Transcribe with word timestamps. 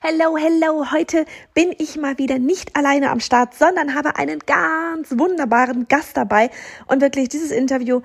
Hello, 0.00 0.36
hello. 0.36 0.92
Heute 0.92 1.24
bin 1.54 1.74
ich 1.78 1.96
mal 1.96 2.18
wieder 2.18 2.38
nicht 2.38 2.76
alleine 2.76 3.10
am 3.10 3.20
Start, 3.20 3.54
sondern 3.54 3.94
habe 3.94 4.16
einen 4.16 4.38
ganz 4.40 5.18
wunderbaren 5.18 5.88
Gast 5.88 6.16
dabei. 6.16 6.50
Und 6.86 7.00
wirklich 7.00 7.28
dieses 7.28 7.50
Interview, 7.50 8.02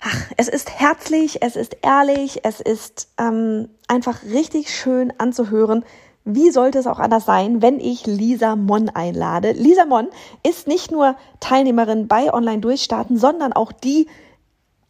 ach, 0.00 0.30
es 0.36 0.48
ist 0.48 0.78
herzlich, 0.78 1.42
es 1.42 1.56
ist 1.56 1.78
ehrlich, 1.82 2.40
es 2.44 2.60
ist 2.60 3.08
ähm, 3.18 3.70
einfach 3.88 4.22
richtig 4.24 4.74
schön 4.74 5.12
anzuhören. 5.18 5.84
Wie 6.24 6.50
sollte 6.50 6.78
es 6.78 6.86
auch 6.86 6.98
anders 6.98 7.24
sein, 7.24 7.62
wenn 7.62 7.80
ich 7.80 8.06
Lisa 8.06 8.54
Mon 8.56 8.90
einlade? 8.90 9.52
Lisa 9.52 9.86
Mon 9.86 10.08
ist 10.42 10.66
nicht 10.66 10.90
nur 10.90 11.16
Teilnehmerin 11.40 12.06
bei 12.08 12.34
Online 12.34 12.60
Durchstarten, 12.60 13.16
sondern 13.16 13.54
auch 13.54 13.72
die 13.72 14.08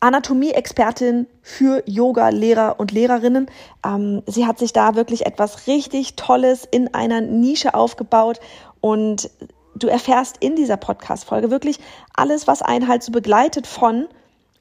Anatomie-Expertin 0.00 1.26
für 1.42 1.82
Yoga-Lehrer 1.86 2.80
und 2.80 2.90
Lehrerinnen. 2.90 3.50
Ähm, 3.84 4.22
sie 4.26 4.46
hat 4.46 4.58
sich 4.58 4.72
da 4.72 4.94
wirklich 4.94 5.26
etwas 5.26 5.66
richtig 5.66 6.16
Tolles 6.16 6.66
in 6.70 6.94
einer 6.94 7.20
Nische 7.20 7.74
aufgebaut 7.74 8.40
und 8.80 9.30
du 9.74 9.88
erfährst 9.88 10.38
in 10.40 10.56
dieser 10.56 10.76
Podcast-Folge 10.76 11.50
wirklich 11.50 11.78
alles, 12.14 12.46
was 12.46 12.62
einen 12.62 12.88
halt 12.88 13.02
so 13.02 13.12
begleitet 13.12 13.66
von 13.66 14.08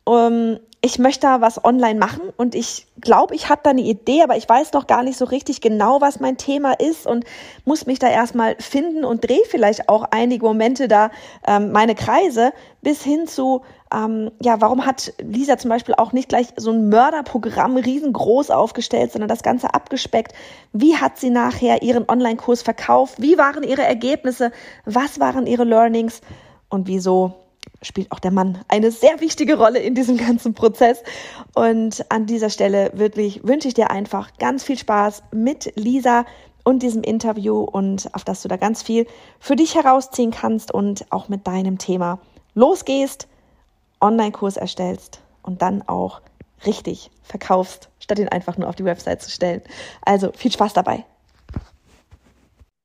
ähm, 0.09 0.59
ich 0.81 0.97
möchte 0.97 1.27
da 1.27 1.41
was 1.41 1.63
online 1.63 1.99
machen 1.99 2.21
und 2.37 2.55
ich 2.55 2.87
glaube, 3.01 3.35
ich 3.35 3.49
habe 3.49 3.59
da 3.63 3.71
eine 3.71 3.81
Idee, 3.81 4.23
aber 4.23 4.37
ich 4.37 4.47
weiß 4.47 4.71
noch 4.71 4.87
gar 4.87 5.03
nicht 5.03 5.17
so 5.17 5.25
richtig 5.25 5.59
genau, 5.59 5.99
was 5.99 6.21
mein 6.21 6.37
Thema 6.37 6.71
ist 6.71 7.05
und 7.05 7.25
muss 7.65 7.85
mich 7.85 7.99
da 7.99 8.07
erstmal 8.07 8.55
finden 8.59 9.03
und 9.03 9.27
drehe 9.27 9.43
vielleicht 9.49 9.89
auch 9.89 10.05
einige 10.11 10.45
Momente 10.45 10.87
da 10.87 11.11
ähm, 11.45 11.73
meine 11.73 11.95
Kreise 11.95 12.53
bis 12.81 13.03
hin 13.03 13.27
zu, 13.27 13.61
ähm, 13.93 14.31
ja, 14.41 14.61
warum 14.61 14.85
hat 14.85 15.13
Lisa 15.21 15.57
zum 15.57 15.69
Beispiel 15.69 15.95
auch 15.95 16.13
nicht 16.13 16.29
gleich 16.29 16.47
so 16.55 16.71
ein 16.71 16.87
Mörderprogramm 16.87 17.75
riesengroß 17.75 18.49
aufgestellt, 18.49 19.11
sondern 19.11 19.27
das 19.27 19.43
Ganze 19.43 19.73
abgespeckt? 19.73 20.31
Wie 20.71 20.95
hat 20.95 21.17
sie 21.17 21.29
nachher 21.29 21.81
ihren 21.81 22.07
Online-Kurs 22.07 22.61
verkauft? 22.61 23.15
Wie 23.17 23.37
waren 23.37 23.63
ihre 23.63 23.83
Ergebnisse? 23.83 24.53
Was 24.85 25.19
waren 25.19 25.45
ihre 25.45 25.65
Learnings? 25.65 26.21
Und 26.69 26.87
wieso 26.87 27.33
spielt 27.81 28.11
auch 28.11 28.19
der 28.19 28.31
Mann 28.31 28.59
eine 28.67 28.91
sehr 28.91 29.21
wichtige 29.21 29.57
Rolle 29.57 29.79
in 29.79 29.95
diesem 29.95 30.17
ganzen 30.17 30.53
Prozess. 30.53 31.01
Und 31.53 32.05
an 32.09 32.25
dieser 32.25 32.49
Stelle 32.49 32.91
wirklich 32.93 33.41
wünsche 33.43 33.67
ich 33.67 33.73
dir 33.73 33.91
einfach 33.91 34.37
ganz 34.37 34.63
viel 34.63 34.77
Spaß 34.77 35.23
mit 35.31 35.73
Lisa 35.75 36.25
und 36.63 36.83
diesem 36.83 37.03
Interview 37.03 37.61
und 37.61 38.13
auf 38.13 38.23
das 38.23 38.41
du 38.41 38.47
da 38.47 38.57
ganz 38.57 38.83
viel 38.83 39.07
für 39.39 39.55
dich 39.55 39.75
herausziehen 39.75 40.31
kannst 40.31 40.73
und 40.73 41.11
auch 41.11 41.29
mit 41.29 41.47
deinem 41.47 41.77
Thema 41.77 42.19
losgehst, 42.53 43.27
Online-Kurs 44.01 44.57
erstellst 44.57 45.21
und 45.41 45.61
dann 45.61 45.81
auch 45.87 46.21
richtig 46.65 47.09
verkaufst, 47.23 47.89
statt 47.99 48.19
ihn 48.19 48.29
einfach 48.29 48.57
nur 48.57 48.67
auf 48.67 48.75
die 48.75 48.85
Website 48.85 49.21
zu 49.21 49.31
stellen. 49.31 49.61
Also 50.01 50.31
viel 50.33 50.51
Spaß 50.51 50.73
dabei. 50.73 51.05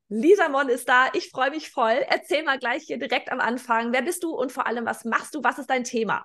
Lisa 0.08 0.48
Mon 0.48 0.68
ist 0.68 0.88
da. 0.88 1.08
Ich 1.14 1.30
freue 1.30 1.50
mich 1.50 1.70
voll. 1.70 1.98
Erzähl 2.08 2.44
mal 2.44 2.58
gleich 2.58 2.84
hier 2.84 2.98
direkt 2.98 3.32
am 3.32 3.40
Anfang. 3.40 3.92
Wer 3.92 4.02
bist 4.02 4.22
du 4.22 4.30
und 4.30 4.52
vor 4.52 4.66
allem, 4.66 4.84
was 4.84 5.04
machst 5.04 5.34
du? 5.34 5.42
Was 5.42 5.58
ist 5.58 5.70
dein 5.70 5.84
Thema? 5.84 6.24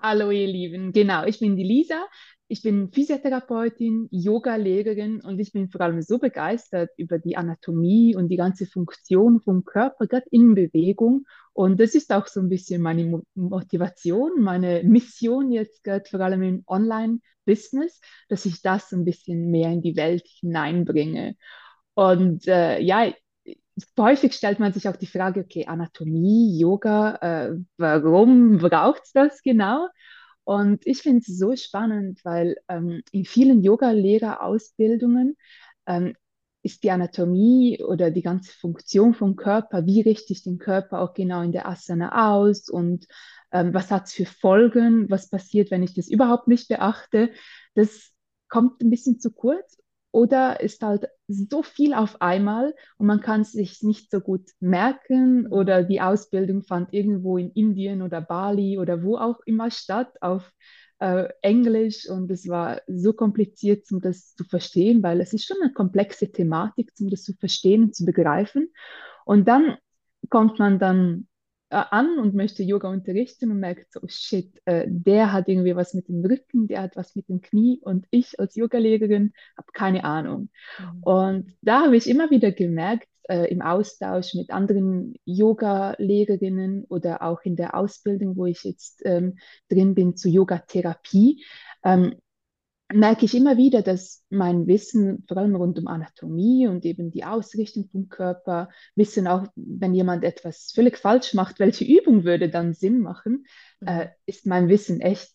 Hallo, 0.00 0.30
ihr 0.30 0.46
Lieben. 0.46 0.92
Genau, 0.92 1.24
ich 1.24 1.38
bin 1.38 1.56
die 1.56 1.64
Lisa. 1.64 2.04
Ich 2.48 2.62
bin 2.62 2.92
Physiotherapeutin, 2.92 4.06
Yoga-Lehrerin 4.12 5.20
und 5.20 5.40
ich 5.40 5.52
bin 5.52 5.68
vor 5.68 5.80
allem 5.80 6.00
so 6.00 6.18
begeistert 6.18 6.90
über 6.96 7.18
die 7.18 7.36
Anatomie 7.36 8.14
und 8.14 8.28
die 8.28 8.36
ganze 8.36 8.66
Funktion 8.66 9.40
vom 9.40 9.64
Körper, 9.64 10.06
gerade 10.06 10.26
in 10.30 10.54
Bewegung. 10.54 11.24
Und 11.54 11.80
das 11.80 11.96
ist 11.96 12.12
auch 12.12 12.28
so 12.28 12.38
ein 12.38 12.48
bisschen 12.48 12.82
meine 12.82 13.20
Motivation, 13.34 14.42
meine 14.42 14.84
Mission 14.84 15.50
jetzt 15.50 15.82
gerade 15.82 16.04
vor 16.08 16.20
allem 16.20 16.42
im 16.42 16.62
Online-Business, 16.68 18.00
dass 18.28 18.44
ich 18.46 18.62
das 18.62 18.92
ein 18.92 19.04
bisschen 19.04 19.50
mehr 19.50 19.72
in 19.72 19.82
die 19.82 19.96
Welt 19.96 20.26
hineinbringe. 20.40 21.34
Und 21.96 22.46
äh, 22.46 22.78
ja, 22.80 23.10
häufig 23.98 24.34
stellt 24.34 24.60
man 24.60 24.74
sich 24.74 24.86
auch 24.86 24.96
die 24.96 25.06
Frage, 25.06 25.40
okay, 25.40 25.64
Anatomie, 25.66 26.58
Yoga, 26.58 27.16
äh, 27.22 27.56
warum 27.78 28.58
braucht 28.58 29.04
es 29.04 29.12
das 29.12 29.40
genau? 29.40 29.88
Und 30.44 30.86
ich 30.86 30.98
finde 31.00 31.20
es 31.20 31.38
so 31.38 31.56
spannend, 31.56 32.20
weil 32.22 32.56
ähm, 32.68 33.02
in 33.12 33.24
vielen 33.24 33.62
Yoga-Lehrerausbildungen 33.62 35.38
ähm, 35.86 36.14
ist 36.62 36.82
die 36.82 36.90
Anatomie 36.90 37.82
oder 37.82 38.10
die 38.10 38.22
ganze 38.22 38.52
Funktion 38.52 39.14
vom 39.14 39.36
Körper, 39.36 39.86
wie 39.86 40.02
richte 40.02 40.34
ich 40.34 40.42
den 40.42 40.58
Körper 40.58 41.00
auch 41.00 41.14
genau 41.14 41.40
in 41.40 41.52
der 41.52 41.66
Asana 41.66 42.34
aus 42.34 42.68
und 42.68 43.06
ähm, 43.52 43.72
was 43.72 43.90
hat 43.90 44.04
es 44.04 44.12
für 44.12 44.26
Folgen, 44.26 45.08
was 45.08 45.30
passiert, 45.30 45.70
wenn 45.70 45.82
ich 45.82 45.94
das 45.94 46.08
überhaupt 46.08 46.46
nicht 46.46 46.68
beachte, 46.68 47.30
das 47.74 48.12
kommt 48.48 48.82
ein 48.82 48.90
bisschen 48.90 49.18
zu 49.18 49.30
kurz 49.30 49.78
oder 50.10 50.60
ist 50.60 50.82
halt 50.82 51.08
so 51.28 51.62
viel 51.62 51.92
auf 51.92 52.20
einmal 52.22 52.74
und 52.98 53.06
man 53.06 53.20
kann 53.20 53.42
es 53.42 53.52
sich 53.52 53.82
nicht 53.82 54.10
so 54.10 54.20
gut 54.20 54.50
merken 54.60 55.46
oder 55.48 55.82
die 55.82 56.00
Ausbildung 56.00 56.62
fand 56.62 56.92
irgendwo 56.92 57.36
in 57.36 57.50
Indien 57.50 58.02
oder 58.02 58.20
Bali 58.20 58.78
oder 58.78 59.02
wo 59.02 59.16
auch 59.16 59.40
immer 59.44 59.70
statt 59.70 60.10
auf 60.20 60.52
äh, 60.98 61.28
Englisch 61.42 62.08
und 62.08 62.30
es 62.30 62.48
war 62.48 62.80
so 62.86 63.12
kompliziert, 63.12 63.90
um 63.92 64.00
das 64.00 64.34
zu 64.34 64.44
verstehen, 64.44 65.02
weil 65.02 65.20
es 65.20 65.32
ist 65.32 65.46
schon 65.46 65.58
eine 65.62 65.72
komplexe 65.72 66.30
Thematik, 66.30 66.92
um 67.00 67.10
das 67.10 67.22
zu 67.22 67.34
verstehen 67.34 67.84
und 67.84 67.94
zu 67.94 68.04
begreifen. 68.04 68.72
Und 69.24 69.48
dann 69.48 69.76
kommt 70.30 70.58
man 70.58 70.78
dann 70.78 71.28
an 71.68 72.18
und 72.18 72.34
möchte 72.34 72.62
Yoga 72.62 72.88
unterrichten 72.88 73.50
und 73.50 73.58
merkt 73.58 73.92
so, 73.92 74.00
shit, 74.06 74.60
äh, 74.66 74.84
der 74.86 75.32
hat 75.32 75.48
irgendwie 75.48 75.74
was 75.74 75.94
mit 75.94 76.08
dem 76.08 76.24
Rücken, 76.24 76.68
der 76.68 76.82
hat 76.82 76.96
was 76.96 77.16
mit 77.16 77.28
dem 77.28 77.40
Knie 77.40 77.80
und 77.82 78.06
ich 78.10 78.38
als 78.38 78.54
Yogalehrerin 78.54 79.32
habe 79.56 79.72
keine 79.72 80.04
Ahnung. 80.04 80.48
Mhm. 80.78 81.02
Und 81.02 81.52
da 81.62 81.84
habe 81.84 81.96
ich 81.96 82.08
immer 82.08 82.30
wieder 82.30 82.52
gemerkt, 82.52 83.08
äh, 83.28 83.50
im 83.50 83.62
Austausch 83.62 84.34
mit 84.34 84.50
anderen 84.50 85.14
Yoga-Lehrerinnen 85.24 86.84
oder 86.84 87.22
auch 87.22 87.42
in 87.42 87.56
der 87.56 87.74
Ausbildung, 87.74 88.36
wo 88.36 88.46
ich 88.46 88.62
jetzt 88.62 89.02
ähm, 89.04 89.38
drin 89.68 89.94
bin 89.94 90.16
zu 90.16 90.28
Yogatherapie, 90.28 91.44
ähm, 91.84 92.14
merke 92.92 93.24
ich 93.24 93.34
immer 93.34 93.56
wieder, 93.56 93.82
dass 93.82 94.24
mein 94.30 94.66
Wissen, 94.66 95.24
vor 95.26 95.38
allem 95.38 95.56
rund 95.56 95.78
um 95.78 95.88
Anatomie 95.88 96.68
und 96.68 96.84
eben 96.84 97.10
die 97.10 97.24
Ausrichtung 97.24 97.88
vom 97.90 98.08
Körper, 98.08 98.68
Wissen 98.94 99.26
auch, 99.26 99.46
wenn 99.56 99.94
jemand 99.94 100.24
etwas 100.24 100.72
völlig 100.74 100.96
falsch 100.98 101.34
macht, 101.34 101.58
welche 101.58 101.84
Übung 101.84 102.24
würde 102.24 102.48
dann 102.48 102.74
Sinn 102.74 103.00
machen, 103.00 103.46
mhm. 103.80 103.88
äh, 103.88 104.08
ist 104.26 104.46
mein 104.46 104.68
Wissen 104.68 105.00
echt 105.00 105.30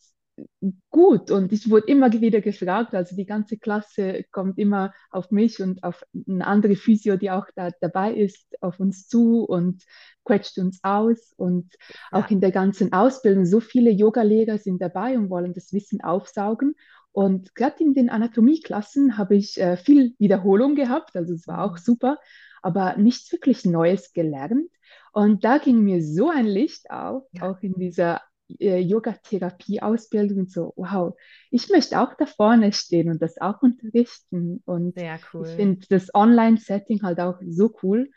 gut. 0.89 1.31
Und 1.31 1.51
ich 1.51 1.69
wurde 1.69 1.87
immer 1.87 2.11
wieder 2.11 2.41
gefragt, 2.41 2.93
also 2.93 3.15
die 3.15 3.25
ganze 3.25 3.57
Klasse 3.57 4.23
kommt 4.31 4.57
immer 4.57 4.93
auf 5.09 5.31
mich 5.31 5.61
und 5.61 5.83
auf 5.83 6.03
eine 6.27 6.45
andere 6.45 6.75
Physio, 6.75 7.17
die 7.17 7.31
auch 7.31 7.47
da 7.55 7.69
dabei 7.81 8.13
ist, 8.13 8.61
auf 8.61 8.79
uns 8.79 9.07
zu 9.07 9.43
und 9.43 9.83
quetscht 10.23 10.57
uns 10.57 10.79
aus. 10.83 11.33
Und 11.37 11.73
ja. 12.11 12.19
auch 12.19 12.29
in 12.29 12.41
der 12.41 12.51
ganzen 12.51 12.93
Ausbildung, 12.93 13.45
so 13.45 13.59
viele 13.59 13.91
Yoga-Lehrer 13.91 14.57
sind 14.57 14.81
dabei 14.81 15.17
und 15.17 15.29
wollen 15.29 15.53
das 15.53 15.73
Wissen 15.73 16.01
aufsaugen. 16.01 16.75
Und 17.11 17.55
gerade 17.55 17.83
in 17.83 17.93
den 17.93 18.09
Anatomieklassen 18.09 19.17
habe 19.17 19.35
ich 19.35 19.59
äh, 19.59 19.77
viel 19.77 20.13
Wiederholung 20.17 20.75
gehabt, 20.75 21.15
also 21.15 21.33
es 21.33 21.47
war 21.47 21.63
auch 21.63 21.73
mhm. 21.73 21.81
super, 21.81 22.17
aber 22.61 22.95
nichts 22.97 23.31
wirklich 23.31 23.65
Neues 23.65 24.13
gelernt. 24.13 24.69
Und 25.13 25.43
da 25.43 25.57
ging 25.57 25.83
mir 25.83 26.03
so 26.03 26.29
ein 26.29 26.45
Licht 26.45 26.89
auf, 26.89 27.23
ja. 27.33 27.49
auch 27.49 27.61
in 27.61 27.73
dieser 27.73 28.21
äh, 28.59 28.79
Yoga-Therapie-Ausbildung, 28.79 30.47
so, 30.47 30.73
wow, 30.77 31.15
ich 31.49 31.69
möchte 31.69 31.99
auch 31.99 32.13
da 32.17 32.25
vorne 32.25 32.71
stehen 32.71 33.09
und 33.09 33.21
das 33.21 33.37
auch 33.39 33.61
unterrichten. 33.61 34.61
Und 34.65 34.97
cool. 35.33 35.47
ich 35.47 35.55
finde 35.55 35.85
das 35.89 36.13
Online-Setting 36.13 37.01
halt 37.03 37.19
auch 37.19 37.39
so 37.45 37.73
cool. 37.83 38.09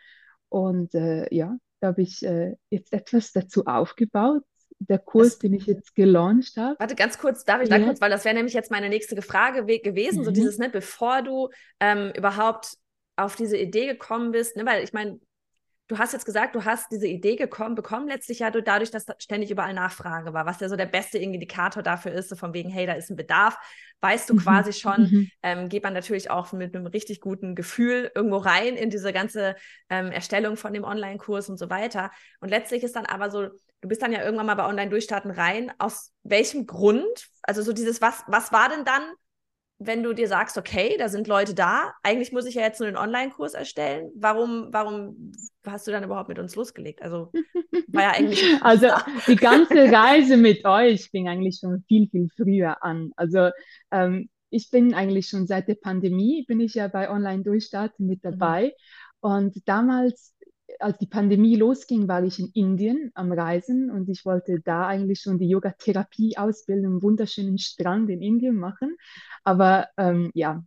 Und 0.49 0.95
äh, 0.95 1.27
ja, 1.35 1.57
da 1.81 1.89
habe 1.89 2.03
ich 2.03 2.25
äh, 2.25 2.55
jetzt 2.71 2.93
etwas 2.93 3.33
dazu 3.33 3.67
aufgebaut 3.67 4.45
der 4.89 4.99
Kurs, 4.99 5.31
das, 5.31 5.39
den 5.41 5.55
ich 5.55 5.67
jetzt 5.67 5.95
gelauncht 5.95 6.57
habe. 6.57 6.77
Warte, 6.79 6.95
ganz 6.95 7.19
kurz, 7.19 7.45
darf 7.45 7.63
ich 7.63 7.69
ja. 7.69 7.79
da 7.79 7.85
kurz, 7.85 8.01
weil 8.01 8.11
das 8.11 8.25
wäre 8.25 8.35
nämlich 8.35 8.55
jetzt 8.55 8.71
meine 8.71 8.89
nächste 8.89 9.21
Frage 9.23 9.65
gewesen, 9.81 10.21
mhm. 10.21 10.25
so 10.25 10.31
dieses, 10.31 10.59
ne, 10.59 10.69
bevor 10.69 11.23
du 11.23 11.51
ähm, 11.81 12.13
überhaupt 12.17 12.77
auf 13.17 13.37
diese 13.37 13.57
Idee 13.57 13.87
gekommen 13.87 14.33
bist, 14.33 14.57
ne, 14.57 14.67
weil 14.67 14.83
ich 14.83 14.93
meine, 14.93 15.21
du 15.89 15.99
hast 15.99 16.13
jetzt 16.13 16.25
gesagt, 16.25 16.55
du 16.55 16.65
hast 16.65 16.91
diese 16.91 17.07
Idee 17.07 17.37
gekommen, 17.37 17.75
bekommen 17.75 18.09
letztlich 18.09 18.39
ja 18.39 18.51
dadurch, 18.51 18.91
dass 18.91 19.05
da 19.05 19.15
ständig 19.19 19.51
überall 19.51 19.75
Nachfrage 19.75 20.33
war, 20.33 20.47
was 20.47 20.61
ja 20.61 20.69
so 20.69 20.77
der 20.77 20.87
beste 20.87 21.19
Indikator 21.19 21.83
dafür 21.83 22.13
ist, 22.13 22.31
so 22.31 22.37
von 22.37 22.55
wegen, 22.55 22.71
hey, 22.71 22.87
da 22.87 22.95
ist 22.95 23.11
ein 23.11 23.17
Bedarf, 23.17 23.59
weißt 24.01 24.31
du 24.31 24.35
mhm. 24.35 24.39
quasi 24.39 24.73
schon, 24.73 25.03
mhm. 25.03 25.31
ähm, 25.43 25.69
geht 25.69 25.83
man 25.85 25.93
natürlich 25.93 26.31
auch 26.31 26.53
mit 26.53 26.75
einem 26.75 26.87
richtig 26.87 27.21
guten 27.21 27.55
Gefühl 27.55 28.11
irgendwo 28.15 28.39
rein 28.39 28.77
in 28.77 28.89
diese 28.89 29.13
ganze 29.13 29.57
ähm, 29.91 30.11
Erstellung 30.11 30.57
von 30.57 30.73
dem 30.73 30.85
Online-Kurs 30.85 31.51
und 31.51 31.59
so 31.59 31.69
weiter. 31.69 32.11
Und 32.41 32.49
letztlich 32.49 32.83
ist 32.83 32.97
dann 32.97 33.07
aber 33.07 33.31
so, 33.31 33.49
du 33.85 33.89
bist 33.89 34.01
dann 34.01 34.13
ja 34.13 34.25
irgendwann 34.25 34.47
mal 34.47 34.55
bei 34.55 34.67
Online-Durchstarten 34.67 35.31
rein. 35.31 35.71
Aus 35.79 36.13
welchem 36.23 36.67
Grund? 36.67 37.29
Also 37.43 37.61
so 37.61 37.75
dieses, 37.75 38.01
was, 38.01 38.25
was 38.27 38.51
war 38.51 38.71
denn 38.71 38.87
dann 38.87 39.03
wenn 39.79 40.03
du 40.03 40.13
dir 40.13 40.29
sagst, 40.29 40.57
okay, 40.57 40.97
da 40.99 41.09
sind 41.09 41.27
Leute 41.27 41.55
da, 41.55 41.93
eigentlich 42.03 42.33
muss 42.33 42.47
ich 42.47 42.55
ja 42.55 42.63
jetzt 42.63 42.79
nur 42.81 42.87
einen 42.87 42.97
Online-Kurs 42.97 43.55
erstellen. 43.55 44.11
Warum, 44.15 44.69
warum 44.71 45.33
hast 45.67 45.87
du 45.87 45.91
dann 45.91 46.05
überhaupt 46.05 46.29
mit 46.29 46.39
uns 46.39 46.55
losgelegt? 46.55 47.03
Also 47.03 47.33
war 47.89 48.03
ja 48.03 48.11
eigentlich. 48.13 48.43
also 48.63 48.89
die 49.27 49.37
ganze 49.37 49.75
Reise 49.75 50.37
mit 50.37 50.65
euch 50.65 51.11
fing 51.11 51.29
eigentlich 51.29 51.59
schon 51.61 51.85
viel, 51.89 52.09
viel 52.09 52.29
früher 52.37 52.83
an. 52.85 53.11
Also 53.17 53.51
ähm, 53.91 54.29
ich 54.51 54.71
bin 54.71 54.95
eigentlich 54.95 55.27
schon 55.27 55.47
seit 55.47 55.67
der 55.67 55.75
Pandemie, 55.75 56.45
bin 56.47 56.61
ich 56.61 56.75
ja 56.75 56.87
bei 56.87 57.11
Online-Durchstarten 57.11 58.07
mit 58.07 58.23
mhm. 58.23 58.31
dabei. 58.31 58.67
Mhm. 58.67 58.71
Und 59.21 59.69
damals, 59.69 60.34
als 60.81 60.99
die 60.99 61.07
Pandemie 61.07 61.57
losging, 61.57 62.09
war 62.09 62.23
ich 62.25 62.39
in 62.39 62.51
Indien 62.55 63.11
am 63.15 63.33
Reisen 63.33 63.91
und 63.91 64.09
ich 64.09 64.25
wollte 64.25 64.61
da 64.61 64.87
eigentlich 64.87 65.21
schon 65.21 65.39
die 65.39 65.49
Yoga-Therapie-Ausbildung 65.49 67.03
wunderschönen 67.03 67.59
Strand 67.59 68.11
in 68.11 68.23
Indien 68.23 68.57
machen. 68.57 68.97
Aber 69.45 69.89
ähm, 69.97 70.31
ja, 70.35 70.65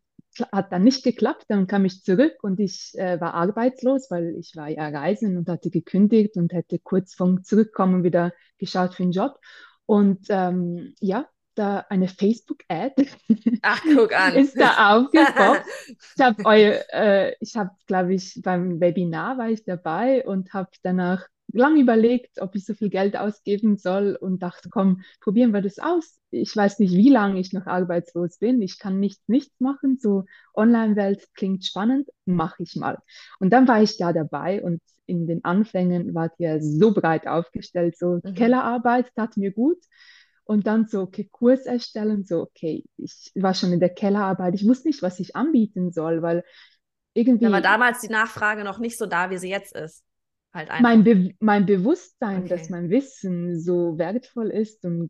hat 0.52 0.72
dann 0.72 0.84
nicht 0.84 1.04
geklappt. 1.04 1.46
Dann 1.48 1.68
kam 1.68 1.86
ich 1.86 2.04
zurück 2.04 2.36
und 2.42 2.60
ich 2.60 2.94
äh, 2.96 3.20
war 3.20 3.34
arbeitslos, 3.34 4.10
weil 4.10 4.36
ich 4.38 4.56
war 4.56 4.70
ja 4.70 4.88
reisen 4.90 5.38
und 5.38 5.50
hatte 5.50 5.70
gekündigt 5.70 6.38
und 6.38 6.54
hätte 6.54 6.80
kurz 6.80 7.14
vom 7.14 7.44
Zurückkommen 7.44 8.04
wieder 8.04 8.34
geschaut 8.58 8.94
für 8.94 9.04
einen 9.04 9.12
Job. 9.12 9.40
Und 9.86 10.28
ähm, 10.30 10.94
ja, 11.00 11.28
da 11.58 11.86
eine 11.90 12.08
Facebook-Ad. 12.08 13.08
Ach, 13.62 13.82
guck 13.96 14.14
an. 14.14 14.36
ist 14.36 14.60
da 14.60 14.98
aufgepoppt. 14.98 15.66
ich 16.16 16.22
habe 16.22 16.44
äh, 16.94 17.36
ich 17.40 17.56
habe, 17.56 17.72
glaube 17.86 18.14
ich, 18.14 18.40
beim 18.44 18.80
Webinar 18.80 19.38
war 19.38 19.50
ich 19.50 19.64
dabei 19.64 20.26
und 20.26 20.54
habe 20.54 20.70
danach 20.84 21.28
lange 21.54 21.80
überlegt, 21.80 22.42
ob 22.42 22.56
ich 22.56 22.66
so 22.66 22.74
viel 22.74 22.90
Geld 22.90 23.16
ausgeben 23.16 23.78
soll 23.78 24.18
und 24.20 24.44
dachte, 24.44 24.70
komm, 24.70 25.02
probieren 25.22 25.54
wir 25.54 25.62
das 25.62 25.80
aus. 25.80 26.20
Ich 26.30 26.56
weiß 26.56 26.80
nicht, 26.80 26.94
wie 26.94 27.10
lange 27.10 27.40
ich 27.40 27.54
noch 27.54 27.68
arbeitslos 27.68 28.38
bin. 28.38 28.62
Ich 28.62 28.80
kann 28.80 29.00
nichts, 29.00 29.24
nichts 29.28 29.60
machen. 29.60 29.98
So 29.98 30.26
Online-Welt 30.54 31.28
klingt 31.36 31.66
spannend, 31.66 32.10
mache 32.26 32.64
ich 32.64 32.76
mal. 32.76 32.98
Und 33.40 33.52
dann 33.52 33.68
war 33.68 33.82
ich 33.82 33.98
da 33.98 34.12
dabei 34.12 34.62
und 34.62 34.82
in 35.06 35.26
den 35.26 35.44
Anfängen 35.46 36.14
war 36.14 36.32
ihr 36.38 36.62
so 36.62 36.94
breit 36.94 37.28
aufgestellt, 37.28 37.98
so 37.98 38.20
mhm. 38.24 38.34
Kellerarbeit 38.34 39.12
tat 39.16 39.38
mir 39.38 39.52
gut. 39.52 39.78
Und 40.48 40.66
dann 40.66 40.88
so, 40.88 41.02
okay, 41.02 41.28
Kurs 41.30 41.66
erstellen, 41.66 42.24
so, 42.24 42.42
okay, 42.42 42.86
ich 42.96 43.32
war 43.36 43.54
schon 43.54 43.74
in 43.74 43.82
der 43.82 43.90
Kellerarbeit, 43.90 44.56
ich 44.56 44.66
wusste 44.66 44.88
nicht, 44.88 45.02
was 45.02 45.20
ich 45.20 45.36
anbieten 45.36 45.92
soll, 45.92 46.22
weil 46.22 46.44
irgendwie. 47.14 47.46
Da 47.46 47.52
war 47.52 47.62
damals 47.62 48.00
die 48.00 48.10
Nachfrage 48.10 48.64
noch 48.64 48.80
nicht 48.80 48.98
so 48.98 49.06
da, 49.06 49.30
wie 49.30 49.38
sie 49.38 49.50
jetzt 49.50 49.76
ist. 49.76 50.04
Halt 50.54 50.70
mein, 50.80 51.04
Be 51.04 51.36
mein 51.40 51.66
Bewusstsein, 51.66 52.40
okay. 52.40 52.50
dass 52.50 52.70
mein 52.70 52.90
Wissen 52.90 53.60
so 53.60 53.98
wertvoll 53.98 54.50
ist 54.50 54.86
und 54.86 55.10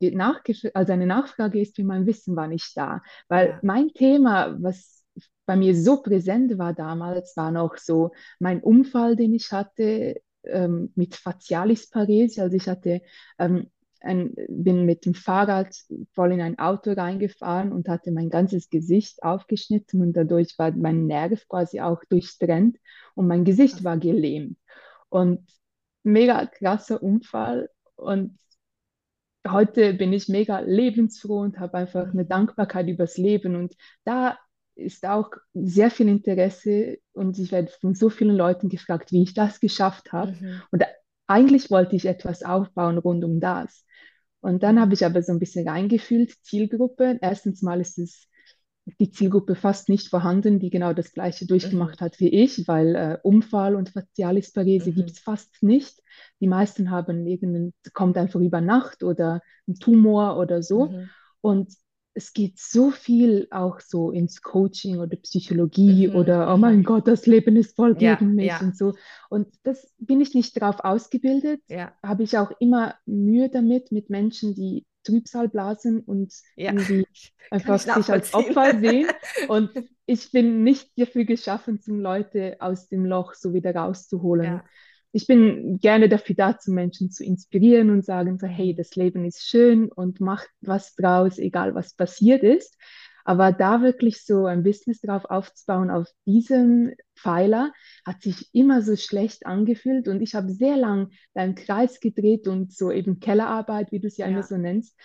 also 0.73 0.93
eine 0.93 1.05
Nachfrage 1.05 1.61
ist 1.61 1.77
wie 1.77 1.83
mein 1.83 2.05
Wissen 2.05 2.35
war 2.35 2.47
nicht 2.47 2.75
da. 2.75 3.01
Weil 3.29 3.49
ja. 3.49 3.59
mein 3.61 3.89
Thema, 3.89 4.57
was 4.59 5.05
bei 5.45 5.55
mir 5.55 5.75
so 5.75 6.01
präsent 6.01 6.57
war 6.57 6.73
damals, 6.73 7.37
war 7.37 7.51
noch 7.51 7.77
so 7.77 8.11
mein 8.39 8.61
Unfall, 8.61 9.15
den 9.15 9.33
ich 9.33 9.51
hatte 9.51 10.21
ähm, 10.43 10.91
mit 10.95 11.15
Facialis 11.15 11.89
Paresis. 11.89 12.39
Also 12.39 12.57
ich 12.57 12.67
hatte 12.67 13.01
ähm, 13.37 13.69
ein, 14.01 14.33
bin 14.47 14.85
mit 14.85 15.05
dem 15.05 15.13
Fahrrad 15.13 15.75
voll 16.13 16.33
in 16.33 16.41
ein 16.41 16.59
Auto 16.59 16.91
reingefahren 16.91 17.71
und 17.71 17.89
hatte 17.89 18.11
mein 18.11 18.29
ganzes 18.29 18.69
Gesicht 18.69 19.23
aufgeschnitten 19.23 20.01
und 20.01 20.13
dadurch 20.13 20.57
war 20.57 20.71
mein 20.71 21.07
Nerv 21.07 21.47
quasi 21.47 21.81
auch 21.81 22.03
durchtrennt 22.09 22.77
und 23.15 23.27
mein 23.27 23.45
Gesicht 23.45 23.83
war 23.83 23.97
gelähmt. 23.97 24.57
Und 25.09 25.47
mega 26.03 26.45
krasser 26.45 27.01
Unfall 27.01 27.69
und 27.95 28.38
heute 29.47 29.94
bin 29.94 30.13
ich 30.13 30.27
mega 30.27 30.59
lebensfroh 30.59 31.39
und 31.39 31.59
habe 31.59 31.77
einfach 31.77 32.11
eine 32.11 32.25
Dankbarkeit 32.25 32.88
übers 32.88 33.17
Leben 33.17 33.55
und 33.55 33.75
da 34.03 34.38
ist 34.75 35.05
auch 35.05 35.31
sehr 35.53 35.89
viel 35.89 36.07
Interesse 36.07 36.99
und 37.13 37.39
ich 37.39 37.51
werde 37.51 37.71
von 37.81 37.95
so 37.95 38.09
vielen 38.09 38.35
Leuten 38.35 38.69
gefragt, 38.69 39.11
wie 39.11 39.23
ich 39.23 39.33
das 39.33 39.59
geschafft 39.59 40.13
habe. 40.13 40.33
Mhm. 40.33 40.61
Und 40.71 40.83
eigentlich 41.25 41.71
wollte 41.71 41.95
ich 41.95 42.05
etwas 42.05 42.44
aufbauen 42.44 42.97
rund 42.97 43.23
um 43.23 43.39
das. 43.39 43.85
Und 44.47 44.63
dann 44.63 44.79
habe 44.79 44.94
ich 44.94 45.05
aber 45.05 45.21
so 45.23 45.33
ein 45.33 45.39
bisschen 45.39 45.67
reingefühlt, 45.67 46.31
Zielgruppe. 46.41 47.17
Erstens 47.19 47.61
mal 47.61 47.81
ist 47.81 47.99
es 47.99 48.29
die 48.97 49.11
Zielgruppe 49.11 49.55
fast 49.55 49.89
nicht 49.89 50.07
vorhanden, 50.07 50.57
die 50.59 50.69
genau 50.69 50.94
das 50.94 51.11
Gleiche 51.11 51.45
durchgemacht 51.45 51.99
mhm. 51.99 52.05
hat 52.05 52.19
wie 52.21 52.29
ich, 52.29 52.65
weil 52.65 52.95
äh, 52.95 53.17
Unfall 53.23 53.75
und 53.75 53.89
Facialis 53.89 54.53
Parese 54.53 54.91
mhm. 54.91 54.95
gibt 54.95 55.11
es 55.11 55.19
fast 55.19 55.61
nicht. 55.61 56.01
Die 56.39 56.47
meisten 56.47 56.91
haben 56.91 57.27
irgendeinen, 57.27 57.73
kommt 57.94 58.17
einfach 58.17 58.39
über 58.39 58.61
Nacht 58.61 59.03
oder 59.03 59.41
ein 59.67 59.75
Tumor 59.75 60.38
oder 60.38 60.63
so. 60.63 60.91
Mhm. 60.91 61.09
Und 61.41 61.73
es 62.17 62.33
geht 62.33 62.57
so 62.57 62.89
viel 62.89 63.47
auch 63.51 63.79
so 63.79 64.09
ins 64.09 64.41
Coaching 64.41 64.97
oder 64.97 65.15
Psychologie 65.17 66.07
mhm, 66.07 66.15
oder 66.15 66.51
oh 66.51 66.57
mein 66.57 66.77
mhm. 66.77 66.83
Gott, 66.83 67.07
das 67.07 67.27
Leben 67.27 67.55
ist 67.55 67.75
voll 67.75 67.93
gegen 67.93 68.29
ja, 68.29 68.35
mich 68.35 68.47
ja. 68.47 68.59
und 68.59 68.75
so. 68.75 68.95
Und 69.29 69.47
das 69.61 69.93
bin 69.99 70.19
ich 70.19 70.33
nicht 70.33 70.59
darauf 70.59 70.79
ausgebildet. 70.79 71.61
Ja. 71.67 71.93
Habe 72.01 72.23
ich 72.23 72.35
auch 72.39 72.51
immer 72.59 72.95
Mühe 73.05 73.49
damit, 73.49 73.91
mit 73.91 74.09
Menschen, 74.09 74.55
die 74.55 74.83
Trübsal 75.03 75.47
blasen 75.47 75.99
und 75.99 76.33
irgendwie 76.55 77.05
einfach 77.51 77.77
sich 77.79 78.09
als 78.09 78.33
Opfer 78.33 78.77
sehen. 78.79 79.07
Und 79.47 79.69
ich 80.07 80.31
bin 80.31 80.63
nicht 80.63 80.89
dafür 80.97 81.23
geschaffen, 81.23 81.79
zum 81.79 81.99
Leute 81.99 82.57
aus 82.59 82.89
dem 82.89 83.05
Loch 83.05 83.35
so 83.35 83.53
wieder 83.53 83.75
rauszuholen 83.75 84.61
ich 85.12 85.27
bin 85.27 85.80
gerne 85.80 86.09
dafür 86.09 86.36
da, 86.36 86.57
zu 86.57 86.71
Menschen 86.71 87.12
zu 87.12 87.24
inspirieren 87.24 87.89
und 87.89 88.06
sagen 88.06 88.38
so, 88.38 88.48
hey, 88.48 88.75
das 88.75 88.95
Leben 88.95 89.25
ist 89.25 89.48
schön 89.48 89.92
und 89.92 90.19
macht 90.19 90.50
was 90.62 90.95
draus, 90.95 91.38
egal 91.38 91.75
was 91.75 91.94
passiert 91.94 92.44
ist. 92.44 92.77
Aber 93.27 93.51
da 93.51 93.81
wirklich 93.81 94.24
so 94.24 94.45
ein 94.45 94.63
Business 94.63 95.01
drauf 95.01 95.25
aufzubauen, 95.25 95.92
auf 95.92 96.07
diesem 96.25 96.94
Pfeiler, 97.13 97.74
hat 98.06 98.21
sich 98.21 98.48
immer 98.54 98.81
so 98.81 98.95
schlecht 98.95 99.45
angefühlt. 99.45 100.07
Und 100.07 100.21
ich 100.21 100.33
habe 100.33 100.50
sehr 100.50 100.77
lang 100.77 101.09
da 101.33 101.44
im 101.44 101.56
Kreis 101.56 102.00
gedreht 102.00 102.48
und 102.48 102.71
so 102.71 102.89
eben 102.89 103.19
Kellerarbeit, 103.19 103.92
wie 103.92 104.00
du 104.00 104.07
es 104.07 104.15
ja, 104.15 104.27
ja. 104.27 104.31
immer 104.31 104.44
so 104.44 104.57
nennst, 104.57 104.95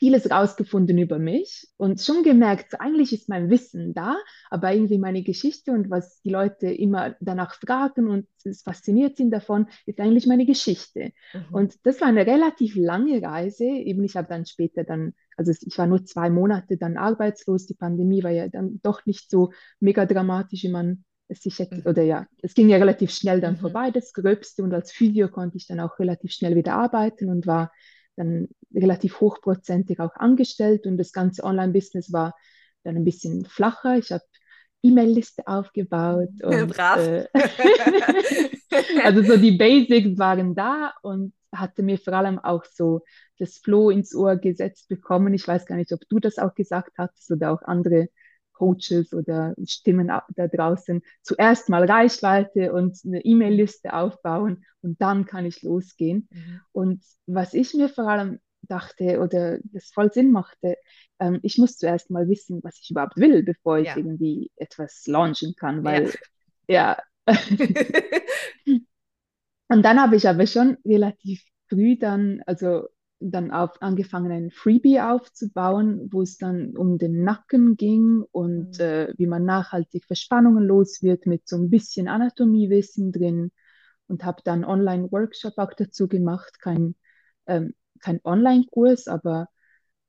vieles 0.00 0.30
rausgefunden 0.30 0.96
über 0.96 1.18
mich 1.18 1.68
und 1.76 2.00
schon 2.00 2.22
gemerkt, 2.22 2.80
eigentlich 2.80 3.12
ist 3.12 3.28
mein 3.28 3.50
Wissen 3.50 3.92
da, 3.92 4.16
aber 4.48 4.72
irgendwie 4.72 4.96
meine 4.96 5.22
Geschichte 5.22 5.72
und 5.72 5.90
was 5.90 6.22
die 6.22 6.30
Leute 6.30 6.68
immer 6.68 7.14
danach 7.20 7.54
fragen 7.54 8.08
und 8.08 8.26
fasziniert 8.64 9.18
sind 9.18 9.30
davon, 9.30 9.66
ist 9.84 10.00
eigentlich 10.00 10.26
meine 10.26 10.46
Geschichte. 10.46 11.12
Mhm. 11.34 11.44
Und 11.54 11.74
das 11.84 12.00
war 12.00 12.08
eine 12.08 12.26
relativ 12.26 12.76
lange 12.76 13.22
Reise. 13.22 13.64
Eben, 13.64 14.02
ich 14.02 14.16
habe 14.16 14.26
dann 14.26 14.46
später 14.46 14.84
dann, 14.84 15.12
also 15.36 15.52
ich 15.52 15.76
war 15.76 15.86
nur 15.86 16.02
zwei 16.06 16.30
Monate 16.30 16.78
dann 16.78 16.96
arbeitslos. 16.96 17.66
Die 17.66 17.74
Pandemie 17.74 18.24
war 18.24 18.30
ja 18.30 18.48
dann 18.48 18.80
doch 18.82 19.04
nicht 19.04 19.30
so 19.30 19.52
mega 19.80 20.06
dramatisch, 20.06 20.62
wie 20.62 20.70
man 20.70 21.04
es 21.28 21.42
sich 21.42 21.58
hätte, 21.58 21.76
mhm. 21.76 21.82
oder 21.84 22.02
ja, 22.02 22.26
es 22.42 22.54
ging 22.54 22.70
ja 22.70 22.78
relativ 22.78 23.10
schnell 23.10 23.42
dann 23.42 23.54
mhm. 23.54 23.58
vorbei, 23.58 23.90
das 23.90 24.14
Gröbste. 24.14 24.62
Und 24.62 24.72
als 24.72 24.92
Physio 24.92 25.28
konnte 25.28 25.58
ich 25.58 25.66
dann 25.66 25.78
auch 25.78 25.98
relativ 25.98 26.32
schnell 26.32 26.56
wieder 26.56 26.74
arbeiten 26.74 27.28
und 27.28 27.46
war 27.46 27.70
dann 28.20 28.48
relativ 28.74 29.20
hochprozentig 29.20 29.98
auch 29.98 30.14
angestellt 30.14 30.86
und 30.86 30.98
das 30.98 31.12
ganze 31.12 31.42
Online-Business 31.42 32.12
war 32.12 32.36
dann 32.84 32.96
ein 32.96 33.04
bisschen 33.04 33.44
flacher. 33.44 33.96
Ich 33.98 34.12
habe 34.12 34.22
E-Mail-Liste 34.82 35.46
aufgebaut. 35.46 36.30
Und. 36.42 36.78
Äh, 36.78 37.26
also 39.04 39.22
so 39.22 39.36
die 39.36 39.56
Basics 39.56 40.18
waren 40.18 40.54
da 40.54 40.92
und 41.02 41.32
hatte 41.52 41.82
mir 41.82 41.98
vor 41.98 42.12
allem 42.14 42.38
auch 42.38 42.64
so 42.64 43.02
das 43.38 43.58
Flow 43.58 43.90
ins 43.90 44.14
Ohr 44.14 44.36
gesetzt 44.36 44.88
bekommen. 44.88 45.34
Ich 45.34 45.46
weiß 45.46 45.66
gar 45.66 45.76
nicht, 45.76 45.92
ob 45.92 46.00
du 46.08 46.20
das 46.20 46.38
auch 46.38 46.54
gesagt 46.54 46.92
hast 46.96 47.30
oder 47.30 47.52
auch 47.52 47.62
andere 47.62 48.08
Coaches 48.60 49.14
oder 49.14 49.54
Stimmen 49.64 50.08
da 50.08 50.46
draußen 50.46 51.00
zuerst 51.22 51.70
mal 51.70 51.90
Reichweite 51.90 52.74
und 52.74 52.98
eine 53.06 53.24
E-Mail-Liste 53.24 53.94
aufbauen 53.94 54.66
und 54.82 55.00
dann 55.00 55.24
kann 55.24 55.46
ich 55.46 55.62
losgehen. 55.62 56.28
Mhm. 56.30 56.60
Und 56.72 57.02
was 57.26 57.54
ich 57.54 57.72
mir 57.72 57.88
vor 57.88 58.06
allem 58.06 58.38
dachte 58.60 59.20
oder 59.20 59.58
das 59.64 59.90
voll 59.92 60.12
Sinn 60.12 60.30
machte, 60.30 60.76
ähm, 61.18 61.40
ich 61.42 61.56
muss 61.56 61.78
zuerst 61.78 62.10
mal 62.10 62.28
wissen, 62.28 62.60
was 62.62 62.78
ich 62.82 62.90
überhaupt 62.90 63.16
will, 63.16 63.42
bevor 63.42 63.78
ich 63.78 63.86
ja. 63.86 63.96
irgendwie 63.96 64.50
etwas 64.56 65.06
launchen 65.06 65.54
kann, 65.56 65.82
weil 65.82 66.12
ja. 66.68 66.98
ja. 67.26 67.26
und 69.68 69.82
dann 69.82 70.00
habe 70.02 70.16
ich 70.16 70.28
aber 70.28 70.46
schon 70.46 70.76
relativ 70.84 71.42
früh 71.70 71.96
dann, 71.96 72.42
also 72.44 72.88
dann 73.20 73.50
auf, 73.50 73.80
angefangen, 73.82 74.32
ein 74.32 74.50
Freebie 74.50 75.00
aufzubauen, 75.00 76.08
wo 76.10 76.22
es 76.22 76.38
dann 76.38 76.76
um 76.76 76.96
den 76.98 77.22
Nacken 77.22 77.76
ging 77.76 78.24
und 78.32 78.78
mhm. 78.78 78.84
äh, 78.84 79.14
wie 79.16 79.26
man 79.26 79.44
nachhaltig 79.44 80.06
Verspannungen 80.06 80.64
los 80.64 81.02
wird 81.02 81.26
mit 81.26 81.46
so 81.46 81.56
ein 81.56 81.68
bisschen 81.68 82.08
Anatomiewissen 82.08 83.12
drin 83.12 83.52
und 84.08 84.24
habe 84.24 84.42
dann 84.44 84.64
Online-Workshop 84.64 85.58
auch 85.58 85.74
dazu 85.74 86.08
gemacht, 86.08 86.60
kein, 86.60 86.96
ähm, 87.46 87.74
kein 88.00 88.20
Online-Kurs, 88.24 89.06
aber 89.06 89.48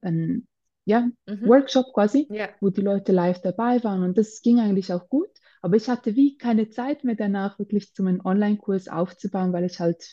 ein 0.02 0.48
ja, 0.86 1.10
mhm. 1.28 1.48
Workshop 1.48 1.94
quasi, 1.94 2.28
ja. 2.32 2.50
wo 2.62 2.70
die 2.70 2.82
Leute 2.82 3.12
live 3.12 3.42
dabei 3.42 3.84
waren 3.84 4.04
und 4.04 4.18
das 4.18 4.42
ging 4.42 4.60
eigentlich 4.60 4.92
auch 4.94 5.10
gut, 5.10 5.30
aber 5.62 5.76
ich 5.76 5.90
hatte 5.90 6.16
wie 6.16 6.38
keine 6.38 6.70
Zeit 6.70 7.04
mehr 7.04 7.16
danach 7.16 7.60
wirklich 7.60 7.94
zum 7.94 8.08
einen 8.08 8.22
Online-Kurs 8.22 8.88
aufzubauen, 8.88 9.54
weil 9.54 9.66
ich 9.66 9.80
halt 9.80 10.04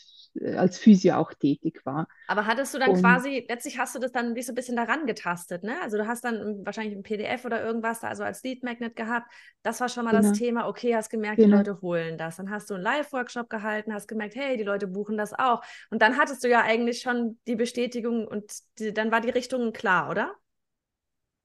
als 0.55 0.77
Physio 0.77 1.15
auch 1.15 1.33
tätig 1.33 1.81
war. 1.85 2.07
Aber 2.27 2.45
hattest 2.45 2.73
du 2.73 2.79
dann 2.79 2.91
und, 2.91 3.01
quasi, 3.01 3.45
letztlich 3.47 3.77
hast 3.77 3.95
du 3.95 3.99
das 3.99 4.11
dann 4.11 4.35
wie 4.35 4.41
so 4.41 4.51
ein 4.51 4.55
bisschen 4.55 4.75
daran 4.75 5.05
getastet, 5.05 5.63
ne? 5.63 5.75
Also 5.81 5.97
du 5.97 6.07
hast 6.07 6.23
dann 6.23 6.65
wahrscheinlich 6.65 6.95
ein 6.95 7.03
PDF 7.03 7.45
oder 7.45 7.63
irgendwas 7.63 7.99
da 7.99 8.07
also 8.07 8.23
als 8.23 8.43
Lead 8.43 8.63
Magnet 8.63 8.95
gehabt. 8.95 9.31
Das 9.63 9.81
war 9.81 9.89
schon 9.89 10.05
mal 10.05 10.11
genau. 10.11 10.29
das 10.29 10.37
Thema, 10.37 10.67
okay, 10.67 10.95
hast 10.95 11.09
gemerkt, 11.09 11.37
genau. 11.37 11.57
die 11.57 11.69
Leute 11.69 11.81
holen 11.81 12.17
das. 12.17 12.37
Dann 12.37 12.49
hast 12.49 12.69
du 12.69 12.75
einen 12.75 12.83
Live-Workshop 12.83 13.49
gehalten, 13.49 13.93
hast 13.93 14.07
gemerkt, 14.07 14.35
hey, 14.35 14.57
die 14.57 14.63
Leute 14.63 14.87
buchen 14.87 15.17
das 15.17 15.33
auch. 15.33 15.61
Und 15.89 16.01
dann 16.01 16.17
hattest 16.17 16.43
du 16.43 16.49
ja 16.49 16.61
eigentlich 16.61 17.01
schon 17.01 17.39
die 17.47 17.55
Bestätigung 17.55 18.27
und 18.27 18.51
die, 18.79 18.93
dann 18.93 19.11
war 19.11 19.21
die 19.21 19.29
Richtung 19.29 19.73
klar, 19.73 20.09
oder? 20.09 20.35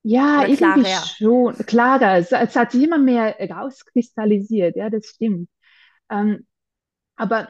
Ja, 0.06 0.40
Oder 0.40 0.48
irgendwie 0.48 0.82
klarer? 0.82 1.06
schon. 1.06 1.54
Klarer. 1.66 2.18
Es, 2.18 2.30
es, 2.30 2.54
hat 2.54 2.72
sich 2.72 2.82
immer 2.82 2.98
mehr 2.98 3.36
rauskristallisiert, 3.50 4.76
ja, 4.76 4.90
das 4.90 5.06
stimmt. 5.06 5.48
Ähm, 6.10 6.46
aber 7.16 7.48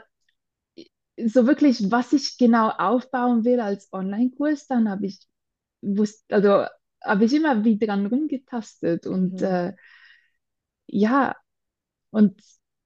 so 1.17 1.47
wirklich, 1.47 1.91
was 1.91 2.13
ich 2.13 2.39
genau 2.39 2.71
aufbauen 2.71 3.45
will 3.45 3.61
als 3.61 3.93
Online-Kurs, 3.93 4.67
dann 4.67 4.89
habe 4.89 5.07
ich 5.07 5.21
wusste, 5.83 6.35
also 6.35 6.67
habe 7.03 7.25
ich 7.25 7.35
immer 7.35 7.65
wieder 7.65 7.87
dran 7.87 8.07
rumgetastet 8.07 9.07
und 9.07 9.41
mhm. 9.41 9.47
äh, 9.47 9.73
ja, 10.87 11.37
und 12.11 12.41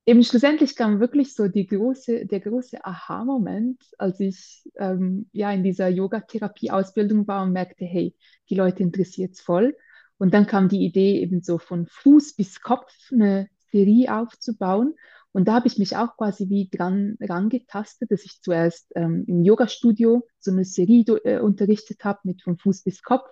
eben 0.07 0.25
schlussendlich 0.25 0.75
kam 0.75 1.01
wirklich 1.01 1.35
so 1.35 1.49
die 1.49 1.67
große, 1.67 2.27
der 2.27 2.41
große 2.41 2.85
Aha-Moment, 2.85 3.83
als 3.99 4.19
ich 4.21 4.65
ähm, 4.77 5.29
ja 5.33 5.53
in 5.53 5.63
dieser 5.63 5.89
Yoga-Therapie-Ausbildung 5.89 7.29
war 7.29 7.43
und 7.43 7.53
merkte, 7.53 7.85
hey, 7.85 8.17
die 8.49 8.55
Leute 8.55 8.83
interessiert 8.83 9.35
es 9.35 9.41
voll. 9.41 9.77
Und 10.17 10.35
dann 10.35 10.47
kam 10.47 10.69
die 10.69 10.85
Idee 10.85 11.21
eben 11.21 11.43
so 11.43 11.59
von 11.59 11.87
Fuß 11.87 12.35
bis 12.35 12.61
Kopf 12.61 12.91
eine 13.13 13.49
Serie 13.71 14.15
aufzubauen. 14.15 14.95
Und 15.33 15.47
da 15.47 15.55
habe 15.55 15.69
ich 15.69 15.79
mich 15.79 15.97
auch 15.97 16.17
quasi 16.17 16.49
wie 16.49 16.69
dran 16.71 17.17
rangetastet, 17.21 18.11
dass 18.11 18.25
ich 18.25 18.41
zuerst 18.41 18.91
ähm, 18.95 19.25
im 19.27 19.45
Yoga-Studio 19.45 20.27
so 20.39 20.51
eine 20.51 20.65
Serie 20.65 21.05
äh, 21.25 21.41
unterrichtet 21.41 22.03
habe 22.05 22.21
mit 22.25 22.43
von 22.43 22.57
Fuß 22.57 22.83
bis 22.83 23.03
Kopf, 23.03 23.29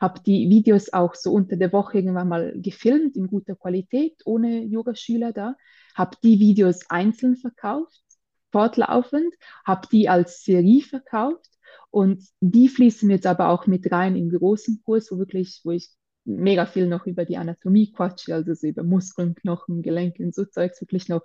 habe 0.00 0.20
die 0.20 0.48
Videos 0.48 0.92
auch 0.92 1.14
so 1.14 1.32
unter 1.32 1.56
der 1.56 1.72
Woche 1.72 1.98
irgendwann 1.98 2.28
mal 2.28 2.52
gefilmt 2.56 3.16
in 3.16 3.26
guter 3.26 3.56
Qualität, 3.56 4.20
ohne 4.24 4.62
Yogaschüler 4.64 5.32
da, 5.32 5.56
habe 5.94 6.16
die 6.22 6.38
Videos 6.38 6.88
einzeln 6.88 7.36
verkauft, 7.36 8.00
fortlaufend, 8.52 9.34
habe 9.64 9.88
die 9.90 10.08
als 10.08 10.44
Serie 10.44 10.82
verkauft 10.82 11.50
und 11.90 12.24
die 12.40 12.68
fließen 12.68 13.10
jetzt 13.10 13.26
aber 13.26 13.48
auch 13.48 13.66
mit 13.66 13.90
rein 13.90 14.16
im 14.16 14.30
großen 14.30 14.82
Kurs, 14.84 15.10
wo 15.10 15.18
wirklich, 15.18 15.60
wo 15.64 15.72
ich 15.72 15.90
mega 16.24 16.66
viel 16.66 16.86
noch 16.86 17.06
über 17.06 17.24
die 17.24 17.36
Anatomie 17.36 17.92
quatsche, 17.92 18.34
also 18.34 18.54
so 18.54 18.66
über 18.66 18.82
Muskeln, 18.82 19.34
Knochen, 19.34 19.82
Gelenke 19.82 20.22
und 20.22 20.34
so 20.34 20.44
Zeugs, 20.44 20.80
wirklich 20.80 21.08
noch 21.08 21.22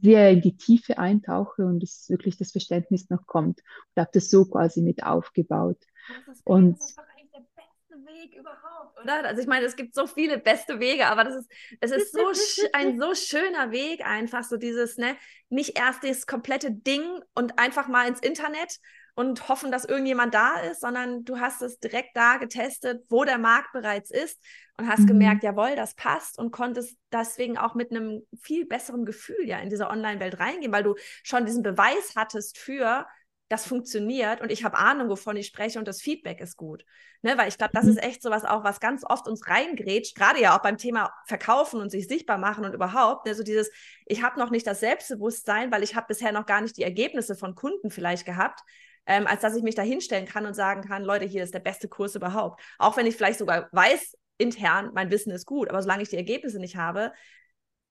sehr 0.00 0.30
in 0.30 0.40
die 0.40 0.56
Tiefe 0.56 0.98
eintauche 0.98 1.64
und 1.66 1.82
es 1.82 2.08
wirklich 2.08 2.36
das 2.36 2.52
Verständnis 2.52 3.10
noch 3.10 3.26
kommt. 3.26 3.60
Und 3.94 4.00
habe 4.00 4.10
das 4.12 4.30
so 4.30 4.44
quasi 4.44 4.80
mit 4.82 5.02
aufgebaut. 5.02 5.78
Das 6.26 6.36
ist, 6.36 6.46
und 6.46 6.78
ist 6.78 6.98
eigentlich 6.98 7.30
der 7.32 7.40
beste 7.40 8.06
Weg 8.06 8.34
überhaupt, 8.36 9.00
oder? 9.02 9.24
Also 9.24 9.42
ich 9.42 9.48
meine, 9.48 9.66
es 9.66 9.74
gibt 9.74 9.94
so 9.94 10.06
viele 10.06 10.38
beste 10.38 10.78
Wege, 10.78 11.06
aber 11.08 11.24
das 11.24 11.34
ist, 11.34 11.50
es 11.80 11.90
ist 11.90 12.12
so 12.12 12.30
ein 12.72 12.98
so 12.98 13.14
schöner 13.14 13.72
Weg 13.72 14.06
einfach, 14.06 14.44
so 14.44 14.56
dieses, 14.56 14.98
ne, 14.98 15.16
nicht 15.48 15.76
erst 15.76 16.04
das 16.04 16.26
komplette 16.26 16.70
Ding 16.70 17.04
und 17.34 17.58
einfach 17.58 17.88
mal 17.88 18.06
ins 18.06 18.20
Internet 18.20 18.78
und 19.18 19.48
hoffen, 19.48 19.72
dass 19.72 19.84
irgendjemand 19.84 20.32
da 20.32 20.60
ist, 20.60 20.80
sondern 20.80 21.24
du 21.24 21.40
hast 21.40 21.60
es 21.60 21.80
direkt 21.80 22.16
da 22.16 22.36
getestet, 22.36 23.02
wo 23.08 23.24
der 23.24 23.38
Markt 23.38 23.72
bereits 23.72 24.12
ist 24.12 24.40
und 24.76 24.86
hast 24.86 25.00
mhm. 25.00 25.06
gemerkt, 25.08 25.42
jawohl, 25.42 25.74
das 25.74 25.96
passt 25.96 26.38
und 26.38 26.52
konntest 26.52 26.96
deswegen 27.10 27.58
auch 27.58 27.74
mit 27.74 27.90
einem 27.90 28.22
viel 28.40 28.64
besseren 28.64 29.04
Gefühl 29.04 29.44
ja 29.44 29.58
in 29.58 29.70
diese 29.70 29.88
Online-Welt 29.88 30.38
reingehen, 30.38 30.70
weil 30.70 30.84
du 30.84 30.94
schon 31.24 31.46
diesen 31.46 31.64
Beweis 31.64 32.12
hattest 32.14 32.58
für, 32.58 33.08
das 33.48 33.66
funktioniert 33.66 34.40
und 34.40 34.52
ich 34.52 34.62
habe 34.62 34.78
Ahnung, 34.78 35.08
wovon 35.08 35.36
ich 35.36 35.48
spreche 35.48 35.80
und 35.80 35.88
das 35.88 36.00
Feedback 36.00 36.40
ist 36.40 36.56
gut. 36.56 36.84
Ne, 37.22 37.36
weil 37.36 37.48
ich 37.48 37.58
glaube, 37.58 37.72
das 37.74 37.86
mhm. 37.86 37.90
ist 37.90 38.02
echt 38.04 38.22
sowas 38.22 38.44
auch, 38.44 38.62
was 38.62 38.78
ganz 38.78 39.02
oft 39.04 39.26
uns 39.26 39.48
reingrätscht, 39.48 40.14
gerade 40.14 40.40
ja 40.40 40.56
auch 40.56 40.62
beim 40.62 40.78
Thema 40.78 41.12
Verkaufen 41.26 41.80
und 41.80 41.90
sich 41.90 42.06
sichtbar 42.06 42.38
machen 42.38 42.64
und 42.64 42.72
überhaupt, 42.72 43.26
ne, 43.26 43.34
so 43.34 43.42
dieses, 43.42 43.72
ich 44.06 44.22
habe 44.22 44.38
noch 44.38 44.50
nicht 44.50 44.68
das 44.68 44.78
Selbstbewusstsein, 44.78 45.72
weil 45.72 45.82
ich 45.82 45.96
habe 45.96 46.06
bisher 46.06 46.30
noch 46.30 46.46
gar 46.46 46.60
nicht 46.60 46.76
die 46.76 46.84
Ergebnisse 46.84 47.34
von 47.34 47.56
Kunden 47.56 47.90
vielleicht 47.90 48.24
gehabt, 48.24 48.60
ähm, 49.08 49.26
als 49.26 49.40
dass 49.40 49.56
ich 49.56 49.62
mich 49.62 49.74
da 49.74 49.82
hinstellen 49.82 50.26
kann 50.26 50.46
und 50.46 50.54
sagen 50.54 50.82
kann, 50.82 51.02
Leute, 51.02 51.24
hier 51.24 51.42
ist 51.42 51.54
der 51.54 51.60
beste 51.60 51.88
Kurs 51.88 52.14
überhaupt. 52.14 52.60
Auch 52.78 52.96
wenn 52.96 53.06
ich 53.06 53.16
vielleicht 53.16 53.38
sogar 53.38 53.68
weiß, 53.72 54.16
intern, 54.36 54.90
mein 54.94 55.10
Wissen 55.10 55.32
ist 55.32 55.46
gut, 55.46 55.68
aber 55.68 55.82
solange 55.82 56.02
ich 56.02 56.10
die 56.10 56.16
Ergebnisse 56.16 56.60
nicht 56.60 56.76
habe, 56.76 57.12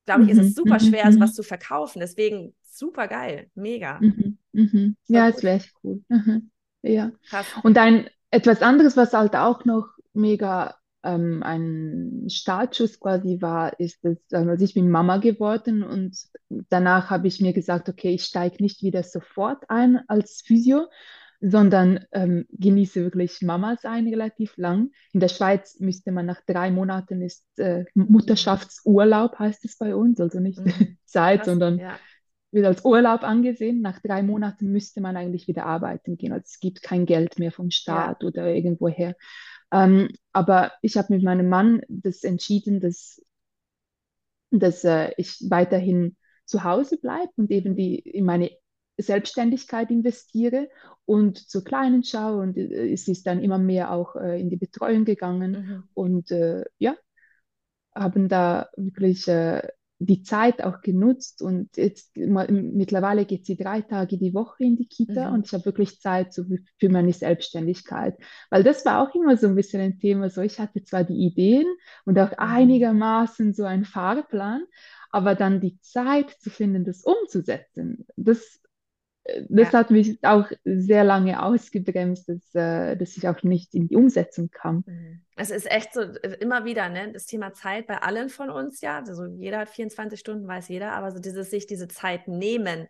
glaube 0.05 0.24
ich, 0.24 0.29
ist 0.29 0.38
es 0.38 0.50
mhm, 0.50 0.53
super 0.53 0.75
mhm, 0.75 0.88
schwer, 0.88 1.07
mhm. 1.07 1.13
sowas 1.13 1.33
zu 1.33 1.43
verkaufen. 1.43 2.00
Deswegen 2.00 2.55
super 2.62 3.07
geil, 3.07 3.50
mega. 3.55 4.00
Mhm. 4.00 4.38
Mhm. 4.53 4.95
Ja, 5.07 5.27
es 5.27 5.43
wäre 5.43 5.57
echt 5.57 5.74
cool. 5.83 6.01
Mhm. 6.07 6.51
Ja. 6.83 7.12
Krass. 7.29 7.47
Und 7.63 7.77
ein 7.77 8.07
etwas 8.29 8.62
anderes, 8.62 8.95
was 8.95 9.12
halt 9.12 9.36
auch 9.36 9.65
noch 9.65 9.89
mega 10.13 10.76
ähm, 11.08 11.42
ein 11.42 12.26
Startschuss 12.30 13.00
quasi 13.00 13.42
war, 13.42 13.80
ist, 13.80 14.04
dass 14.04 14.18
also 14.32 14.64
ich 14.64 14.74
bin 14.74 14.90
Mama 14.90 15.18
geworden 15.18 15.84
und 15.84 16.18
danach 16.70 17.10
habe 17.10 17.28
ich 17.28 17.40
mir 17.40 17.54
gesagt, 17.54 17.88
okay, 17.88 18.14
ich 18.14 18.26
steige 18.26 18.62
nicht 18.62 18.84
wieder 18.84 19.04
sofort 19.04 19.64
ein 19.70 20.02
als 20.08 20.44
Physio, 20.46 20.88
sondern 21.40 22.06
ähm, 22.12 22.46
genieße 22.52 23.04
wirklich 23.04 23.42
Mama 23.42 23.78
sein 23.78 24.08
relativ 24.08 24.58
lang. 24.58 24.92
In 25.14 25.20
der 25.20 25.30
Schweiz 25.30 25.80
müsste 25.80 26.12
man 26.12 26.26
nach 26.26 26.42
drei 26.46 26.72
Monaten 26.72 27.22
ist 27.22 27.46
äh, 27.58 27.86
Mutterschaftsurlaub 27.94 29.40
heißt 29.40 29.64
es 29.64 29.78
bei 29.78 29.96
uns, 29.96 30.20
also 30.20 30.40
nicht 30.40 30.60
mhm. 30.60 30.98
Zeit, 31.06 31.40
Krass, 31.40 31.48
sondern 31.48 31.80
ja. 31.80 31.98
wird 32.52 32.66
als 32.66 32.84
Urlaub 32.84 33.24
angesehen. 33.24 33.82
Nach 33.82 34.00
drei 34.02 34.24
Monaten 34.24 34.72
müsste 34.72 35.00
man 35.00 35.16
eigentlich 35.16 35.48
wieder 35.48 35.66
arbeiten 35.68 36.18
gehen. 36.18 36.34
Also 36.34 36.44
es 36.46 36.60
gibt 36.60 36.82
kein 36.82 37.06
Geld 37.06 37.40
mehr 37.40 37.52
vom 37.52 37.70
Staat 37.70 38.24
ja. 38.24 38.28
oder 38.28 38.48
irgendwoher. 38.48 39.16
Ähm, 39.71 40.09
aber 40.33 40.71
ich 40.81 40.97
habe 40.97 41.13
mit 41.13 41.24
meinem 41.24 41.50
Mann 41.50 41.81
das 41.89 42.24
entschieden, 42.24 42.79
dass, 42.79 43.21
dass 44.51 44.83
äh, 44.83 45.12
ich 45.17 45.38
weiterhin 45.50 46.15
zu 46.45 46.63
Hause 46.63 46.97
bleibe 46.97 47.31
und 47.36 47.51
eben 47.51 47.75
die, 47.75 48.00
in 48.00 48.25
meine 48.25 48.51
Selbstständigkeit 48.97 49.91
investiere 49.91 50.69
und 51.05 51.38
zur 51.38 51.63
Kleinen 51.63 52.03
schaue. 52.03 52.41
Und 52.41 52.57
äh, 52.57 52.91
es 52.91 53.07
ist 53.07 53.27
dann 53.27 53.43
immer 53.43 53.57
mehr 53.57 53.91
auch 53.91 54.15
äh, 54.15 54.39
in 54.39 54.50
die 54.50 54.57
Betreuung 54.57 55.05
gegangen. 55.05 55.51
Mhm. 55.51 55.83
Und 55.93 56.31
äh, 56.31 56.63
ja, 56.79 56.95
haben 57.93 58.29
da 58.29 58.69
wirklich 58.75 59.27
äh, 59.27 59.67
die 60.00 60.22
Zeit 60.22 60.63
auch 60.63 60.82
genutzt 60.82 61.42
und 61.42 61.75
jetzt 61.75 62.16
mittlerweile 62.16 63.25
geht 63.25 63.46
sie 63.46 63.58
drei 63.58 63.82
Tage 63.82 64.18
die 64.18 64.34
Woche 64.34 64.63
in 64.63 64.77
die 64.77 64.88
Kita 64.88 65.30
mhm. 65.30 65.36
und 65.36 65.48
ich 65.48 65.54
habe 65.54 65.66
wirklich 65.66 66.00
Zeit 66.00 66.34
so 66.34 66.44
für 66.80 66.89
meine 66.89 67.13
Selbstständigkeit, 67.13 68.16
weil 68.51 68.63
das 68.63 68.86
war 68.86 69.01
auch 69.01 69.16
immer 69.16 69.38
so 69.38 69.48
ein 69.48 69.56
bisschen 69.56 69.82
ein 69.82 70.00
Thema, 70.00 70.30
so 70.30 70.42
ich 70.42 70.60
hatte 70.60 70.84
zwar 70.84 71.04
die 71.04 71.25
Ideen 71.25 71.66
und 72.06 72.20
auch 72.20 72.32
mhm. 72.32 72.38
einigermaßen 72.38 73.54
so 73.54 73.63
einen 73.63 73.86
Fahrplan, 73.86 74.63
aber 75.10 75.34
dann 75.34 75.62
die 75.62 75.80
Zeit 75.82 76.30
zu 76.39 76.51
finden, 76.51 76.86
das 76.86 77.04
umzusetzen, 77.04 78.06
das 78.16 78.60
das 79.50 79.72
ja. 79.72 79.79
hat 79.79 79.91
mich 79.91 80.19
auch 80.24 80.50
sehr 80.63 81.03
lange 81.03 81.41
ausgebremst, 81.41 82.29
dass, 82.29 82.55
äh, 82.55 82.96
dass 82.96 83.17
ich 83.17 83.27
auch 83.27 83.43
nicht 83.43 83.74
in 83.74 83.88
die 83.88 83.96
Umsetzung 83.96 84.50
kam. 84.50 84.84
Mhm. 84.86 85.22
Es 85.36 85.50
ist 85.50 85.69
echt 85.69 85.93
so, 85.93 86.01
äh, 86.01 86.38
immer 86.39 86.65
wieder, 86.65 86.89
ne, 86.89 87.12
das 87.12 87.25
Thema 87.25 87.53
Zeit 87.53 87.88
bei 87.88 88.01
allen 88.01 88.29
von 88.29 88.50
uns, 88.50 88.81
ja. 88.81 89.00
Also 89.00 89.25
jeder 89.25 89.60
hat 89.60 89.69
24 89.69 90.19
Stunden, 90.19 90.48
weiß 90.48 90.69
jeder, 90.69 90.93
aber 90.93 91.12
so 91.12 91.19
dieses 91.19 91.50
sich 91.50 91.67
diese 91.67 91.88
Zeit 91.88 92.27
nehmen, 92.27 92.88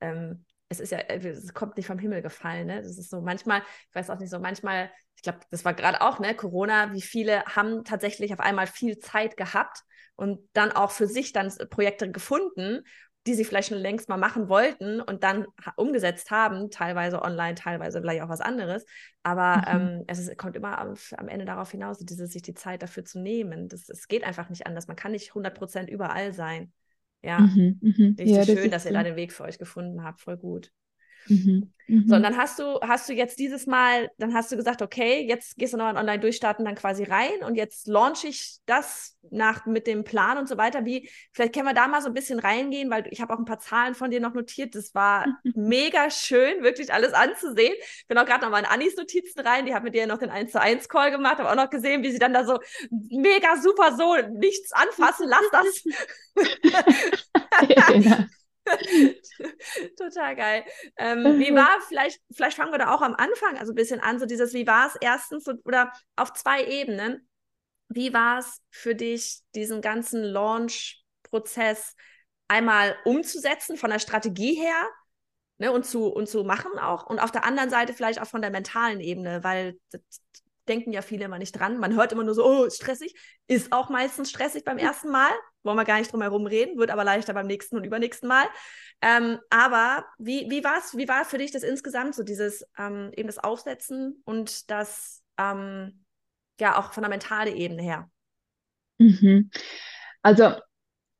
ähm, 0.00 0.44
es 0.68 0.80
ist 0.80 0.92
ja, 0.92 0.98
äh, 0.98 1.26
es 1.26 1.54
kommt 1.54 1.76
nicht 1.76 1.86
vom 1.86 1.98
Himmel 1.98 2.22
gefallen, 2.22 2.66
ne? 2.66 2.82
Das 2.82 2.98
ist 2.98 3.10
so 3.10 3.20
manchmal, 3.20 3.62
ich 3.88 3.94
weiß 3.94 4.10
auch 4.10 4.18
nicht 4.18 4.30
so, 4.30 4.38
manchmal, 4.38 4.90
ich 5.16 5.22
glaube, 5.22 5.40
das 5.50 5.64
war 5.64 5.74
gerade 5.74 6.00
auch, 6.02 6.18
ne, 6.18 6.34
Corona, 6.34 6.92
wie 6.92 7.02
viele 7.02 7.44
haben 7.44 7.84
tatsächlich 7.84 8.32
auf 8.32 8.40
einmal 8.40 8.66
viel 8.66 8.98
Zeit 8.98 9.36
gehabt 9.36 9.82
und 10.16 10.40
dann 10.52 10.72
auch 10.72 10.90
für 10.90 11.06
sich 11.06 11.32
dann 11.32 11.52
Projekte 11.70 12.10
gefunden 12.10 12.84
die 13.28 13.34
sie 13.34 13.44
vielleicht 13.44 13.68
schon 13.68 13.78
längst 13.78 14.08
mal 14.08 14.16
machen 14.16 14.48
wollten 14.48 15.00
und 15.00 15.22
dann 15.22 15.46
umgesetzt 15.76 16.30
haben, 16.30 16.70
teilweise 16.70 17.20
online, 17.20 17.54
teilweise 17.54 18.00
vielleicht 18.00 18.22
auch 18.22 18.30
was 18.30 18.40
anderes. 18.40 18.86
Aber 19.22 19.58
mhm. 19.58 19.80
ähm, 19.80 20.04
es 20.06 20.18
ist, 20.18 20.38
kommt 20.38 20.56
immer 20.56 20.78
am, 20.78 20.94
am, 21.16 21.28
Ende 21.28 21.44
darauf 21.44 21.70
hinaus, 21.70 21.98
dieses, 21.98 22.32
sich 22.32 22.42
die 22.42 22.54
Zeit 22.54 22.82
dafür 22.82 23.04
zu 23.04 23.20
nehmen. 23.20 23.68
Das, 23.68 23.88
es 23.88 24.08
geht 24.08 24.24
einfach 24.24 24.48
nicht 24.48 24.66
anders. 24.66 24.88
Man 24.88 24.96
kann 24.96 25.12
nicht 25.12 25.28
100 25.28 25.54
Prozent 25.54 25.90
überall 25.90 26.32
sein. 26.32 26.72
Ja, 27.22 27.40
mhm, 27.40 27.78
mh. 27.82 28.06
richtig 28.18 28.30
ja, 28.30 28.44
schön, 28.44 28.70
das 28.70 28.84
dass 28.84 28.86
ihr 28.86 28.92
da 28.92 29.02
den 29.02 29.16
Weg 29.16 29.32
für 29.32 29.44
euch 29.44 29.58
gefunden 29.58 30.02
habt. 30.02 30.20
Voll 30.20 30.38
gut. 30.38 30.70
Mhm, 31.28 31.72
so, 31.88 31.94
und 31.94 32.20
mhm. 32.20 32.22
dann 32.22 32.36
hast 32.36 32.58
du, 32.58 32.78
hast 32.82 33.08
du 33.08 33.14
jetzt 33.14 33.38
dieses 33.38 33.66
Mal, 33.66 34.10
dann 34.18 34.34
hast 34.34 34.52
du 34.52 34.56
gesagt, 34.56 34.82
okay, 34.82 35.24
jetzt 35.26 35.56
gehst 35.56 35.72
du 35.72 35.78
noch 35.78 35.86
an 35.86 35.96
Online-Durchstarten 35.96 36.62
dann 36.62 36.74
quasi 36.74 37.04
rein 37.04 37.42
und 37.46 37.54
jetzt 37.54 37.88
launch 37.88 38.24
ich 38.24 38.58
das 38.66 39.16
nach, 39.30 39.64
mit 39.64 39.86
dem 39.86 40.04
Plan 40.04 40.36
und 40.36 40.46
so 40.48 40.58
weiter. 40.58 40.84
Wie, 40.84 41.08
vielleicht 41.32 41.54
können 41.54 41.64
wir 41.64 41.72
da 41.72 41.88
mal 41.88 42.02
so 42.02 42.08
ein 42.08 42.14
bisschen 42.14 42.40
reingehen, 42.40 42.90
weil 42.90 43.06
ich 43.10 43.22
habe 43.22 43.32
auch 43.32 43.38
ein 43.38 43.46
paar 43.46 43.58
Zahlen 43.58 43.94
von 43.94 44.10
dir 44.10 44.20
noch 44.20 44.34
notiert. 44.34 44.74
Das 44.74 44.94
war 44.94 45.24
mega 45.54 46.10
schön, 46.10 46.62
wirklich 46.62 46.92
alles 46.92 47.14
anzusehen. 47.14 47.72
Ich 47.78 48.06
bin 48.06 48.18
auch 48.18 48.26
gerade 48.26 48.44
noch 48.44 48.50
mal 48.50 48.58
in 48.58 48.66
Annis 48.66 48.94
Notizen 48.96 49.40
rein. 49.40 49.64
Die 49.64 49.72
hat 49.72 49.82
mit 49.82 49.94
dir 49.94 50.06
noch 50.06 50.18
den 50.18 50.28
1 50.28 50.52
zu 50.52 50.60
1 50.60 50.90
Call 50.90 51.10
gemacht, 51.10 51.38
habe 51.38 51.50
auch 51.50 51.56
noch 51.56 51.70
gesehen, 51.70 52.02
wie 52.02 52.10
sie 52.12 52.18
dann 52.18 52.34
da 52.34 52.44
so 52.44 52.58
mega 52.90 53.56
super 53.56 53.96
so 53.96 54.14
nichts 54.30 54.72
anfassen, 54.72 55.26
lass 55.26 55.48
das. 55.52 55.84
Total 59.96 60.36
geil. 60.36 60.64
Ähm, 60.96 61.38
wie 61.38 61.54
war, 61.54 61.80
vielleicht, 61.86 62.20
vielleicht 62.30 62.56
fangen 62.56 62.72
wir 62.72 62.78
da 62.78 62.94
auch 62.94 63.02
am 63.02 63.14
Anfang 63.14 63.58
also 63.58 63.72
ein 63.72 63.76
bisschen 63.76 64.00
an, 64.00 64.18
so 64.18 64.26
dieses, 64.26 64.52
wie 64.54 64.66
war 64.66 64.86
es 64.88 64.96
erstens 65.00 65.44
so, 65.44 65.52
oder 65.64 65.92
auf 66.16 66.32
zwei 66.34 66.64
Ebenen, 66.64 67.28
wie 67.88 68.12
war 68.12 68.38
es 68.38 68.60
für 68.70 68.94
dich, 68.94 69.40
diesen 69.54 69.80
ganzen 69.80 70.22
Launch-Prozess 70.22 71.94
einmal 72.48 72.96
umzusetzen, 73.04 73.76
von 73.76 73.90
der 73.90 73.98
Strategie 73.98 74.54
her 74.54 74.88
ne, 75.58 75.72
und, 75.72 75.84
zu, 75.84 76.06
und 76.06 76.28
zu 76.28 76.44
machen 76.44 76.78
auch, 76.78 77.06
und 77.06 77.18
auf 77.18 77.30
der 77.32 77.44
anderen 77.44 77.70
Seite 77.70 77.92
vielleicht 77.92 78.20
auch 78.20 78.26
von 78.26 78.42
der 78.42 78.50
mentalen 78.50 79.00
Ebene, 79.00 79.44
weil 79.44 79.78
denken 80.68 80.92
ja 80.92 81.02
viele 81.02 81.24
immer 81.24 81.38
nicht 81.38 81.52
dran. 81.52 81.78
Man 81.78 81.94
hört 81.94 82.12
immer 82.12 82.24
nur 82.24 82.34
so, 82.34 82.44
oh, 82.44 82.70
stressig. 82.70 83.14
Ist 83.46 83.72
auch 83.72 83.88
meistens 83.88 84.30
stressig 84.30 84.64
beim 84.64 84.78
ersten 84.78 85.10
Mal. 85.10 85.30
Wollen 85.62 85.76
wir 85.76 85.84
gar 85.84 85.98
nicht 85.98 86.12
drum 86.12 86.22
herum 86.22 86.46
reden, 86.46 86.78
wird 86.78 86.90
aber 86.90 87.04
leichter 87.04 87.34
beim 87.34 87.46
nächsten 87.46 87.76
und 87.76 87.84
übernächsten 87.84 88.28
Mal. 88.28 88.46
Ähm, 89.02 89.38
aber 89.50 90.04
wie, 90.18 90.50
wie 90.50 90.64
war 90.64 90.78
es 90.78 90.96
wie 90.96 91.08
war 91.08 91.24
für 91.24 91.38
dich 91.38 91.52
das 91.52 91.62
insgesamt, 91.62 92.14
so 92.14 92.22
dieses 92.22 92.64
ähm, 92.78 93.10
eben 93.16 93.28
das 93.28 93.38
Aufsetzen 93.38 94.22
und 94.24 94.70
das 94.70 95.22
ähm, 95.38 96.04
ja 96.60 96.78
auch 96.78 96.92
von 96.92 97.02
der 97.02 97.10
mentalen 97.10 97.56
Ebene 97.56 97.82
her? 97.82 98.10
Mhm. 98.98 99.50
Also 100.22 100.54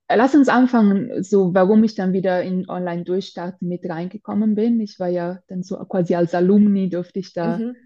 lass 0.09 0.35
uns 0.35 0.49
anfangen, 0.49 1.23
so 1.23 1.55
warum 1.55 1.85
ich 1.85 1.95
dann 1.95 2.13
wieder 2.13 2.43
in 2.43 2.69
Online-Durchstarten 2.69 3.69
mit 3.69 3.89
reingekommen 3.89 4.55
bin. 4.55 4.81
Ich 4.81 4.99
war 4.99 5.09
ja 5.09 5.41
dann 5.49 5.63
so 5.63 5.77
quasi 5.85 6.15
als 6.15 6.35
Alumni, 6.35 6.89
durfte 6.89 7.19
ich 7.21 7.33
da 7.33 7.59
mhm. 7.59 7.77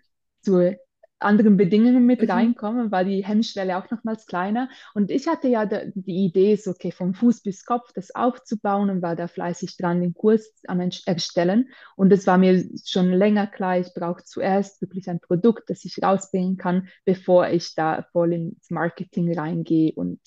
zu 0.41 0.77
anderen 1.23 1.57
Bedingungen 1.57 2.07
mit 2.07 2.23
mhm. 2.23 2.31
reinkommen, 2.31 2.91
war 2.91 3.05
die 3.05 3.25
Hemmschwelle 3.25 3.77
auch 3.77 3.91
nochmals 3.91 4.27
kleiner. 4.27 4.69
Und 4.95 5.11
ich 5.11 5.27
hatte 5.29 5.49
ja 5.49 5.67
die 5.67 6.25
Idee, 6.25 6.57
so 6.57 6.73
okay, 6.73 6.93
vom 6.93 7.15
Fuß 7.15 7.43
bis 7.43 7.65
Kopf 7.65 7.93
das 7.95 8.15
aufzubauen 8.15 8.91
und 8.91 9.03
war 9.03 9.17
da 9.17 9.29
fleißig 9.29 9.77
dran, 9.77 10.01
den 10.01 10.15
Kurs 10.15 10.53
am 10.67 10.81
Erstellen. 10.81 11.69
Und 11.97 12.13
es 12.13 12.27
war 12.27 12.39
mir 12.39 12.65
schon 12.85 13.13
länger 13.13 13.47
klar, 13.47 13.79
ich 13.79 13.95
brauche 13.95 14.25
zuerst 14.25 14.81
wirklich 14.81 15.09
ein 15.09 15.21
Produkt, 15.21 15.71
das 15.71 15.85
ich 15.85 16.03
rausbringen 16.03 16.57
kann, 16.57 16.89
bevor 17.05 17.49
ich 17.49 17.75
da 17.75 18.07
voll 18.13 18.33
ins 18.33 18.71
Marketing 18.71 19.37
reingehe 19.37 19.93
und 19.95 20.21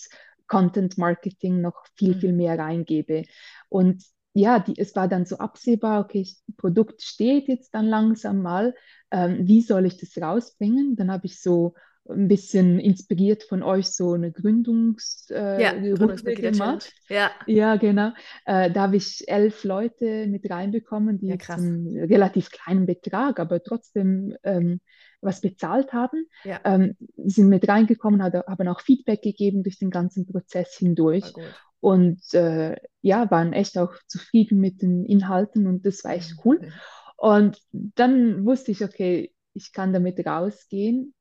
Content 0.47 0.97
Marketing 0.97 1.61
noch 1.61 1.85
viel, 1.95 2.15
mhm. 2.15 2.19
viel 2.19 2.33
mehr 2.33 2.57
reingebe. 2.57 3.23
Und 3.69 4.03
ja, 4.35 4.59
die, 4.59 4.73
es 4.77 4.95
war 4.95 5.07
dann 5.07 5.25
so 5.25 5.37
absehbar, 5.37 6.03
okay, 6.03 6.21
das 6.21 6.43
Produkt 6.57 7.01
steht 7.01 7.47
jetzt 7.47 7.73
dann 7.73 7.85
langsam 7.85 8.41
mal, 8.41 8.75
ähm, 9.09 9.47
wie 9.47 9.61
soll 9.61 9.85
ich 9.85 9.97
das 9.97 10.21
rausbringen? 10.21 10.97
Dann 10.97 11.09
habe 11.09 11.25
ich 11.25 11.41
so 11.41 11.73
ein 12.07 12.27
bisschen 12.27 12.79
inspiriert 12.79 13.43
von 13.43 13.63
euch 13.63 13.87
so 13.87 14.11
eine 14.11 14.33
Gründungsrunde 14.33 15.57
äh, 15.57 15.61
ja, 15.61 16.51
gemacht. 16.51 16.91
Ja. 17.07 17.31
ja, 17.47 17.77
genau. 17.77 18.11
Äh, 18.45 18.71
da 18.71 18.83
habe 18.83 18.97
ich 18.97 19.23
elf 19.27 19.63
Leute 19.63 20.27
mit 20.27 20.49
reinbekommen, 20.49 21.17
die 21.17 21.27
ja, 21.27 21.37
einen 21.47 21.97
relativ 21.97 22.51
kleinen 22.51 22.85
Betrag, 22.85 23.39
aber 23.39 23.63
trotzdem 23.63 24.35
ähm, 24.43 24.81
was 25.21 25.39
bezahlt 25.39 25.93
haben, 25.93 26.27
ja. 26.43 26.59
ähm, 26.65 26.95
sind 27.15 27.47
mit 27.47 27.67
reingekommen, 27.67 28.21
haben 28.21 28.67
auch 28.67 28.81
Feedback 28.81 29.21
gegeben 29.21 29.63
durch 29.63 29.79
den 29.79 29.91
ganzen 29.91 30.27
Prozess 30.27 30.75
hindurch 30.75 31.33
und 31.85 32.33
äh, 32.33 32.75
ja, 33.01 33.29
waren 33.29 33.53
echt 33.53 33.77
auch 33.77 33.93
zufrieden 34.07 34.59
mit 34.59 34.81
den 34.81 35.05
Inhalten 35.05 35.67
und 35.67 35.85
das 35.85 36.03
war 36.03 36.15
echt 36.15 36.33
cool. 36.43 36.59
Und 37.15 37.61
dann 37.71 38.43
wusste 38.43 38.71
ich, 38.71 38.83
okay, 38.83 39.31
ich 39.53 39.71
kann 39.71 39.93
damit 39.93 40.25
rausgehen, 40.25 41.13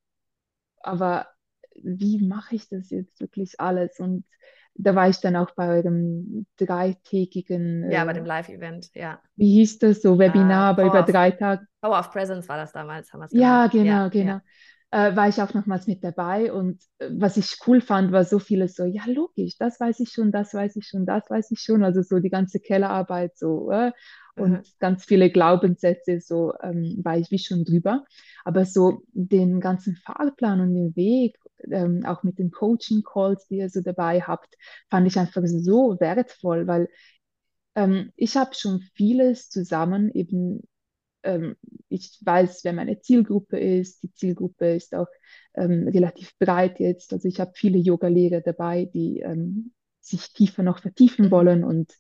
aber 0.81 1.27
wie 1.75 2.27
mache 2.27 2.55
ich 2.55 2.67
das 2.71 2.89
jetzt 2.89 3.21
wirklich 3.21 3.61
alles? 3.61 4.01
Und 4.01 4.25
da 4.75 4.95
war 4.95 5.07
ich 5.11 5.19
dann 5.19 5.37
auch 5.37 5.51
bei 5.51 5.69
eurem 5.69 6.47
dreitägigen. 6.57 7.91
Ja, 7.91 8.07
bei 8.07 8.15
dem 8.15 8.25
Live-Event, 8.25 8.89
ja. 8.95 9.21
Wie 9.37 9.53
hieß 9.57 9.81
das 9.81 10.01
so? 10.01 10.19
Webinar, 10.19 10.71
uh, 10.79 10.81
aber 10.81 10.85
über 10.85 11.03
drei 11.03 11.31
Tage. 11.31 11.67
Power 11.83 11.99
of 11.99 12.11
Presence 12.11 12.49
war 12.49 12.57
das 12.57 12.73
damals, 12.73 13.13
haben 13.13 13.21
wir 13.21 13.27
es 13.27 13.33
Ja, 13.35 13.67
genau, 13.67 13.85
ja, 13.85 14.09
genau. 14.09 14.33
Ja 14.33 14.43
äh, 14.95 15.17
war 15.17 15.29
ich 15.29 15.43
auch 15.43 15.53
nochmals 15.55 15.89
mit 15.89 16.05
dabei. 16.05 16.53
Und 16.53 16.81
äh, 16.99 17.11
was 17.11 17.37
ich 17.37 17.57
cool 17.67 17.81
fand, 17.81 18.13
war 18.13 18.25
so 18.25 18.39
vieles 18.39 18.77
so, 18.77 18.85
ja, 18.85 19.03
logisch, 19.07 19.59
das 19.59 19.81
weiß 19.81 19.99
ich 19.99 20.11
schon, 20.11 20.31
das 20.31 20.55
weiß 20.55 20.77
ich 20.77 20.87
schon, 20.87 21.05
das 21.05 21.29
weiß 21.29 21.51
ich 21.51 21.61
schon. 21.61 21.83
Also 21.83 22.03
so 22.03 22.21
die 22.21 22.31
ganze 22.31 22.61
Kellerarbeit 22.61 23.37
so. 23.37 23.73
Äh, 23.73 23.91
und 24.37 24.51
mhm. 24.53 24.63
ganz 24.79 25.05
viele 25.05 25.31
Glaubenssätze, 25.31 26.21
so 26.21 26.53
ähm, 26.63 27.01
war 27.03 27.19
ich 27.19 27.31
wie 27.33 27.41
schon 27.41 27.65
drüber. 27.65 28.05
Aber 28.45 28.65
so 28.65 29.03
den 29.13 29.61
ganzen 29.61 29.97
Fahrplan 29.97 30.61
und 30.61 30.75
den 30.75 30.95
Weg, 30.95 31.39
ähm, 31.71 32.05
auch 32.05 32.23
mit 32.23 32.39
den 32.39 32.53
Coaching-Calls, 32.53 33.49
die 33.49 33.57
ihr 33.57 33.71
so 33.71 33.81
dabei 33.81 34.21
habt, 34.21 34.55
fand 34.91 35.09
ich 35.09 35.19
einfach 35.19 35.43
so 35.45 35.97
wertvoll, 35.99 36.69
weil 36.69 36.89
ähm, 37.75 38.13
ich 38.15 38.37
habe 38.37 38.55
schon 38.55 38.81
vieles 38.95 39.51
zusammen 39.51 40.11
eben 40.13 40.63
ähm, 41.25 41.57
ich 41.89 42.19
weiß, 42.25 42.65
wer 42.65 42.73
meine 42.73 43.01
Zielgruppe 43.01 43.59
ist. 43.59 44.03
Die 44.03 44.13
Zielgruppe 44.13 44.75
ist 44.75 44.95
auch 44.95 45.09
ähm, 45.55 45.89
relativ 45.89 46.37
breit 46.39 46.81
jetzt. 46.81 47.13
Also 47.13 47.29
ich 47.29 47.41
habe 47.41 47.53
viele 47.55 47.79
Yoga-Lehrer 47.79 48.41
dabei, 48.41 48.85
die 48.87 49.21
ähm, 49.21 49.73
sich 50.01 50.33
tiefer 50.33 50.63
noch 50.63 50.81
vertiefen 50.81 51.27
mhm. 51.27 51.31
wollen 51.31 51.65
und 51.65 51.93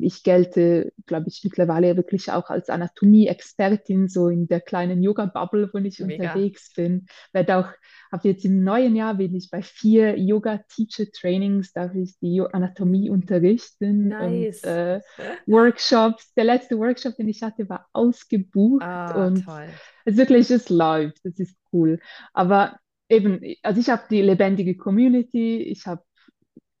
ich 0.00 0.22
gelte, 0.22 0.92
glaube 1.06 1.28
ich, 1.28 1.42
mittlerweile 1.44 1.96
wirklich 1.96 2.30
auch 2.32 2.48
als 2.48 2.70
Anatomie-Expertin, 2.70 4.08
so 4.08 4.28
in 4.28 4.48
der 4.48 4.60
kleinen 4.60 5.02
Yoga-Bubble, 5.02 5.70
wo 5.72 5.78
ich 5.78 5.98
Mega. 6.00 6.24
unterwegs 6.24 6.72
bin. 6.74 7.06
Werde 7.32 7.56
auch, 7.56 7.68
habe 8.10 8.28
jetzt 8.28 8.46
im 8.46 8.64
neuen 8.64 8.96
Jahr 8.96 9.14
bin 9.14 9.34
ich 9.34 9.50
bei 9.50 9.60
vier 9.60 10.18
Yoga-Teacher-Trainings, 10.18 11.72
darf 11.72 11.94
ich 11.94 12.18
die 12.18 12.40
Anatomie 12.40 13.10
unterrichten 13.10 14.08
nice. 14.08 14.62
und 14.64 14.70
äh, 14.70 15.00
Workshops. 15.46 16.32
Der 16.34 16.44
letzte 16.44 16.78
Workshop, 16.78 17.16
den 17.16 17.28
ich 17.28 17.42
hatte, 17.42 17.68
war 17.68 17.86
ausgebucht 17.92 18.82
ah, 18.82 19.26
und 19.26 19.44
toll. 19.44 19.68
es 20.06 20.16
wirklich, 20.16 20.50
es 20.50 20.70
läuft, 20.70 21.24
das 21.24 21.38
ist 21.38 21.56
cool. 21.72 22.00
Aber 22.32 22.78
eben, 23.10 23.40
also 23.62 23.80
ich 23.80 23.90
habe 23.90 24.02
die 24.10 24.22
lebendige 24.22 24.76
Community, 24.76 25.58
ich 25.62 25.86
habe 25.86 26.02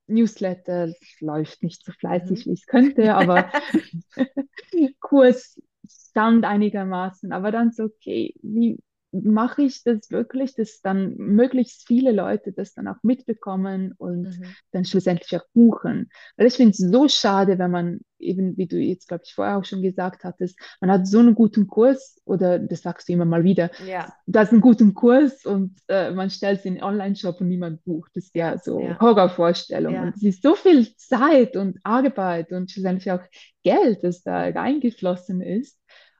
Newsletter 0.08 0.92
läuft 1.20 1.62
nicht 1.62 1.84
so 1.84 1.92
fleißig, 1.92 2.46
mhm. 2.46 2.50
wie 2.50 2.54
es 2.54 2.66
könnte, 2.66 3.14
aber 3.14 3.50
Kurs 5.00 5.60
stand 5.88 6.44
einigermaßen. 6.44 7.32
Aber 7.32 7.52
dann 7.52 7.70
so, 7.72 7.84
okay, 7.84 8.34
wie, 8.42 8.78
mache 9.12 9.62
ich 9.62 9.82
das 9.84 10.10
wirklich, 10.10 10.54
dass 10.54 10.80
dann 10.82 11.16
möglichst 11.16 11.86
viele 11.86 12.12
Leute 12.12 12.52
das 12.52 12.74
dann 12.74 12.88
auch 12.88 13.02
mitbekommen 13.02 13.94
und 13.96 14.24
mhm. 14.24 14.54
dann 14.72 14.84
schlussendlich 14.84 15.34
auch 15.40 15.46
buchen. 15.54 16.10
Weil 16.36 16.46
ich 16.46 16.54
finde 16.54 16.72
es 16.72 16.78
so 16.78 17.08
schade, 17.08 17.58
wenn 17.58 17.70
man 17.70 18.00
eben, 18.18 18.56
wie 18.56 18.66
du 18.66 18.76
jetzt, 18.76 19.08
glaube 19.08 19.22
ich, 19.24 19.34
vorher 19.34 19.56
auch 19.56 19.64
schon 19.64 19.80
gesagt 19.80 20.24
hattest, 20.24 20.58
man 20.80 20.90
hat 20.90 21.06
so 21.06 21.20
einen 21.20 21.34
guten 21.34 21.66
Kurs 21.66 22.20
oder 22.24 22.58
das 22.58 22.82
sagst 22.82 23.08
du 23.08 23.12
immer 23.12 23.24
mal 23.24 23.44
wieder, 23.44 23.70
ja. 23.86 24.12
du 24.26 24.38
hast 24.38 24.52
einen 24.52 24.60
guten 24.60 24.92
Kurs 24.92 25.46
und 25.46 25.76
äh, 25.88 26.10
man 26.10 26.28
stellt 26.28 26.60
es 26.60 26.64
in 26.64 26.74
den 26.74 26.82
Online-Shop 26.82 27.40
und 27.40 27.48
niemand 27.48 27.84
bucht. 27.84 28.10
Das 28.14 28.24
ist 28.24 28.34
ja 28.34 28.58
so 28.58 28.80
ja. 28.80 29.00
Horrorvorstellung. 29.00 29.94
Ja. 29.94 30.02
Und 30.02 30.16
es 30.16 30.22
ist 30.22 30.42
so 30.42 30.54
viel 30.54 30.94
Zeit 30.96 31.56
und 31.56 31.78
Arbeit 31.84 32.52
und 32.52 32.70
schlussendlich 32.70 33.10
auch 33.10 33.22
Geld, 33.62 34.02
das 34.02 34.22
da 34.22 34.48
reingeflossen 34.48 35.40
ist. 35.40 35.78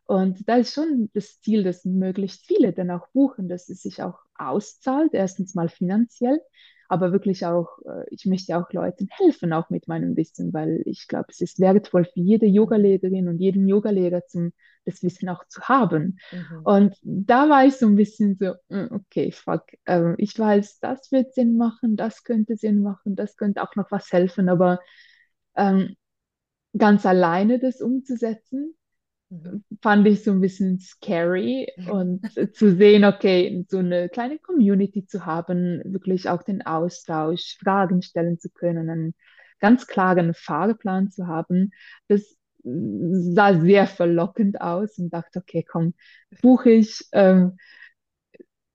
Und 0.09 0.49
da 0.49 0.57
ist 0.57 0.73
schon 0.73 1.11
das 1.13 1.39
Ziel, 1.43 1.63
dass 1.65 1.85
möglichst 1.85 2.47
viele 2.47 2.73
dann 2.73 2.91
auch 2.91 3.09
buchen, 3.09 3.47
dass 3.47 3.69
es 3.69 3.83
sich 3.83 4.03
auch 4.03 4.19
auszahlt, 4.37 5.13
erstens 5.13 5.55
mal 5.55 5.69
finanziell, 5.69 6.41
aber 6.89 7.13
wirklich 7.13 7.45
auch, 7.45 7.69
äh, 7.85 8.07
ich 8.09 8.25
möchte 8.25 8.57
auch 8.57 8.73
Leuten 8.73 9.09
helfen, 9.11 9.53
auch 9.53 9.69
mit 9.69 9.87
meinem 9.87 10.17
Wissen, 10.17 10.55
weil 10.55 10.81
ich 10.87 11.09
glaube, 11.09 11.27
es 11.29 11.43
ist 11.43 11.61
wertvoll 11.61 12.07
für 12.07 12.21
jede 12.21 12.47
Yogalehrerin 12.47 13.29
und 13.29 13.39
jeden 13.39 13.69
Yogalehrer, 13.69 14.25
zum, 14.27 14.55
das 14.87 15.03
Wissen 15.03 15.29
auch 15.29 15.47
zu 15.47 15.61
haben. 15.65 16.19
Mhm. 16.33 16.63
Und 16.65 16.97
da 17.03 17.51
war 17.51 17.67
ich 17.67 17.75
so 17.77 17.85
ein 17.85 17.97
bisschen 17.97 18.39
so, 18.41 18.55
hm, 18.71 18.89
okay, 18.91 19.31
fuck, 19.31 19.65
äh, 19.85 20.15
ich 20.17 20.39
weiß, 20.39 20.79
das 20.81 21.13
wird 21.13 21.35
Sinn 21.35 21.59
machen, 21.59 21.97
das 21.97 22.25
könnte 22.25 22.57
Sinn 22.57 22.81
machen, 22.81 23.15
das 23.15 23.37
könnte 23.37 23.63
auch 23.63 23.77
noch 23.77 23.91
was 23.91 24.11
helfen, 24.11 24.49
aber 24.49 24.81
ähm, 25.55 25.97
ganz 26.75 27.05
alleine 27.05 27.59
das 27.59 27.83
umzusetzen. 27.83 28.75
Fand 29.83 30.07
ich 30.07 30.25
so 30.25 30.31
ein 30.31 30.41
bisschen 30.41 30.79
scary 30.79 31.69
und 31.91 32.23
zu 32.55 32.75
sehen, 32.75 33.05
okay, 33.05 33.65
so 33.69 33.79
eine 33.79 34.09
kleine 34.09 34.39
Community 34.39 35.07
zu 35.07 35.27
haben, 35.27 35.83
wirklich 35.85 36.29
auch 36.29 36.43
den 36.43 36.65
Austausch, 36.65 37.57
Fragen 37.59 38.03
stellen 38.03 38.39
zu 38.39 38.49
können, 38.51 38.89
einen 38.89 39.15
ganz 39.61 39.87
klaren 39.87 40.35
Fahrplan 40.35 41.11
zu 41.11 41.27
haben, 41.27 41.73
das 42.09 42.37
sah 42.65 43.59
sehr 43.61 43.87
verlockend 43.87 44.61
aus 44.61 44.99
und 44.99 45.11
dachte, 45.11 45.39
okay, 45.41 45.65
komm, 45.67 45.95
buche 46.43 46.71
ich. 46.71 47.07
Ähm, 47.13 47.57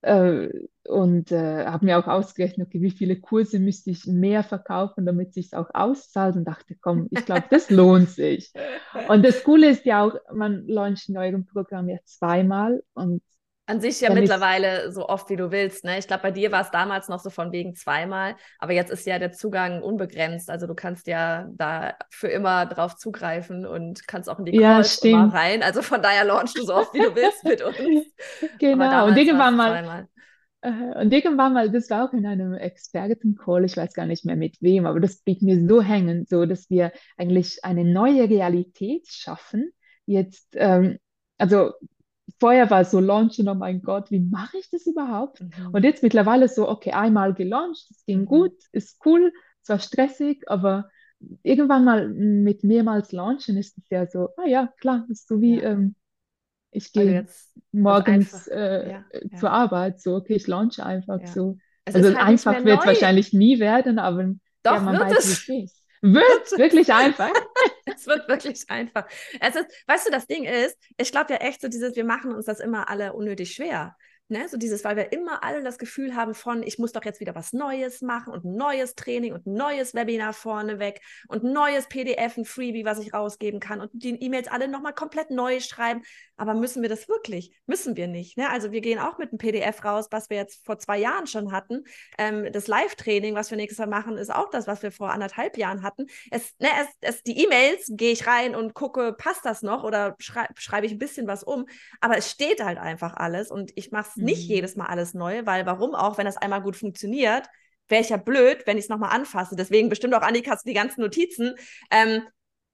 äh, 0.04 0.50
und 0.86 1.32
äh, 1.32 1.66
habe 1.66 1.86
mir 1.86 1.98
auch 1.98 2.08
ausgerechnet, 2.08 2.68
okay, 2.68 2.82
wie 2.82 2.92
viele 2.92 3.20
Kurse 3.20 3.60
müsste 3.60 3.92
ich 3.92 4.06
mehr 4.06 4.44
verkaufen, 4.44 5.06
damit 5.06 5.30
es 5.30 5.36
sich 5.36 5.54
auch 5.56 5.70
auszahlt 5.74 6.36
und 6.36 6.46
dachte, 6.46 6.76
komm, 6.80 7.08
ich 7.10 7.26
glaube, 7.26 7.46
das 7.50 7.70
lohnt 7.70 8.10
sich. 8.10 8.52
Und 9.08 9.26
das 9.26 9.44
Coole 9.44 9.70
ist 9.70 9.86
ja 9.86 10.04
auch, 10.04 10.16
man 10.34 10.68
launcht 10.68 11.10
in 11.10 11.18
eurem 11.18 11.46
Programm 11.46 11.90
ja 11.90 11.98
zweimal 12.06 12.84
und 12.94 13.24
an 13.66 13.80
sich 13.80 14.02
ja 14.02 14.14
mittlerweile 14.14 14.92
so 14.92 15.08
oft 15.08 15.30
wie 15.30 15.38
du 15.38 15.52
willst. 15.52 15.86
Ne? 15.86 15.98
Ich 15.98 16.08
glaube, 16.08 16.24
bei 16.24 16.32
dir 16.32 16.52
war 16.52 16.62
es 16.62 16.72
damals 16.72 17.08
noch 17.08 17.20
so 17.20 17.30
von 17.30 17.52
wegen 17.54 17.76
zweimal, 17.76 18.36
aber 18.60 18.74
jetzt 18.74 18.92
ist 18.92 19.08
ja 19.08 19.20
der 19.20 19.32
Zugang 19.32 19.82
unbegrenzt. 19.82 20.50
Also 20.50 20.68
du 20.68 20.76
kannst 20.76 21.08
ja 21.08 21.48
da 21.54 21.96
für 22.10 22.28
immer 22.28 22.66
drauf 22.66 22.98
zugreifen 22.98 23.66
und 23.66 24.06
kannst 24.08 24.30
auch 24.30 24.40
in 24.40 24.46
die 24.46 24.56
ja, 24.56 24.74
Calls 24.74 24.98
immer 24.98 25.34
rein. 25.34 25.64
Also 25.64 25.82
von 25.82 26.02
daher 26.02 26.26
launchst 26.26 26.58
du 26.58 26.64
so 26.64 26.76
oft 26.76 26.94
wie 26.94 27.00
du 27.00 27.16
willst 27.16 27.44
mit 27.46 27.62
uns. 27.64 28.06
Genau. 28.60 29.08
Und 29.08 29.18
irgendwann 29.18 29.56
mal. 29.56 30.08
Äh, 30.62 31.02
und 31.02 31.14
irgendwann 31.14 31.54
mal, 31.54 31.70
das 31.70 31.90
war 31.90 32.06
auch 32.10 32.14
in 32.14 32.26
einem 32.26 32.54
Expertencall, 32.56 33.64
ich 33.64 33.78
weiß 33.78 33.94
gar 33.94 34.06
nicht 34.06 34.26
mehr 34.26 34.36
mit 34.36 34.62
wem, 34.62 34.86
aber 34.86 35.00
das 35.00 35.22
blieb 35.22 35.42
mir 35.42 35.66
so 35.68 35.82
hängen, 35.82 36.26
so 36.28 36.46
dass 36.46 36.70
wir 36.70 36.92
eigentlich 37.18 37.64
eine 37.64 37.86
neue 37.86 38.30
Realität 38.30 39.08
schaffen. 39.08 39.72
Jetzt, 40.06 40.50
ähm, 40.56 40.98
also 41.38 41.72
vorher 42.40 42.70
war 42.70 42.86
so 42.86 43.00
launchen, 43.00 43.48
oh 43.48 43.56
mein 43.56 43.82
Gott, 43.82 44.12
wie 44.12 44.20
mache 44.20 44.58
ich 44.58 44.70
das 44.70 44.86
überhaupt? 44.86 45.42
Mhm. 45.42 45.70
Und 45.72 45.84
jetzt 45.84 46.04
mittlerweile 46.04 46.48
so, 46.48 46.68
okay, 46.68 46.92
einmal 46.92 47.34
gelauncht, 47.34 47.88
es 47.90 48.06
ging 48.06 48.22
mhm. 48.22 48.26
gut, 48.26 48.54
ist 48.72 49.00
cool, 49.06 49.32
es 49.62 49.70
war 49.70 49.80
stressig, 49.80 50.44
aber 50.48 50.90
irgendwann 51.42 51.86
mal 51.86 52.10
mit 52.10 52.64
mehrmals 52.64 53.12
launchen 53.12 53.58
ist 53.58 53.78
es 53.78 53.90
ja 53.90 54.08
so, 54.08 54.30
ah 54.38 54.48
ja, 54.48 54.74
klar, 54.80 55.06
ist 55.10 55.28
so 55.28 55.42
wie, 55.42 55.62
ja. 55.62 55.72
ähm, 55.72 55.96
ich 56.72 56.92
gehe 56.92 57.28
morgens 57.72 58.48
äh, 58.48 58.90
ja, 58.90 59.06
ja. 59.14 59.38
zur 59.38 59.52
Arbeit, 59.52 60.02
so, 60.02 60.16
okay, 60.16 60.36
ich 60.36 60.48
launche 60.48 60.86
einfach 60.86 61.20
so. 61.28 61.58
Es 61.86 61.96
also 61.96 62.10
halt 62.10 62.18
einfach 62.18 62.64
wird 62.64 62.80
es 62.80 62.86
wahrscheinlich 62.86 63.34
nie 63.34 63.60
werden, 63.60 64.00
aber 64.00 64.34
Doch, 64.64 64.82
man 64.82 65.00
weiß, 65.00 65.18
es. 65.18 65.48
wie 65.48 65.64
es 65.66 65.72
ist. 65.72 65.84
Wird 66.02 66.58
wirklich 66.58 66.94
einfach. 66.94 67.30
es 68.04 68.08
wird 68.08 68.28
wirklich 68.28 68.70
einfach. 68.70 69.06
Es 69.40 69.56
ist, 69.56 69.68
weißt 69.88 70.08
du, 70.08 70.12
das 70.12 70.28
Ding 70.28 70.44
ist, 70.44 70.78
ich 70.98 71.12
glaube 71.12 71.34
ja 71.34 71.40
echt 71.40 71.62
so 71.62 71.68
dieses, 71.68 71.96
wir 71.96 72.06
machen 72.06 72.34
uns 72.34 72.46
das 72.46 72.60
immer 72.60 72.90
alle 72.90 73.14
unnötig 73.14 73.54
schwer. 73.54 73.96
Ne? 74.30 74.48
So 74.48 74.58
dieses, 74.58 74.84
weil 74.84 74.96
wir 74.96 75.12
immer 75.12 75.44
alle 75.44 75.62
das 75.64 75.78
Gefühl 75.78 76.16
haben 76.16 76.34
von, 76.34 76.64
ich 76.64 76.80
muss 76.80 76.94
doch 76.94 77.04
jetzt 77.04 77.20
wieder 77.20 77.36
was 77.36 77.54
Neues 77.54 78.02
machen 78.02 78.34
und 78.34 78.46
ein 78.46 78.56
neues 78.56 78.96
Training 78.96 79.34
und 79.34 79.46
ein 79.46 79.54
neues 79.54 79.94
Webinar 79.94 80.34
vorneweg 80.34 81.02
und 81.28 81.44
ein 81.44 81.52
neues 81.52 81.88
PDF, 81.88 82.38
ein 82.38 82.46
Freebie, 82.46 82.86
was 82.86 83.00
ich 83.00 83.14
rausgeben 83.14 83.60
kann 83.60 83.82
und 83.82 83.92
die 83.94 84.16
E-Mails 84.22 84.48
alle 84.48 84.68
nochmal 84.68 84.94
komplett 84.94 85.30
neu 85.30 85.60
schreiben. 85.60 86.04
Aber 86.38 86.54
müssen 86.54 86.82
wir 86.82 86.90
das 86.90 87.08
wirklich? 87.08 87.56
Müssen 87.68 87.96
wir 87.96 88.08
nicht. 88.08 88.38
Ne? 88.38 88.50
Also 88.50 88.72
wir 88.72 88.82
gehen 88.82 88.98
auch 88.98 89.18
mit 89.18 89.32
einem 89.32 89.38
PDF 89.38 89.84
raus, 89.84 90.08
was 90.10 90.30
wir 90.30 90.38
jetzt 90.38 90.66
vor 90.66 90.80
zwei 90.80 90.98
Jahren 90.98 91.28
schon 91.28 91.52
hatten. 91.52 91.84
Ähm, 92.18 92.52
das 92.52 92.68
Live-Training, 92.68 93.36
was 93.36 93.52
wir 93.52 93.58
nächstes 93.58 93.80
Mal 93.80 93.88
machen, 93.88 94.18
ist 94.18 94.34
auch 94.34 94.50
das, 94.50 94.68
was 94.68 94.82
wir 94.82 94.92
vor 94.92 95.12
anderthalb 95.12 95.58
Jahren 95.58 95.84
hatten. 95.84 96.08
Es, 96.32 96.54
ne, 96.60 96.70
es, 96.82 96.88
es, 97.02 97.24
die 97.24 97.44
E-Mails 97.44 97.92
gehe 97.92 98.12
ich 98.12 98.26
rein 98.26 98.56
und 98.56 98.74
gucke, 98.74 99.14
passt 99.14 99.46
das 99.46 99.62
noch 99.62 99.84
oder 99.84 100.16
schrei 100.20 100.48
schreibe 100.56 100.86
ich 100.86 100.94
ein 100.94 101.00
bisschen 101.00 101.28
was 101.28 101.44
um. 101.44 101.66
Aber 102.02 102.18
es 102.18 102.32
steht 102.32 102.64
halt 102.64 102.78
einfach 102.78 103.14
alles 103.16 103.52
und 103.52 103.72
ich 103.76 103.92
mache 103.92 104.10
es 104.10 104.13
mhm. 104.16 104.26
nicht 104.26 104.48
jedes 104.48 104.76
Mal 104.76 104.86
alles 104.86 105.14
neu, 105.14 105.46
weil 105.46 105.66
warum 105.66 105.96
auch, 105.96 106.18
wenn 106.18 106.26
das 106.26 106.38
einmal 106.38 106.62
gut 106.62 106.76
funktioniert, 106.76 107.48
wäre 107.88 108.02
ich 108.02 108.10
ja 108.10 108.18
blöd, 108.18 108.64
wenn 108.66 108.78
ich 108.78 108.86
es 108.86 108.90
nochmal 108.90 109.16
anfasse. 109.16 109.56
Deswegen 109.56 109.90
bestimmt 109.90 110.14
auch 110.14 110.22
Annika 110.22 110.58
die 110.66 110.74
ganzen 110.74 111.02
Notizen. 111.02 111.56
Ähm, 111.92 112.24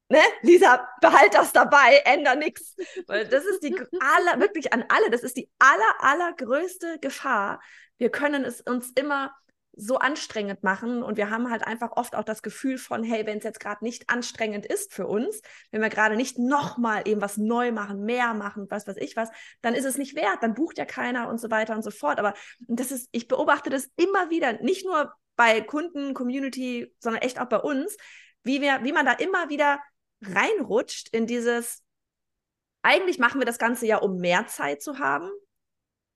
ne, 0.09 0.19
Lisa, 0.41 0.87
behalt 1.01 1.33
das 1.33 1.51
dabei, 1.51 2.01
änder 2.05 2.35
nichts. 2.35 2.75
Weil 3.07 3.27
das 3.27 3.45
ist 3.45 3.63
die 3.63 3.75
aller, 3.99 4.39
wirklich 4.39 4.71
an 4.73 4.85
alle, 4.89 5.09
das 5.09 5.23
ist 5.23 5.37
die 5.37 5.49
aller, 5.59 5.95
allergrößte 5.99 6.99
Gefahr. 6.99 7.61
Wir 7.97 8.09
können 8.09 8.45
es 8.45 8.61
uns 8.61 8.91
immer 8.91 9.33
so 9.79 9.97
anstrengend 9.97 10.63
machen 10.63 11.01
und 11.03 11.17
wir 11.17 11.29
haben 11.29 11.49
halt 11.49 11.65
einfach 11.65 11.91
oft 11.93 12.15
auch 12.15 12.23
das 12.23 12.41
Gefühl 12.41 12.77
von, 12.77 13.03
hey, 13.03 13.25
wenn 13.25 13.37
es 13.37 13.43
jetzt 13.43 13.59
gerade 13.59 13.83
nicht 13.83 14.09
anstrengend 14.09 14.65
ist 14.65 14.93
für 14.93 15.07
uns, 15.07 15.41
wenn 15.71 15.81
wir 15.81 15.89
gerade 15.89 16.15
nicht 16.15 16.37
nochmal 16.37 17.07
eben 17.07 17.21
was 17.21 17.37
neu 17.37 17.71
machen, 17.71 18.03
mehr 18.03 18.33
machen, 18.33 18.67
was 18.69 18.87
weiß 18.87 18.97
ich 18.97 19.15
was, 19.15 19.29
dann 19.61 19.73
ist 19.73 19.85
es 19.85 19.97
nicht 19.97 20.15
wert, 20.15 20.39
dann 20.41 20.53
bucht 20.53 20.77
ja 20.77 20.85
keiner 20.85 21.29
und 21.29 21.39
so 21.39 21.49
weiter 21.49 21.75
und 21.75 21.83
so 21.83 21.91
fort. 21.91 22.19
Aber 22.19 22.33
das 22.59 22.91
ist, 22.91 23.09
ich 23.11 23.27
beobachte 23.27 23.69
das 23.69 23.89
immer 23.95 24.29
wieder, 24.29 24.53
nicht 24.61 24.85
nur 24.85 25.13
bei 25.35 25.61
Kunden, 25.61 26.13
Community, 26.13 26.93
sondern 26.99 27.21
echt 27.21 27.39
auch 27.39 27.47
bei 27.47 27.59
uns, 27.59 27.95
wie 28.43 28.61
wir, 28.61 28.83
wie 28.83 28.91
man 28.91 29.05
da 29.05 29.13
immer 29.13 29.49
wieder 29.49 29.79
reinrutscht 30.21 31.09
in 31.13 31.25
dieses, 31.25 31.83
eigentlich 32.81 33.19
machen 33.19 33.39
wir 33.39 33.45
das 33.45 33.59
Ganze 33.59 33.85
ja, 33.85 33.97
um 33.97 34.17
mehr 34.17 34.47
Zeit 34.47 34.81
zu 34.81 34.99
haben. 34.99 35.29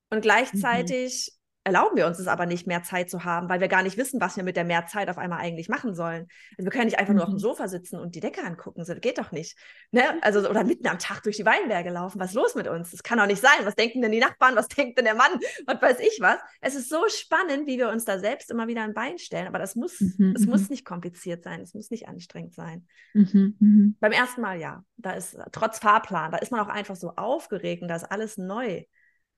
Und 0.09 0.17
mhm. 0.17 0.21
gleichzeitig 0.21 1.29
mhm 1.31 1.42
erlauben 1.63 1.95
wir 1.95 2.07
uns 2.07 2.19
es 2.19 2.27
aber 2.27 2.45
nicht, 2.45 2.67
mehr 2.67 2.83
Zeit 2.83 3.09
zu 3.09 3.23
haben, 3.23 3.49
weil 3.49 3.61
wir 3.61 3.67
gar 3.67 3.83
nicht 3.83 3.97
wissen, 3.97 4.19
was 4.19 4.35
wir 4.35 4.43
mit 4.43 4.57
der 4.57 4.65
mehr 4.65 4.85
Zeit 4.85 5.09
auf 5.09 5.17
einmal 5.17 5.39
eigentlich 5.39 5.69
machen 5.69 5.95
sollen. 5.95 6.27
Also 6.57 6.65
wir 6.65 6.71
können 6.71 6.85
nicht 6.85 6.99
einfach 6.99 7.13
nur 7.13 7.23
auf 7.23 7.29
dem 7.29 7.35
mhm. 7.35 7.39
Sofa 7.39 7.67
sitzen 7.67 7.99
und 7.99 8.15
die 8.15 8.19
Decke 8.19 8.43
angucken. 8.43 8.83
Das 8.85 9.01
geht 9.01 9.17
doch 9.17 9.31
nicht. 9.31 9.57
Ne? 9.91 10.03
Also, 10.21 10.47
oder 10.49 10.63
mitten 10.63 10.87
am 10.87 10.99
Tag 10.99 11.23
durch 11.23 11.37
die 11.37 11.45
Weinberge 11.45 11.89
laufen. 11.89 12.19
Was 12.19 12.29
ist 12.29 12.35
los 12.35 12.55
mit 12.55 12.67
uns? 12.67 12.91
Das 12.91 13.03
kann 13.03 13.17
doch 13.17 13.27
nicht 13.27 13.41
sein. 13.41 13.63
Was 13.63 13.75
denken 13.75 14.01
denn 14.01 14.11
die 14.11 14.19
Nachbarn? 14.19 14.55
Was 14.55 14.67
denkt 14.69 14.97
denn 14.97 15.05
der 15.05 15.15
Mann? 15.15 15.31
Was 15.65 15.81
weiß 15.81 15.99
ich 15.99 16.17
was? 16.19 16.37
Es 16.61 16.75
ist 16.75 16.89
so 16.89 17.07
spannend, 17.07 17.67
wie 17.67 17.77
wir 17.77 17.89
uns 17.89 18.03
da 18.05 18.19
selbst 18.19 18.51
immer 18.51 18.67
wieder 18.67 18.83
ein 18.83 18.93
Bein 18.93 19.17
stellen. 19.17 19.47
Aber 19.47 19.59
das 19.59 19.75
muss, 19.75 19.99
mhm, 19.99 20.33
es 20.35 20.45
muss 20.45 20.63
mhm. 20.63 20.67
nicht 20.71 20.85
kompliziert 20.85 21.43
sein. 21.43 21.61
Es 21.61 21.73
muss 21.73 21.91
nicht 21.91 22.07
anstrengend 22.07 22.53
sein. 22.53 22.87
Mhm, 23.13 23.95
Beim 23.99 24.11
ersten 24.11 24.41
Mal 24.41 24.59
ja. 24.59 24.83
Da 24.97 25.11
ist 25.11 25.37
trotz 25.51 25.79
Fahrplan, 25.79 26.31
da 26.31 26.37
ist 26.37 26.51
man 26.51 26.61
auch 26.61 26.69
einfach 26.69 26.95
so 26.95 27.11
aufgeregt 27.15 27.81
und 27.81 27.87
da 27.87 27.95
ist 27.95 28.05
alles 28.05 28.37
neu. 28.37 28.83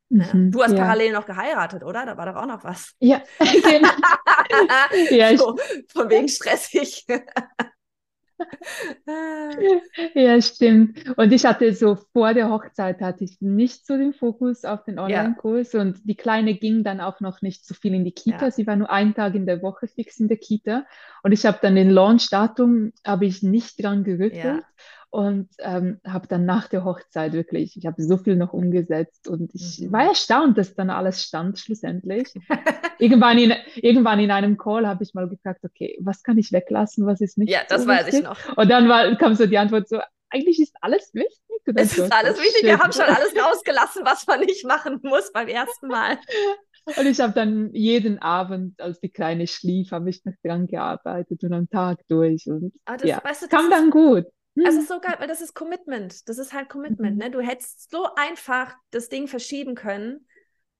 Ne? 0.09 0.27
Mhm, 0.31 0.51
du 0.51 0.61
hast 0.63 0.73
ja. 0.73 0.77
parallel 0.77 1.13
noch 1.13 1.25
geheiratet, 1.25 1.83
oder? 1.83 2.05
Da 2.05 2.15
war 2.15 2.25
doch 2.27 2.35
auch 2.35 2.45
noch 2.45 2.63
was. 2.63 2.93
Ja, 2.99 3.23
genau. 3.39 3.89
ja, 5.09 5.35
so, 5.37 5.57
von 5.87 6.09
wegen 6.09 6.27
stressig. 6.27 7.05
ja, 10.13 10.41
stimmt. 10.41 11.17
Und 11.17 11.31
ich 11.31 11.45
hatte 11.45 11.73
so 11.73 11.97
vor 12.13 12.33
der 12.33 12.49
Hochzeit 12.49 12.99
hatte 13.01 13.23
ich 13.23 13.39
nicht 13.39 13.87
so 13.87 13.97
den 13.97 14.13
Fokus 14.13 14.65
auf 14.65 14.83
den 14.83 14.99
Online-Kurs 14.99 15.71
ja. 15.73 15.81
und 15.81 16.01
die 16.03 16.15
Kleine 16.15 16.55
ging 16.55 16.83
dann 16.83 16.99
auch 16.99 17.21
noch 17.21 17.41
nicht 17.41 17.65
so 17.65 17.73
viel 17.73 17.93
in 17.93 18.03
die 18.03 18.11
Kita. 18.11 18.45
Ja. 18.45 18.51
Sie 18.51 18.67
war 18.67 18.75
nur 18.75 18.91
einen 18.91 19.15
Tag 19.15 19.35
in 19.35 19.45
der 19.45 19.61
Woche 19.61 19.87
fix 19.87 20.19
in 20.19 20.27
der 20.27 20.37
Kita 20.37 20.85
und 21.23 21.31
ich 21.31 21.45
habe 21.45 21.59
dann 21.61 21.75
den 21.75 21.89
Launch-Datum 21.89 22.91
habe 23.05 23.25
ich 23.25 23.41
nicht 23.41 23.81
dran 23.81 24.03
gerüttelt. 24.03 24.43
Ja 24.43 24.63
und 25.15 25.47
ähm, 25.59 26.01
habe 26.05 26.27
dann 26.27 26.43
nach 26.43 26.67
der 26.67 26.83
Hochzeit 26.83 27.31
wirklich, 27.31 27.77
ich 27.77 27.85
habe 27.85 28.03
so 28.03 28.17
viel 28.17 28.35
noch 28.35 28.51
umgesetzt 28.51 29.29
und 29.29 29.49
ich 29.55 29.79
mhm. 29.79 29.93
war 29.93 30.03
erstaunt, 30.03 30.57
dass 30.57 30.75
dann 30.75 30.89
alles 30.89 31.23
stand 31.23 31.57
schlussendlich. 31.57 32.33
irgendwann, 32.99 33.37
in, 33.37 33.53
irgendwann 33.75 34.19
in 34.19 34.29
einem 34.29 34.57
Call 34.57 34.85
habe 34.85 35.05
ich 35.05 35.13
mal 35.13 35.29
gefragt, 35.29 35.61
okay, 35.63 35.97
was 36.01 36.21
kann 36.21 36.37
ich 36.37 36.51
weglassen, 36.51 37.05
was 37.05 37.21
ist 37.21 37.37
nicht 37.37 37.49
Ja, 37.49 37.61
das 37.69 37.83
so 37.83 37.87
weiß 37.87 38.13
ich 38.13 38.23
noch. 38.23 38.57
Und 38.57 38.69
dann 38.69 38.89
war, 38.89 39.15
kam 39.15 39.35
so 39.35 39.45
die 39.45 39.57
Antwort 39.57 39.87
so, 39.87 40.01
eigentlich 40.31 40.59
ist 40.59 40.75
alles 40.81 41.13
wichtig. 41.13 41.31
Es 41.75 41.97
ist 41.97 42.11
alles 42.11 42.37
wichtig, 42.37 42.63
wir 42.63 42.77
haben 42.77 42.91
schon 42.91 43.03
alles 43.03 43.33
rausgelassen, 43.41 44.03
was 44.03 44.27
man 44.27 44.41
nicht 44.41 44.65
machen 44.65 44.99
muss 45.01 45.31
beim 45.31 45.47
ersten 45.47 45.87
Mal. 45.87 46.17
Und 46.97 47.05
ich 47.07 47.21
habe 47.21 47.31
dann 47.31 47.73
jeden 47.73 48.19
Abend, 48.19 48.79
als 48.81 48.99
die 48.99 49.09
Kleine 49.09 49.47
schlief, 49.47 49.91
habe 49.91 50.09
ich 50.09 50.25
noch 50.25 50.33
dran 50.43 50.67
gearbeitet 50.67 51.41
und 51.45 51.53
am 51.53 51.69
Tag 51.69 51.99
durch. 52.09 52.47
Und 52.47 52.73
das, 52.85 53.01
ja, 53.03 53.23
weißt 53.23 53.43
du, 53.43 53.47
kam 53.47 53.69
dann 53.69 53.89
gut. 53.89 54.25
Ist 54.55 54.77
hm. 54.77 54.85
so 54.85 54.99
geil, 54.99 55.15
weil 55.19 55.27
das 55.27 55.41
ist 55.41 55.53
Commitment. 55.53 56.27
Das 56.29 56.37
ist 56.37 56.53
halt 56.53 56.69
Commitment. 56.69 57.17
Mhm. 57.17 57.23
Ne? 57.23 57.31
Du 57.31 57.41
hättest 57.41 57.91
so 57.91 58.07
einfach 58.15 58.75
das 58.91 59.09
Ding 59.09 59.27
verschieben 59.27 59.75
können. 59.75 60.27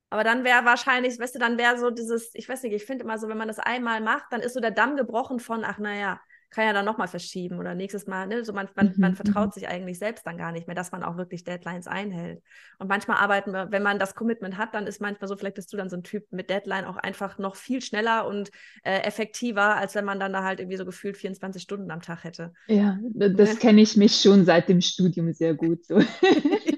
Aber 0.10 0.24
dann 0.24 0.44
wäre 0.44 0.64
wahrscheinlich, 0.64 1.20
weißt 1.20 1.36
du, 1.36 1.40
dann 1.40 1.58
wäre 1.58 1.78
so 1.78 1.90
dieses, 1.90 2.34
ich 2.36 2.48
weiß 2.48 2.64
nicht, 2.64 2.74
ich 2.74 2.86
finde 2.86 3.04
immer 3.04 3.18
so, 3.18 3.28
wenn 3.28 3.38
man 3.38 3.50
das 3.50 3.60
einmal 3.60 4.00
macht, 4.00 4.26
dann 4.32 4.42
ist 4.42 4.54
so 4.54 4.62
der 4.62 4.72
Damm 4.72 4.96
gebrochen 4.96 5.40
von, 5.40 5.66
ach 5.66 5.78
naja, 5.78 6.22
kann 6.50 6.66
ja 6.66 6.74
dann 6.74 6.86
nochmal 6.86 7.08
verschieben 7.08 7.60
oder 7.60 7.76
nächstes 7.76 8.08
Mal, 8.08 8.28
ne? 8.28 8.44
So 8.46 8.54
man, 8.54 8.70
man, 8.76 8.88
mhm. 8.88 8.94
man 8.98 9.16
vertraut 9.16 9.48
mhm. 9.48 9.52
sich 9.52 9.68
eigentlich 9.68 10.00
selbst 10.00 10.26
dann 10.26 10.38
gar 10.38 10.52
nicht 10.52 10.68
mehr, 10.68 10.76
dass 10.76 10.92
man 10.92 11.04
auch 11.04 11.18
wirklich 11.18 11.44
Deadlines 11.44 11.88
einhält. 11.88 12.42
Und 12.80 12.88
manchmal 12.88 13.18
arbeiten 13.18 13.52
wir, 13.52 13.72
wenn 13.72 13.84
man 13.84 14.00
das 14.00 14.16
Commitment 14.16 14.58
hat, 14.58 14.74
dann 14.74 14.88
ist 14.88 15.02
manchmal 15.02 15.28
so, 15.28 15.36
vielleicht 15.36 15.56
bist 15.56 15.72
du 15.74 15.78
dann 15.78 15.90
so 15.90 15.98
ein 15.98 16.04
Typ 16.04 16.26
mit 16.32 16.50
Deadline 16.50 16.86
auch 16.86 16.98
einfach 16.98 17.38
noch 17.38 17.56
viel 17.56 17.82
schneller 17.82 18.28
und 18.28 18.52
äh, 18.84 19.00
effektiver, 19.02 19.76
als 19.76 19.96
wenn 19.96 20.06
man 20.06 20.20
dann 20.20 20.34
da 20.34 20.44
halt 20.44 20.60
irgendwie 20.60 20.78
so 20.78 20.86
gefühlt 20.86 21.18
24 21.18 21.62
Stunden 21.62 21.92
am 21.92 22.02
Tag 22.02 22.24
hätte. 22.24 22.54
Ja, 22.68 22.98
das 23.14 23.54
ne? 23.54 23.60
kenne 23.60 23.82
ich 23.82 23.98
mich 23.98 24.16
schon 24.22 24.46
seit 24.46 24.70
dem 24.70 24.82
Studium 24.82 25.34
sehr 25.34 25.54
gut 25.54 25.86
so. 25.86 26.00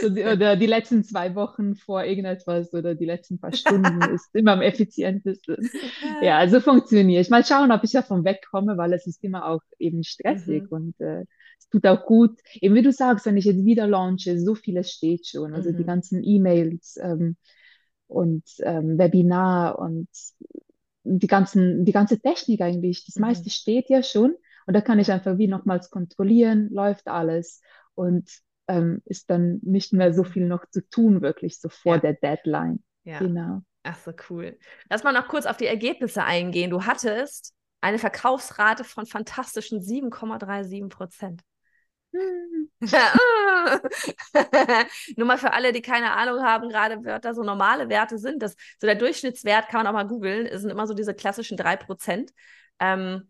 so 0.00 0.08
die, 0.10 0.22
oder 0.22 0.56
die 0.56 0.66
letzten 0.66 1.04
zwei 1.04 1.34
Wochen 1.34 1.76
vor 1.76 2.04
irgendetwas 2.04 2.72
oder 2.72 2.94
die 2.94 3.04
letzten 3.04 3.38
paar 3.38 3.52
Stunden 3.52 4.00
ist 4.14 4.34
immer 4.34 4.52
am 4.52 4.62
effizientesten. 4.62 5.70
Ja, 6.22 6.38
also 6.38 6.60
funktioniert. 6.60 7.30
Mal 7.30 7.44
schauen, 7.44 7.72
ob 7.72 7.84
ich 7.84 7.92
davon 7.92 8.24
wegkomme, 8.24 8.76
weil 8.76 8.92
es 8.92 9.06
ist 9.06 9.22
immer 9.24 9.46
auch 9.46 9.62
eben 9.78 10.02
stressig 10.04 10.64
mhm. 10.64 10.68
und 10.70 11.00
äh, 11.00 11.24
es 11.58 11.68
tut 11.68 11.86
auch 11.86 12.04
gut. 12.04 12.38
Eben 12.54 12.74
wie 12.74 12.82
du 12.82 12.92
sagst, 12.92 13.26
wenn 13.26 13.36
ich 13.36 13.44
jetzt 13.44 13.64
wieder 13.64 13.86
launche, 13.86 14.38
so 14.38 14.54
vieles 14.54 14.90
steht 14.90 15.26
schon. 15.26 15.54
Also 15.54 15.70
mhm. 15.70 15.76
die 15.76 15.84
ganzen 15.84 16.24
E-Mails 16.24 16.98
ähm, 17.02 17.36
und 18.06 18.44
ähm, 18.60 18.98
Webinar 18.98 19.78
und 19.78 20.08
die 21.04 21.26
ganzen, 21.26 21.84
die 21.84 21.92
ganze 21.92 22.20
Technik 22.20 22.60
eigentlich, 22.60 23.04
das 23.06 23.16
mhm. 23.16 23.22
meiste 23.22 23.50
steht 23.50 23.88
ja 23.88 24.02
schon. 24.02 24.34
Und 24.66 24.74
da 24.74 24.80
kann 24.80 24.98
ich 24.98 25.10
einfach 25.10 25.38
wie 25.38 25.48
nochmals 25.48 25.90
kontrollieren, 25.90 26.68
läuft 26.70 27.08
alles. 27.08 27.60
Und 27.94 28.30
ähm, 28.70 29.02
ist 29.04 29.30
dann 29.30 29.58
nicht 29.62 29.92
mehr 29.92 30.14
so 30.14 30.22
viel 30.22 30.46
noch 30.46 30.64
zu 30.70 30.88
tun, 30.88 31.22
wirklich 31.22 31.60
so 31.60 31.68
vor 31.68 31.96
ja. 31.96 32.00
der 32.00 32.12
Deadline. 32.14 32.82
Ja. 33.02 33.18
Genau. 33.18 33.62
Ach 33.82 33.98
so, 33.98 34.12
cool. 34.28 34.56
Lass 34.88 35.02
mal 35.02 35.12
noch 35.12 35.26
kurz 35.26 35.46
auf 35.46 35.56
die 35.56 35.66
Ergebnisse 35.66 36.22
eingehen. 36.22 36.70
Du 36.70 36.84
hattest 36.84 37.54
eine 37.80 37.98
Verkaufsrate 37.98 38.84
von 38.84 39.06
fantastischen 39.06 39.80
7,37 39.80 40.88
Prozent. 40.88 41.42
Hm. 42.12 42.70
Nur 45.16 45.26
mal 45.26 45.38
für 45.38 45.52
alle, 45.52 45.72
die 45.72 45.82
keine 45.82 46.12
Ahnung 46.12 46.42
haben, 46.42 46.68
gerade 46.68 47.04
Wörter 47.04 47.34
so 47.34 47.42
normale 47.42 47.88
Werte 47.88 48.18
sind. 48.18 48.42
Das, 48.42 48.54
so 48.78 48.86
der 48.86 48.96
Durchschnittswert 48.96 49.68
kann 49.68 49.80
man 49.80 49.86
auch 49.88 49.92
mal 49.92 50.06
googeln, 50.06 50.48
sind 50.58 50.70
immer 50.70 50.86
so 50.86 50.94
diese 50.94 51.14
klassischen 51.14 51.56
3 51.56 51.76
Prozent. 51.76 52.32
Ähm, 52.78 53.29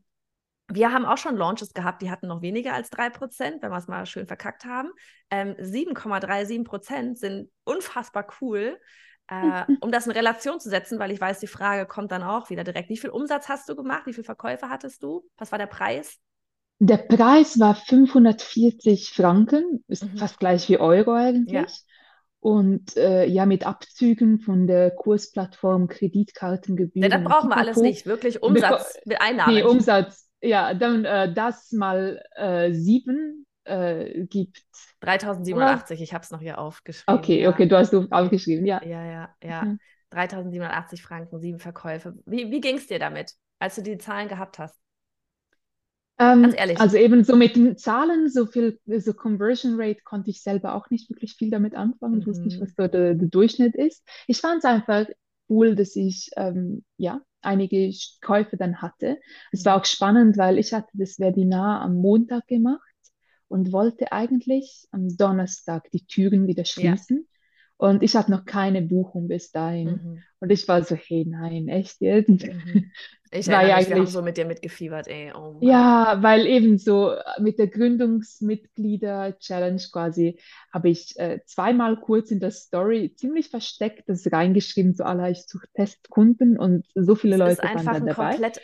wir 0.72 0.92
haben 0.92 1.04
auch 1.04 1.18
schon 1.18 1.37
Launches 1.37 1.74
gehabt, 1.74 2.02
die 2.02 2.11
hatten 2.11 2.28
noch 2.28 2.42
weniger 2.42 2.74
als 2.74 2.90
3%, 2.90 3.62
wenn 3.62 3.70
wir 3.70 3.76
es 3.76 3.88
mal 3.88 4.06
schön 4.06 4.26
verkackt 4.26 4.64
haben. 4.64 4.90
Ähm, 5.30 5.54
7,37% 5.59 7.16
sind 7.16 7.50
unfassbar 7.64 8.26
cool. 8.40 8.78
Äh, 9.28 9.64
um 9.80 9.92
das 9.92 10.06
in 10.06 10.12
Relation 10.12 10.61
zu 10.61 10.68
setzen, 10.68 10.98
weil 10.98 11.11
ich 11.11 11.20
weiß, 11.20 11.40
die 11.40 11.46
Frage 11.46 11.87
kommt 11.87 12.12
dann 12.12 12.22
auch 12.22 12.50
wieder 12.50 12.64
direkt. 12.64 12.88
Wie 12.88 12.96
viel 12.96 13.11
Umsatz 13.11 13.48
hast 13.48 13.68
du 13.68 13.76
gemacht? 13.76 14.06
Wie 14.06 14.12
viele 14.12 14.24
Verkäufe 14.24 14.68
hattest 14.68 15.02
du? 15.02 15.24
Was 15.38 15.52
war 15.52 15.59
der 15.59 15.66
Preis? 15.66 16.18
Der 16.78 16.96
Preis 16.96 17.61
war 17.61 17.74
540 17.74 19.11
Franken, 19.11 19.85
ist 19.87 20.04
mhm. 20.04 20.16
fast 20.16 20.38
gleich 20.38 20.68
wie 20.68 20.78
Euro 20.78 21.12
eigentlich. 21.12 21.52
Ja. 21.52 21.66
Und 22.40 22.96
äh, 22.96 23.26
ja, 23.26 23.44
mit 23.44 23.66
Abzügen 23.66 24.40
von 24.40 24.66
der 24.66 24.90
Kursplattform, 24.90 25.88
Kreditkartengebühren. 25.88 27.11
Ja, 27.11 27.18
das 27.18 27.22
brauchen 27.22 27.50
wir 27.50 27.59
alles 27.59 27.76
nicht, 27.76 28.06
wirklich 28.06 28.42
Umsatz 28.42 28.98
mit 29.04 29.20
Einnahmen. 29.20 29.54
Nee, 29.54 29.62
Umsatz, 29.62 30.29
ja, 30.42 30.74
dann 30.74 31.05
äh, 31.05 31.33
das 31.33 31.72
mal 31.72 32.22
äh, 32.37 32.72
sieben 32.72 33.46
äh, 33.64 34.24
gibt. 34.26 34.62
3087, 35.00 35.96
oder? 35.96 36.03
ich 36.03 36.14
habe 36.14 36.24
es 36.24 36.31
noch 36.31 36.40
hier 36.40 36.59
aufgeschrieben. 36.59 37.18
Okay, 37.18 37.42
ja. 37.42 37.50
okay, 37.50 37.66
du 37.66 37.76
hast 37.76 37.92
es 37.92 38.12
aufgeschrieben, 38.12 38.66
ja. 38.66 38.83
Ja, 38.85 39.05
ja, 39.05 39.35
ja. 39.42 39.62
Mhm. 39.62 39.79
3087 40.11 41.03
Franken, 41.03 41.40
sieben 41.40 41.59
Verkäufe. 41.59 42.14
Wie, 42.26 42.50
wie 42.50 42.61
ging 42.61 42.76
es 42.76 42.88
dir 42.88 42.98
damit, 42.98 43.35
als 43.59 43.76
du 43.76 43.83
die 43.83 43.98
Zahlen 43.98 44.29
gehabt 44.29 44.59
hast? 44.59 44.81
Ähm, 46.18 46.42
Ganz 46.42 46.55
ehrlich. 46.57 46.81
Also 46.81 46.96
eben 46.96 47.24
so 47.24 47.37
mit 47.37 47.57
den 47.57 47.79
Zahlen, 47.79 48.29
so 48.29 48.44
viel, 48.44 48.79
so 48.87 49.14
Conversion 49.14 49.81
Rate 49.81 50.03
konnte 50.05 50.31
ich 50.31 50.42
selber 50.42 50.74
auch 50.74 50.90
nicht 50.90 51.09
wirklich 51.09 51.35
viel 51.35 51.50
damit 51.50 51.74
anfangen. 51.74 52.14
Mhm. 52.14 52.20
Ich 52.20 52.26
wusste 52.26 52.44
nicht, 52.44 52.59
mhm. 52.59 52.64
was 52.64 52.74
so 52.76 52.88
der, 52.88 53.14
der 53.14 53.29
Durchschnitt 53.29 53.74
ist. 53.74 54.07
Ich 54.26 54.40
fand 54.40 54.59
es 54.59 54.64
einfach 54.64 55.07
cool, 55.48 55.74
dass 55.74 55.96
ich 55.96 56.31
ähm, 56.37 56.85
ja 56.96 57.22
einige 57.42 57.92
Käufe 58.20 58.57
dann 58.57 58.83
hatte. 58.83 59.18
Es 59.53 59.64
war 59.64 59.76
mhm. 59.76 59.81
auch 59.81 59.85
spannend, 59.85 60.37
weil 60.38 60.59
ich 60.59 60.72
hatte 60.72 60.90
das 60.94 61.18
Webinar 61.18 61.81
am 61.83 61.94
Montag 61.94 62.46
gemacht 62.46 62.81
und 63.48 63.72
wollte 63.72 64.12
eigentlich 64.12 64.87
am 64.90 65.16
Donnerstag 65.16 65.90
die 65.90 66.07
Türen 66.07 66.46
wieder 66.46 66.64
schließen. 66.64 67.18
Ja. 67.18 67.39
Und 67.80 68.02
ich 68.02 68.14
hatte 68.14 68.30
noch 68.30 68.44
keine 68.44 68.82
Buchung 68.82 69.26
bis 69.26 69.52
dahin. 69.52 69.88
Mhm. 69.88 70.22
Und 70.38 70.52
ich 70.52 70.68
war 70.68 70.84
so, 70.84 70.96
hey, 70.96 71.24
nein, 71.26 71.68
echt 71.68 72.02
jetzt? 72.02 72.28
Mhm. 72.28 72.90
Ich 73.30 73.48
war 73.48 73.66
ja 73.66 73.76
eigentlich, 73.76 74.10
so 74.10 74.20
mit 74.20 74.36
dir 74.36 74.44
mitgefiebert, 74.44 75.08
ey. 75.08 75.32
Oh 75.34 75.56
ja, 75.62 76.18
weil 76.20 76.46
eben 76.46 76.76
so 76.76 77.14
mit 77.38 77.58
der 77.58 77.68
Gründungsmitglieder-Challenge 77.68 79.80
quasi 79.90 80.38
habe 80.70 80.90
ich 80.90 81.18
äh, 81.18 81.40
zweimal 81.46 81.98
kurz 81.98 82.30
in 82.30 82.40
der 82.40 82.50
Story 82.50 83.14
ziemlich 83.16 83.48
versteckt 83.48 84.10
das 84.10 84.30
reingeschrieben, 84.30 84.92
so 84.92 85.04
aller 85.04 85.30
ich 85.30 85.46
suche 85.46 85.66
Testkunden 85.72 86.58
und 86.58 86.84
so 86.94 87.14
viele 87.14 87.38
das 87.38 87.56
Leute 87.56 87.62
waren 87.62 87.86
dann 87.86 88.04
dabei. 88.04 88.32
Komplett 88.32 88.60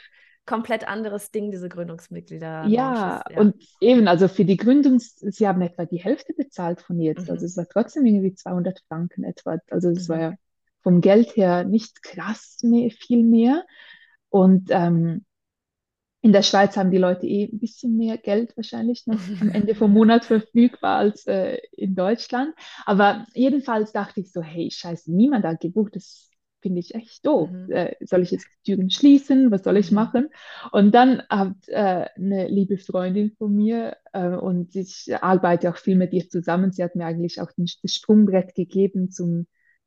komplett 0.47 0.87
anderes 0.87 1.31
Ding, 1.31 1.51
diese 1.51 1.69
Gründungsmitglieder. 1.69 2.65
Ja, 2.67 3.23
ja, 3.31 3.39
und 3.39 3.57
eben, 3.81 4.09
also 4.09 4.29
für 4.29 4.45
die 4.45 4.57
Gründungs, 4.57 5.17
sie 5.17 5.47
haben 5.47 5.61
etwa 5.61 5.85
die 5.85 5.99
Hälfte 5.99 6.33
bezahlt 6.33 6.81
von 6.81 7.01
jetzt. 7.01 7.27
Mhm. 7.27 7.33
Also 7.33 7.45
es 7.45 7.57
war 7.57 7.67
trotzdem 7.69 8.07
irgendwie 8.07 8.35
200 8.35 8.81
Franken 8.89 9.25
etwa. 9.25 9.59
Also 9.71 9.91
es 9.91 10.09
mhm. 10.09 10.13
war 10.13 10.21
ja 10.21 10.35
vom 10.83 11.01
Geld 11.01 11.37
her 11.37 11.65
nicht 11.65 12.03
krass 12.03 12.59
mehr, 12.63 12.91
viel 12.91 13.25
mehr. 13.25 13.65
Und 14.31 14.69
ähm, 14.71 15.25
in 16.23 16.33
der 16.33 16.43
Schweiz 16.43 16.77
haben 16.77 16.91
die 16.91 16.99
Leute 16.99 17.27
eh 17.27 17.45
ein 17.45 17.59
bisschen 17.59 17.97
mehr 17.97 18.19
Geld 18.19 18.57
wahrscheinlich 18.57 19.07
noch 19.07 19.21
am 19.41 19.51
Ende 19.51 19.75
vom 19.75 19.93
Monat 19.93 20.25
verfügbar 20.25 20.99
als 20.99 21.27
äh, 21.27 21.59
in 21.73 21.95
Deutschland. 21.95 22.55
Aber 22.85 23.27
jedenfalls 23.35 23.93
dachte 23.93 24.21
ich 24.21 24.33
so, 24.33 24.43
hey, 24.43 24.71
scheiße, 24.71 25.13
niemand 25.13 25.45
hat 25.45 25.61
gebucht. 25.61 25.97
Das 25.97 26.31
finde 26.61 26.81
ich 26.81 26.95
echt 26.95 27.27
doof. 27.27 27.51
Mhm. 27.51 27.71
Äh, 27.71 27.95
soll 28.01 28.23
ich 28.23 28.31
jetzt 28.31 28.47
die 28.67 28.73
Türen 28.73 28.91
schließen? 28.91 29.51
Was 29.51 29.65
soll 29.65 29.77
ich 29.77 29.91
mhm. 29.91 29.97
machen? 29.97 30.29
Und 30.73 30.95
dann 30.95 31.23
hat 31.29 31.57
äh, 31.69 32.07
eine 32.17 32.49
liebe 32.49 32.79
Freundin 32.79 33.33
von 33.39 33.55
mir 33.55 33.97
äh, 34.13 34.29
und 34.29 34.75
ich 34.75 35.13
arbeite 35.21 35.71
auch 35.71 35.77
viel 35.77 35.97
mit 35.97 36.13
ihr 36.13 36.29
zusammen. 36.29 36.73
Sie 36.73 36.83
hat 36.83 36.97
mir 36.97 37.07
eigentlich 37.07 37.41
auch 37.41 37.53
den, 37.53 37.67
das 37.83 37.93
Sprungbrett 37.93 38.55
gegeben, 38.55 39.11
zum 39.11 39.47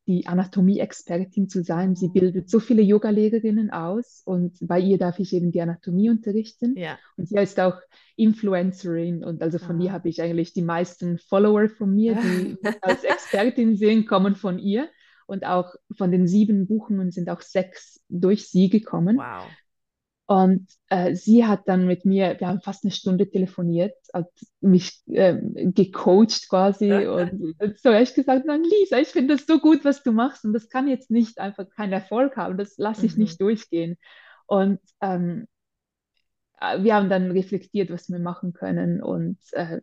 die 0.10 0.26
Anatomie-Expertin 0.26 1.50
zu 1.50 1.64
sein. 1.64 1.96
Sie 1.96 2.08
bildet 2.08 2.50
so 2.50 2.60
viele 2.60 2.82
Yoga-Lehrerinnen 2.82 3.70
aus 3.70 4.24
und 4.26 4.58
bei 4.60 4.80
ihr 4.80 4.98
darf 4.98 5.20
ich 5.20 5.34
eben 5.34 5.52
die 5.52 5.62
Anatomie 5.62 6.10
unterrichten. 6.10 6.76
Ja. 6.76 6.98
Und 7.16 7.30
sie 7.30 7.38
ist 7.38 7.60
auch 7.60 7.80
Influencerin 8.16 9.24
und 9.24 9.44
also 9.44 9.60
von 9.60 9.80
ah. 9.80 9.84
ihr 9.84 9.92
habe 9.94 10.10
ich 10.10 10.20
eigentlich 10.24 10.52
die 10.52 10.64
meisten 10.64 11.20
Follower 11.20 11.70
von 11.70 11.94
mir, 11.94 12.16
die 12.16 12.58
als 12.82 13.04
Expertin 13.04 13.76
sehen, 13.76 14.08
kommen 14.08 14.36
von 14.36 14.58
ihr 14.58 14.90
und 15.30 15.46
auch 15.46 15.76
von 15.96 16.12
den 16.12 16.28
sieben 16.28 16.68
Buchungen 16.68 17.12
sind 17.12 17.30
auch 17.30 17.42
sechs 17.42 18.04
durch 18.10 18.50
sie 18.50 18.70
gekommen. 18.70 19.18
Wow. 19.18 19.46
Und 20.26 20.68
äh, 20.90 21.16
sie 21.16 21.46
hat 21.46 21.68
dann 21.68 21.88
mit 21.88 22.06
mir, 22.06 22.36
wir 22.40 22.48
haben 22.48 22.62
fast 22.62 22.84
eine 22.84 22.92
Stunde 22.92 23.30
telefoniert, 23.30 23.96
hat 24.14 24.30
mich 24.62 25.02
äh, 25.08 25.40
gecoacht 25.42 26.50
quasi 26.50 26.92
und 27.08 27.56
so 27.80 27.92
ich 27.92 28.14
gesagt, 28.14 28.46
nein, 28.46 28.64
Lisa, 28.64 29.00
ich 29.00 29.08
finde 29.08 29.36
das 29.36 29.48
so 29.48 29.60
gut, 29.60 29.84
was 29.86 30.04
du 30.04 30.12
machst 30.12 30.46
und 30.46 30.54
das 30.54 30.70
kann 30.70 30.88
jetzt 30.88 31.10
nicht 31.10 31.40
einfach 31.40 31.68
keinen 31.76 31.94
Erfolg 31.94 32.38
haben, 32.38 32.58
das 32.58 32.78
lasse 32.78 33.08
ich 33.08 33.16
mhm. 33.16 33.24
nicht 33.24 33.42
durchgehen. 33.42 33.98
Und 34.46 34.80
ähm, 35.02 35.48
äh, 36.60 36.84
wir 36.84 36.96
haben 36.96 37.10
dann 37.10 37.32
reflektiert, 37.32 37.90
was 37.90 38.10
wir 38.10 38.20
machen 38.20 38.54
können 38.54 39.02
und 39.02 39.40
äh, 39.54 39.82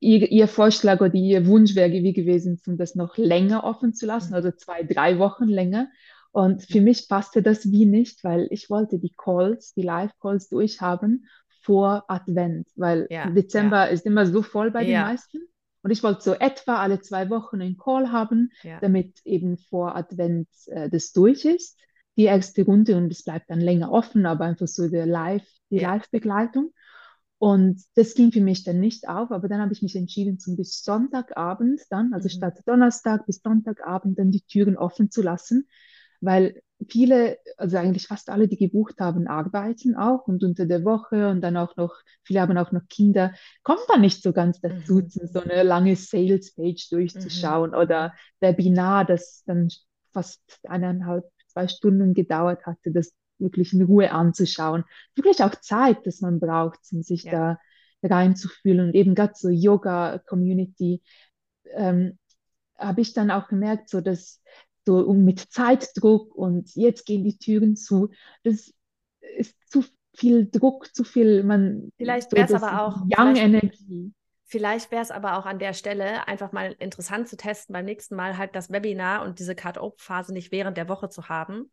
ihr, 0.00 0.30
ihr 0.30 0.48
Vorschlag 0.48 1.00
oder 1.00 1.14
ihr 1.14 1.46
Wunsch 1.46 1.74
wäre 1.74 1.92
wie 1.92 2.12
gewesen, 2.12 2.60
um 2.66 2.76
das 2.76 2.94
noch 2.94 3.16
länger 3.16 3.64
offen 3.64 3.94
zu 3.94 4.06
lassen, 4.06 4.30
mhm. 4.30 4.34
also 4.34 4.50
zwei, 4.52 4.82
drei 4.82 5.18
Wochen 5.18 5.48
länger. 5.48 5.88
Und 6.32 6.64
für 6.64 6.80
mich 6.80 7.08
passte 7.08 7.42
das 7.42 7.70
wie 7.70 7.86
nicht, 7.86 8.22
weil 8.22 8.46
ich 8.50 8.68
wollte 8.68 8.98
die 8.98 9.14
Calls, 9.16 9.72
die 9.72 9.82
Live-Calls 9.82 10.50
durchhaben 10.50 11.26
vor 11.62 12.04
Advent, 12.08 12.68
weil 12.76 13.06
ja, 13.10 13.30
Dezember 13.30 13.86
ja. 13.86 13.90
ist 13.92 14.06
immer 14.06 14.26
so 14.26 14.42
voll 14.42 14.70
bei 14.70 14.82
ja. 14.82 14.86
den 14.86 15.12
meisten. 15.12 15.38
Und 15.82 15.90
ich 15.92 16.02
wollte 16.02 16.22
so 16.22 16.34
etwa 16.34 16.76
alle 16.76 17.00
zwei 17.00 17.30
Wochen 17.30 17.62
einen 17.62 17.76
Call 17.76 18.10
haben, 18.10 18.50
damit 18.80 19.20
eben 19.24 19.56
vor 19.56 19.96
Advent 19.96 20.48
äh, 20.66 20.90
das 20.90 21.12
durch 21.12 21.44
ist, 21.44 21.78
die 22.16 22.24
erste 22.24 22.64
Runde 22.64 22.96
und 22.96 23.10
es 23.10 23.22
bleibt 23.22 23.50
dann 23.50 23.60
länger 23.60 23.92
offen, 23.92 24.26
aber 24.26 24.46
einfach 24.46 24.66
so 24.66 24.88
der 24.88 25.06
Live, 25.06 25.46
die 25.70 25.78
Live-Begleitung. 25.78 26.72
Und 27.38 27.82
das 27.94 28.14
ging 28.14 28.32
für 28.32 28.40
mich 28.40 28.64
dann 28.64 28.80
nicht 28.80 29.08
auf, 29.08 29.30
aber 29.30 29.48
dann 29.48 29.60
habe 29.60 29.72
ich 29.72 29.82
mich 29.82 29.94
entschieden, 29.94 30.38
zum 30.38 30.56
bis 30.56 30.82
Sonntagabend 30.82 31.80
dann, 31.90 32.14
also 32.14 32.26
mhm. 32.26 32.30
statt 32.30 32.60
Donnerstag 32.64 33.26
bis 33.26 33.42
Sonntagabend 33.42 34.18
dann 34.18 34.30
die 34.30 34.40
Türen 34.42 34.76
offen 34.76 35.10
zu 35.10 35.20
lassen, 35.20 35.68
weil 36.20 36.62
viele, 36.88 37.38
also 37.58 37.76
eigentlich 37.76 38.06
fast 38.06 38.30
alle, 38.30 38.48
die 38.48 38.56
gebucht 38.56 39.00
haben, 39.00 39.26
arbeiten 39.26 39.96
auch 39.96 40.26
und 40.28 40.44
unter 40.44 40.64
der 40.64 40.84
Woche 40.84 41.28
und 41.28 41.42
dann 41.42 41.58
auch 41.58 41.76
noch, 41.76 41.94
viele 42.22 42.40
haben 42.40 42.56
auch 42.56 42.72
noch 42.72 42.88
Kinder, 42.88 43.34
kommt 43.62 43.84
da 43.88 43.98
nicht 43.98 44.22
so 44.22 44.32
ganz 44.32 44.60
dazu, 44.60 44.94
mhm. 44.94 45.08
so 45.08 45.40
eine 45.40 45.62
lange 45.62 45.94
Sales-Page 45.94 46.88
durchzuschauen 46.88 47.70
mhm. 47.70 47.76
oder 47.76 48.14
Webinar, 48.40 49.04
das 49.04 49.42
dann 49.44 49.68
fast 50.12 50.40
eineinhalb, 50.64 51.24
zwei 51.48 51.68
Stunden 51.68 52.14
gedauert 52.14 52.64
hatte, 52.64 52.92
das 52.92 53.12
wirklich 53.38 53.72
in 53.72 53.82
Ruhe 53.82 54.12
anzuschauen. 54.12 54.84
Wirklich 55.14 55.42
auch 55.42 55.54
Zeit, 55.56 56.06
dass 56.06 56.20
man 56.20 56.40
braucht, 56.40 56.80
um 56.92 57.02
sich 57.02 57.24
ja. 57.24 57.58
da 58.02 58.14
reinzufühlen. 58.14 58.88
Und 58.88 58.94
eben 58.94 59.14
gerade 59.14 59.34
so 59.36 59.48
Yoga-Community 59.48 61.02
ähm, 61.74 62.18
habe 62.76 63.00
ich 63.00 63.12
dann 63.12 63.30
auch 63.30 63.48
gemerkt, 63.48 63.88
so 63.88 64.00
dass 64.00 64.42
so 64.86 65.12
mit 65.12 65.40
Zeitdruck 65.40 66.34
und 66.34 66.74
jetzt 66.76 67.06
gehen 67.06 67.24
die 67.24 67.38
Türen 67.38 67.76
zu, 67.76 68.10
das 68.44 68.72
ist 69.36 69.56
zu 69.68 69.84
viel 70.14 70.48
Druck, 70.50 70.94
zu 70.94 71.04
viel, 71.04 71.42
man. 71.42 71.90
Vielleicht 71.96 72.32
wäre 72.32 72.44
es 72.44 72.50
so 72.50 72.66
aber 72.66 72.82
auch. 72.82 72.96
Young 73.16 73.36
Energy. 73.36 74.12
Vielleicht 74.48 74.92
wäre 74.92 75.02
es 75.02 75.10
aber 75.10 75.38
auch 75.38 75.44
an 75.44 75.58
der 75.58 75.74
Stelle 75.74 76.28
einfach 76.28 76.52
mal 76.52 76.76
interessant 76.78 77.28
zu 77.28 77.36
testen, 77.36 77.72
beim 77.72 77.84
nächsten 77.84 78.14
Mal 78.14 78.38
halt 78.38 78.54
das 78.54 78.70
Webinar 78.70 79.22
und 79.24 79.40
diese 79.40 79.56
Card-Open-Phase 79.56 80.32
nicht 80.32 80.52
während 80.52 80.76
der 80.76 80.88
Woche 80.88 81.08
zu 81.08 81.28
haben, 81.28 81.68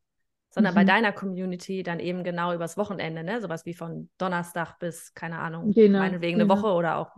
sondern 0.53 0.73
mhm. 0.73 0.75
bei 0.75 0.83
deiner 0.83 1.11
Community 1.11 1.83
dann 1.83 1.99
eben 1.99 2.23
genau 2.23 2.53
übers 2.53 2.77
Wochenende, 2.77 3.23
ne? 3.23 3.41
Sowas 3.41 3.65
wie 3.65 3.73
von 3.73 4.09
Donnerstag 4.17 4.77
bis, 4.79 5.13
keine 5.13 5.39
Ahnung, 5.39 5.71
genau, 5.71 5.99
meinetwegen 5.99 6.37
genau. 6.37 6.53
eine 6.53 6.61
Woche 6.61 6.73
oder 6.73 6.97
auch 6.97 7.17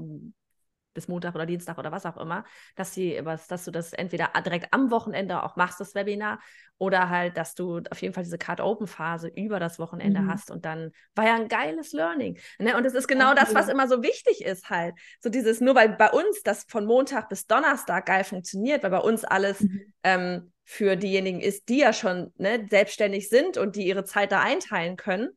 bis 0.96 1.08
Montag 1.08 1.36
oder 1.36 1.46
Dienstag 1.46 1.78
oder 1.78 1.92
was 1.92 2.06
auch 2.06 2.18
immer, 2.18 2.44
dass 2.76 2.94
sie 2.94 3.20
was, 3.24 3.48
dass 3.48 3.66
du 3.66 3.72
das 3.72 3.94
entweder 3.94 4.32
direkt 4.44 4.74
am 4.74 4.90
Wochenende 4.90 5.44
auch 5.44 5.58
machst, 5.58 5.80
das 5.80 5.94
Webinar, 5.94 6.40
oder 6.78 7.10
halt, 7.10 7.38
dass 7.38 7.54
du 7.56 7.82
auf 7.90 8.02
jeden 8.02 8.14
Fall 8.14 8.24
diese 8.24 8.38
Card-Open-Phase 8.38 9.28
über 9.28 9.60
das 9.60 9.80
Wochenende 9.80 10.22
mhm. 10.22 10.32
hast 10.32 10.52
und 10.52 10.66
dann 10.66 10.92
war 11.14 11.26
ja 11.26 11.36
ein 11.36 11.48
geiles 11.48 11.94
Learning. 11.94 12.38
Ne? 12.60 12.76
Und 12.76 12.86
es 12.86 12.94
ist 12.94 13.08
genau 13.08 13.34
das, 13.34 13.54
was 13.54 13.70
immer 13.70 13.88
so 13.88 14.02
wichtig 14.04 14.44
ist 14.44 14.70
halt. 14.70 14.96
So 15.20 15.30
dieses, 15.30 15.62
nur 15.62 15.76
weil 15.76 15.90
bei 15.90 16.10
uns 16.10 16.42
das 16.44 16.66
von 16.68 16.86
Montag 16.86 17.30
bis 17.30 17.48
Donnerstag 17.48 18.06
geil 18.08 18.24
funktioniert, 18.24 18.84
weil 18.84 18.92
bei 18.92 19.00
uns 19.00 19.24
alles 19.24 19.62
mhm. 19.62 19.94
ähm, 20.04 20.52
für 20.66 20.96
diejenigen 20.96 21.40
ist, 21.40 21.70
die 21.70 21.78
ja 21.78 21.94
schon 21.94 22.34
ne, 22.38 22.66
selbstständig 22.70 23.30
sind 23.30 23.58
und 23.58 23.76
die 23.76 23.88
ihre 23.88 24.04
Zeit 24.04 24.32
da 24.32 24.42
einteilen 24.42 24.98
können, 24.98 25.30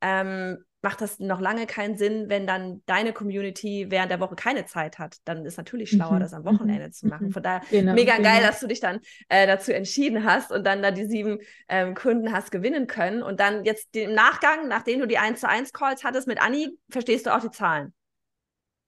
ähm, 0.00 0.64
macht 0.80 1.00
das 1.00 1.18
noch 1.18 1.40
lange 1.40 1.66
keinen 1.66 1.98
Sinn, 1.98 2.28
wenn 2.28 2.46
dann 2.46 2.82
deine 2.86 3.12
Community 3.12 3.86
während 3.88 4.12
der 4.12 4.20
Woche 4.20 4.36
keine 4.36 4.64
Zeit 4.64 5.00
hat. 5.00 5.16
Dann 5.24 5.44
ist 5.44 5.56
natürlich 5.56 5.90
schlauer, 5.90 6.14
mhm. 6.14 6.20
das 6.20 6.32
am 6.32 6.44
Wochenende 6.44 6.86
mhm. 6.86 6.92
zu 6.92 7.08
machen. 7.08 7.26
Mhm. 7.26 7.32
Von 7.32 7.42
daher 7.42 7.62
genau, 7.68 7.94
mega 7.94 8.16
genau. 8.16 8.28
geil, 8.28 8.42
dass 8.42 8.60
du 8.60 8.68
dich 8.68 8.78
dann 8.78 9.00
äh, 9.28 9.46
dazu 9.48 9.74
entschieden 9.74 10.24
hast 10.24 10.52
und 10.52 10.64
dann 10.64 10.80
da 10.80 10.92
die 10.92 11.06
sieben 11.06 11.40
ähm, 11.68 11.94
Kunden 11.94 12.32
hast 12.32 12.52
gewinnen 12.52 12.86
können. 12.86 13.24
Und 13.24 13.40
dann 13.40 13.64
jetzt 13.64 13.94
im 13.96 14.14
Nachgang, 14.14 14.68
nachdem 14.68 15.00
du 15.00 15.06
die 15.06 15.18
1 15.18 15.40
zu 15.40 15.48
1 15.48 15.72
Calls 15.72 16.04
hattest 16.04 16.28
mit 16.28 16.40
Anni, 16.40 16.70
verstehst 16.88 17.26
du 17.26 17.34
auch 17.34 17.40
die 17.40 17.50
Zahlen. 17.50 17.92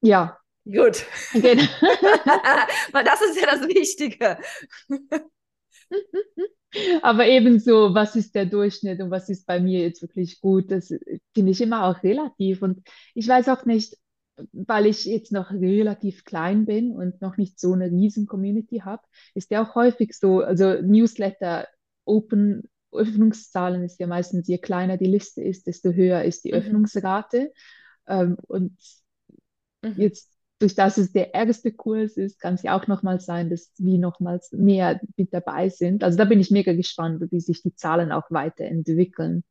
Ja. 0.00 0.38
Gut. 0.64 1.04
Genau. 1.32 1.62
Weil 2.92 3.04
das 3.04 3.20
ist 3.22 3.40
ja 3.40 3.46
das 3.46 3.66
Wichtige. 3.66 4.38
Aber 7.02 7.26
ebenso, 7.26 7.94
was 7.94 8.14
ist 8.16 8.34
der 8.34 8.46
Durchschnitt 8.46 9.00
und 9.00 9.10
was 9.10 9.28
ist 9.28 9.46
bei 9.46 9.60
mir 9.60 9.80
jetzt 9.80 10.02
wirklich 10.02 10.40
gut, 10.40 10.70
das 10.70 10.94
finde 11.34 11.52
ich 11.52 11.60
immer 11.60 11.84
auch 11.84 12.02
relativ. 12.02 12.62
Und 12.62 12.86
ich 13.14 13.26
weiß 13.26 13.48
auch 13.48 13.64
nicht, 13.64 13.96
weil 14.52 14.86
ich 14.86 15.04
jetzt 15.04 15.32
noch 15.32 15.50
relativ 15.50 16.24
klein 16.24 16.66
bin 16.66 16.92
und 16.92 17.20
noch 17.20 17.36
nicht 17.36 17.58
so 17.58 17.72
eine 17.72 17.90
riesen 17.90 18.26
Community 18.26 18.78
habe, 18.78 19.02
ist 19.34 19.50
ja 19.50 19.62
auch 19.62 19.74
häufig 19.74 20.16
so, 20.16 20.40
also 20.40 20.80
Newsletter, 20.80 21.66
Open, 22.04 22.62
Öffnungszahlen 22.92 23.84
ist 23.84 24.00
ja 24.00 24.06
meistens, 24.06 24.48
je 24.48 24.58
kleiner 24.58 24.96
die 24.96 25.06
Liste 25.06 25.42
ist, 25.42 25.66
desto 25.66 25.92
höher 25.92 26.22
ist 26.24 26.44
die 26.44 26.52
mhm. 26.52 26.58
Öffnungsrate. 26.58 27.52
Ähm, 28.06 28.36
und 28.46 28.76
mhm. 29.82 29.94
jetzt 29.96 30.29
durch 30.60 30.74
das 30.74 30.98
es 30.98 31.12
der 31.12 31.34
erste 31.34 31.72
Kurs 31.72 32.16
ist, 32.16 32.38
kann 32.38 32.54
es 32.54 32.62
ja 32.62 32.78
auch 32.78 32.86
nochmal 32.86 33.18
sein, 33.18 33.48
dass 33.48 33.72
wie 33.78 33.98
nochmals 33.98 34.52
mehr 34.52 35.00
mit 35.16 35.32
dabei 35.32 35.70
sind. 35.70 36.04
Also 36.04 36.18
da 36.18 36.26
bin 36.26 36.38
ich 36.38 36.50
mega 36.50 36.74
gespannt, 36.74 37.22
wie 37.30 37.40
sich 37.40 37.62
die 37.62 37.74
Zahlen 37.74 38.12
auch 38.12 38.30
weiterentwickeln. 38.30 39.42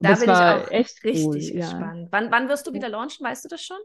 Da 0.00 0.10
das 0.10 0.20
bin 0.20 0.28
war 0.28 0.58
ich 0.58 0.66
auch 0.66 0.70
echt 0.72 1.04
richtig 1.04 1.26
cool, 1.26 1.60
gespannt. 1.60 2.02
Ja. 2.02 2.08
Wann, 2.10 2.30
wann 2.32 2.48
wirst 2.48 2.66
du 2.66 2.72
wieder 2.72 2.88
launchen? 2.88 3.24
Weißt 3.24 3.44
du 3.44 3.48
das 3.48 3.62
schon? 3.62 3.78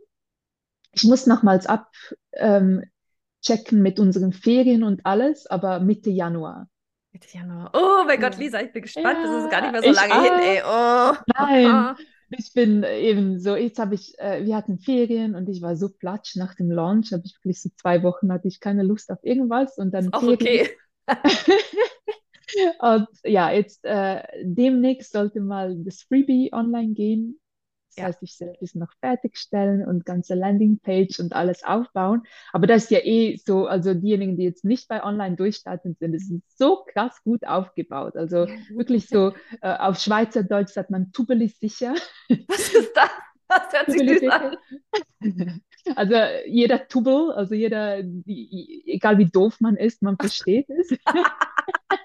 Ich 0.92 1.04
muss 1.04 1.28
nochmals 1.28 1.68
abchecken 1.68 2.08
ähm, 2.34 3.82
mit 3.82 4.00
unseren 4.00 4.34
Ferien 4.34 4.84
und 4.84 5.06
alles, 5.06 5.46
aber 5.48 5.80
Mitte 5.80 6.10
Januar. 6.10 6.68
Mitte 7.12 7.28
Januar. 7.32 7.70
Oh 7.74 8.04
mein 8.06 8.20
Gott, 8.20 8.38
Lisa, 8.38 8.62
ich 8.62 8.74
bin 8.74 8.82
gespannt. 8.82 9.06
Ja, 9.06 9.24
das 9.24 9.44
ist 9.44 9.52
gar 9.52 9.62
nicht 9.62 9.72
mehr 9.72 9.84
so 9.84 9.92
lange 9.92 10.14
auch. 10.14 10.24
hin, 10.24 10.34
ey. 10.42 10.62
Oh. 10.66 11.14
Nein, 11.38 11.96
ich 12.38 12.54
bin 12.54 12.84
eben 12.84 13.40
so, 13.40 13.56
jetzt 13.56 13.80
habe 13.80 13.96
ich, 13.96 14.18
äh, 14.20 14.46
wir 14.46 14.56
hatten 14.56 14.80
Ferien 14.80 15.36
und 15.36 15.50
ich 15.50 15.62
war 15.62 15.76
so 15.76 15.90
platsch 15.90 16.36
nach 16.36 16.56
dem 16.56 16.72
Launch, 16.72 17.12
habe 17.12 17.24
ich 17.26 17.36
wirklich 17.38 17.62
so 17.62 17.70
zwei 17.76 18.04
Wochen 18.04 18.32
hatte 18.32 18.48
ich 18.48 18.60
keine 18.60 18.84
Lust 18.84 19.12
auf 19.12 19.20
irgendwas 19.24 19.78
und 19.78 19.94
dann 19.94 20.12
Auch 20.14 20.24
okay. 20.24 20.70
und 22.80 23.08
ja, 23.24 23.52
jetzt 23.52 23.84
äh, 23.86 24.24
demnächst 24.44 25.14
sollte 25.14 25.42
mal 25.42 25.76
das 25.84 26.04
Freebie 26.04 26.52
online 26.54 26.94
gehen. 26.94 27.40
Das 27.96 28.02
ja. 28.02 28.08
heißt, 28.08 28.24
ich 28.24 28.36
soll 28.36 28.56
das 28.60 28.74
noch 28.74 28.92
fertigstellen 29.00 29.86
und 29.86 30.06
ganze 30.06 30.34
Landingpage 30.34 31.20
und 31.20 31.34
alles 31.34 31.64
aufbauen. 31.64 32.24
Aber 32.52 32.66
das 32.66 32.86
ist 32.86 32.92
ja 32.92 33.00
eh 33.04 33.38
so, 33.38 33.68
also 33.68 33.94
diejenigen, 33.94 34.36
die 34.36 34.44
jetzt 34.44 34.66
nicht 34.66 34.88
bei 34.88 35.04
Online 35.04 35.36
durchstarten 35.36 35.96
sind, 36.00 36.14
das 36.14 36.24
ist 36.24 36.58
so 36.58 36.84
krass 36.92 37.22
gut 37.24 37.46
aufgebaut. 37.46 38.16
Also 38.16 38.48
wirklich 38.74 39.08
so 39.08 39.34
äh, 39.62 39.76
auf 39.78 40.00
Schweizerdeutsch 40.00 40.70
sagt 40.70 40.90
man 40.90 41.12
tubelig 41.12 41.58
sicher. 41.60 41.94
Was 42.48 42.74
ist 42.74 42.94
das? 42.96 43.10
Das 43.48 43.74
hört 43.74 43.92
sich 43.92 44.20
süß 44.20 44.30
an. 44.30 44.58
Also 45.98 46.16
jeder 46.48 46.88
Tubel, 46.88 47.34
also 47.34 47.56
jeder, 47.56 47.98
egal 48.00 49.18
wie 49.18 49.26
doof 49.26 49.60
man 49.60 49.76
ist, 49.76 50.02
man 50.02 50.16
versteht 50.16 50.70
es. 50.70 50.98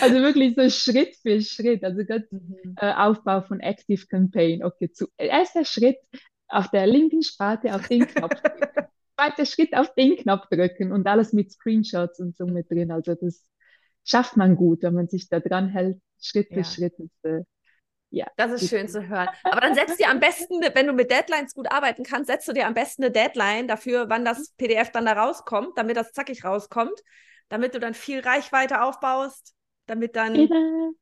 Also 0.00 0.16
wirklich 0.16 0.54
so 0.54 0.68
Schritt 0.68 1.16
für 1.22 1.40
Schritt, 1.40 1.84
also 1.84 2.04
ganz 2.04 2.30
mhm. 2.30 2.74
äh, 2.76 2.92
Aufbau 2.92 3.42
von 3.42 3.60
Active 3.60 4.06
Campaign. 4.06 4.64
Okay, 4.64 4.90
zu, 4.90 5.06
erster 5.16 5.64
Schritt 5.64 5.98
auf 6.48 6.68
der 6.70 6.86
linken 6.86 7.22
Sparte 7.22 7.74
auf 7.74 7.86
den 7.88 8.06
Knopf 8.06 8.40
drücken. 8.40 8.86
Zweiter 9.16 9.46
Schritt 9.46 9.74
auf 9.74 9.94
den 9.94 10.16
Knopf 10.16 10.46
drücken 10.48 10.92
und 10.92 11.06
alles 11.06 11.32
mit 11.32 11.52
Screenshots 11.52 12.20
und 12.20 12.36
so 12.36 12.46
mit 12.46 12.70
drin. 12.70 12.90
Also 12.90 13.14
das 13.14 13.44
schafft 14.04 14.36
man 14.36 14.56
gut, 14.56 14.82
wenn 14.82 14.94
man 14.94 15.08
sich 15.08 15.28
da 15.28 15.40
dran 15.40 15.68
hält, 15.68 16.00
Schritt 16.20 16.48
für 16.48 16.64
Schritt. 16.64 16.98
Und, 16.98 17.12
äh, 17.22 17.42
ja. 18.10 18.26
Das 18.36 18.50
ist 18.50 18.68
schön 18.68 18.88
zu 18.88 19.06
hören. 19.06 19.28
Aber 19.44 19.60
dann 19.60 19.74
setzt 19.74 20.00
dir 20.00 20.08
am 20.08 20.20
besten, 20.20 20.60
wenn 20.74 20.86
du 20.86 20.92
mit 20.92 21.10
Deadlines 21.10 21.54
gut 21.54 21.70
arbeiten 21.70 22.02
kannst, 22.02 22.28
setzt 22.28 22.48
du 22.48 22.52
dir 22.52 22.66
am 22.66 22.74
besten 22.74 23.04
eine 23.04 23.12
Deadline 23.12 23.68
dafür, 23.68 24.08
wann 24.08 24.24
das 24.24 24.52
PDF 24.56 24.90
dann 24.90 25.04
da 25.04 25.12
rauskommt, 25.12 25.76
damit 25.76 25.96
das 25.96 26.12
zackig 26.12 26.44
rauskommt, 26.44 26.98
damit 27.50 27.74
du 27.74 27.78
dann 27.78 27.94
viel 27.94 28.20
Reichweite 28.20 28.82
aufbaust 28.82 29.54
damit 29.90 30.16
dann 30.16 30.50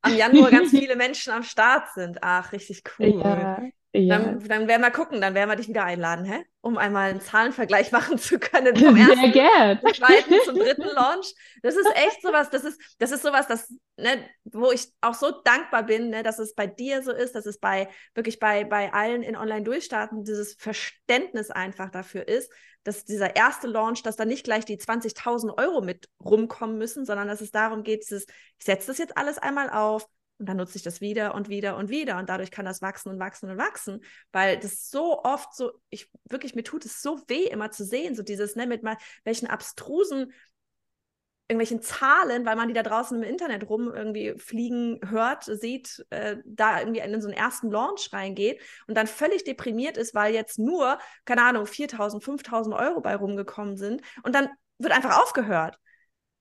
am 0.03 0.15
Januar 0.17 0.51
ganz 0.53 0.73
viele 0.75 0.97
Menschen 0.97 1.33
am 1.33 1.43
Start 1.45 1.91
sind. 1.95 2.19
Ach, 2.23 2.53
richtig 2.53 2.85
cool. 3.01 3.51
Ja, 3.59 3.71
ja. 4.07 4.19
Dann, 4.19 4.41
dann 4.47 4.69
werden 4.69 4.83
wir 4.83 4.91
gucken, 4.91 5.21
dann 5.21 5.35
werden 5.35 5.49
wir 5.49 5.57
dich 5.57 5.69
wieder 5.69 5.85
einladen, 5.85 6.25
hä? 6.25 6.45
um 6.61 6.77
einmal 6.77 7.11
einen 7.11 7.21
Zahlenvergleich 7.21 7.93
machen 7.93 8.19
zu 8.19 8.39
können 8.39 8.77
vom 8.77 8.97
ersten, 8.97 9.33
zum 9.81 9.95
zweiten 9.95 10.35
zum 10.45 10.55
dritten 10.59 10.89
Launch. 10.95 11.35
Das 11.63 11.77
ist 11.77 11.89
echt 11.95 12.23
sowas, 12.23 12.51
das 12.51 12.65
ist, 12.65 12.81
das 12.99 13.11
ist 13.11 13.23
sowas, 13.23 13.47
das, 13.47 13.73
ne, 13.97 14.25
wo 14.45 14.71
ich 14.71 14.93
auch 15.01 15.15
so 15.15 15.31
dankbar 15.31 15.85
bin, 15.85 16.11
ne, 16.11 16.23
dass 16.23 16.39
es 16.39 16.55
bei 16.55 16.67
dir 16.67 17.03
so 17.03 17.13
ist, 17.13 17.35
dass 17.35 17.47
es 17.47 17.59
bei 17.59 17.89
wirklich 18.15 18.39
bei, 18.39 18.65
bei 18.65 18.93
allen 18.93 19.23
in 19.23 19.37
Online-Durchstarten 19.37 20.25
dieses 20.25 20.55
Verständnis 20.55 21.51
einfach 21.51 21.91
dafür 21.91 22.27
ist, 22.29 22.53
dass 22.85 23.05
dieser 23.05 23.37
erste 23.37 23.67
Launch, 23.67 24.03
dass 24.03 24.17
da 24.17 24.25
nicht 24.25 24.45
gleich 24.45 24.65
die 24.65 24.79
20.000 24.79 25.59
Euro 25.59 25.83
mit 25.83 26.09
rumkommen 26.25 26.79
müssen, 26.79 27.05
sondern 27.05 27.29
dass 27.29 27.41
es 27.41 27.51
darum 27.51 27.83
geht, 27.83 28.03
dieses, 28.03 28.27
ich 28.59 28.65
setze 28.65 28.89
das 28.89 28.99
jetzt 28.99 29.17
alles 29.17 29.39
einmal 29.39 29.69
auf 29.71 30.07
und 30.39 30.49
dann 30.49 30.57
nutze 30.57 30.77
ich 30.77 30.83
das 30.83 31.01
wieder 31.01 31.35
und 31.35 31.49
wieder 31.49 31.77
und 31.77 31.91
wieder 31.91 32.19
und 32.19 32.29
dadurch 32.29 32.51
kann 32.51 32.65
das 32.65 32.81
wachsen 32.81 33.11
und 33.11 33.19
wachsen 33.19 33.51
und 33.51 33.59
wachsen, 33.59 34.01
weil 34.33 34.59
das 34.59 34.91
so 34.91 35.23
oft 35.25 35.55
so, 35.55 35.73
ich 35.91 36.11
wirklich, 36.25 36.55
mir 36.55 36.63
tut 36.63 36.85
es 36.85 37.03
so 37.03 37.21
weh, 37.29 37.45
immer 37.45 37.71
zu 37.71 37.85
sehen, 37.85 38.15
so 38.15 38.23
dieses, 38.23 38.57
ne, 38.57 38.67
mit 38.67 38.83
mal 38.83 38.97
welchen 39.25 39.49
abstrusen 39.49 40.33
irgendwelchen 41.49 41.81
Zahlen, 41.81 42.45
weil 42.45 42.57
man 42.57 42.69
die 42.69 42.75
da 42.75 42.83
draußen 42.83 43.17
im 43.17 43.29
Internet 43.29 43.69
rum 43.71 43.91
irgendwie 43.93 44.35
fliegen 44.39 45.01
hört, 45.09 45.45
sieht, 45.45 46.05
äh, 46.11 46.37
da 46.45 46.79
irgendwie 46.79 47.01
in 47.01 47.21
so 47.23 47.29
einen 47.29 47.37
ersten 47.37 47.71
Launch 47.71 48.13
reingeht 48.13 48.61
und 48.87 48.97
dann 48.97 49.07
völlig 49.07 49.45
deprimiert 49.45 49.97
ist, 49.97 50.15
weil 50.15 50.35
jetzt 50.35 50.59
nur, 50.59 50.99
keine 51.25 51.43
Ahnung, 51.43 51.65
4.000, 51.65 52.23
5.000 52.23 52.79
Euro 52.79 53.01
bei 53.01 53.17
rumgekommen 53.17 53.79
sind 53.79 54.03
und 54.23 54.35
dann 54.35 54.51
wird 54.79 54.93
einfach 54.93 55.23
aufgehört. 55.23 55.79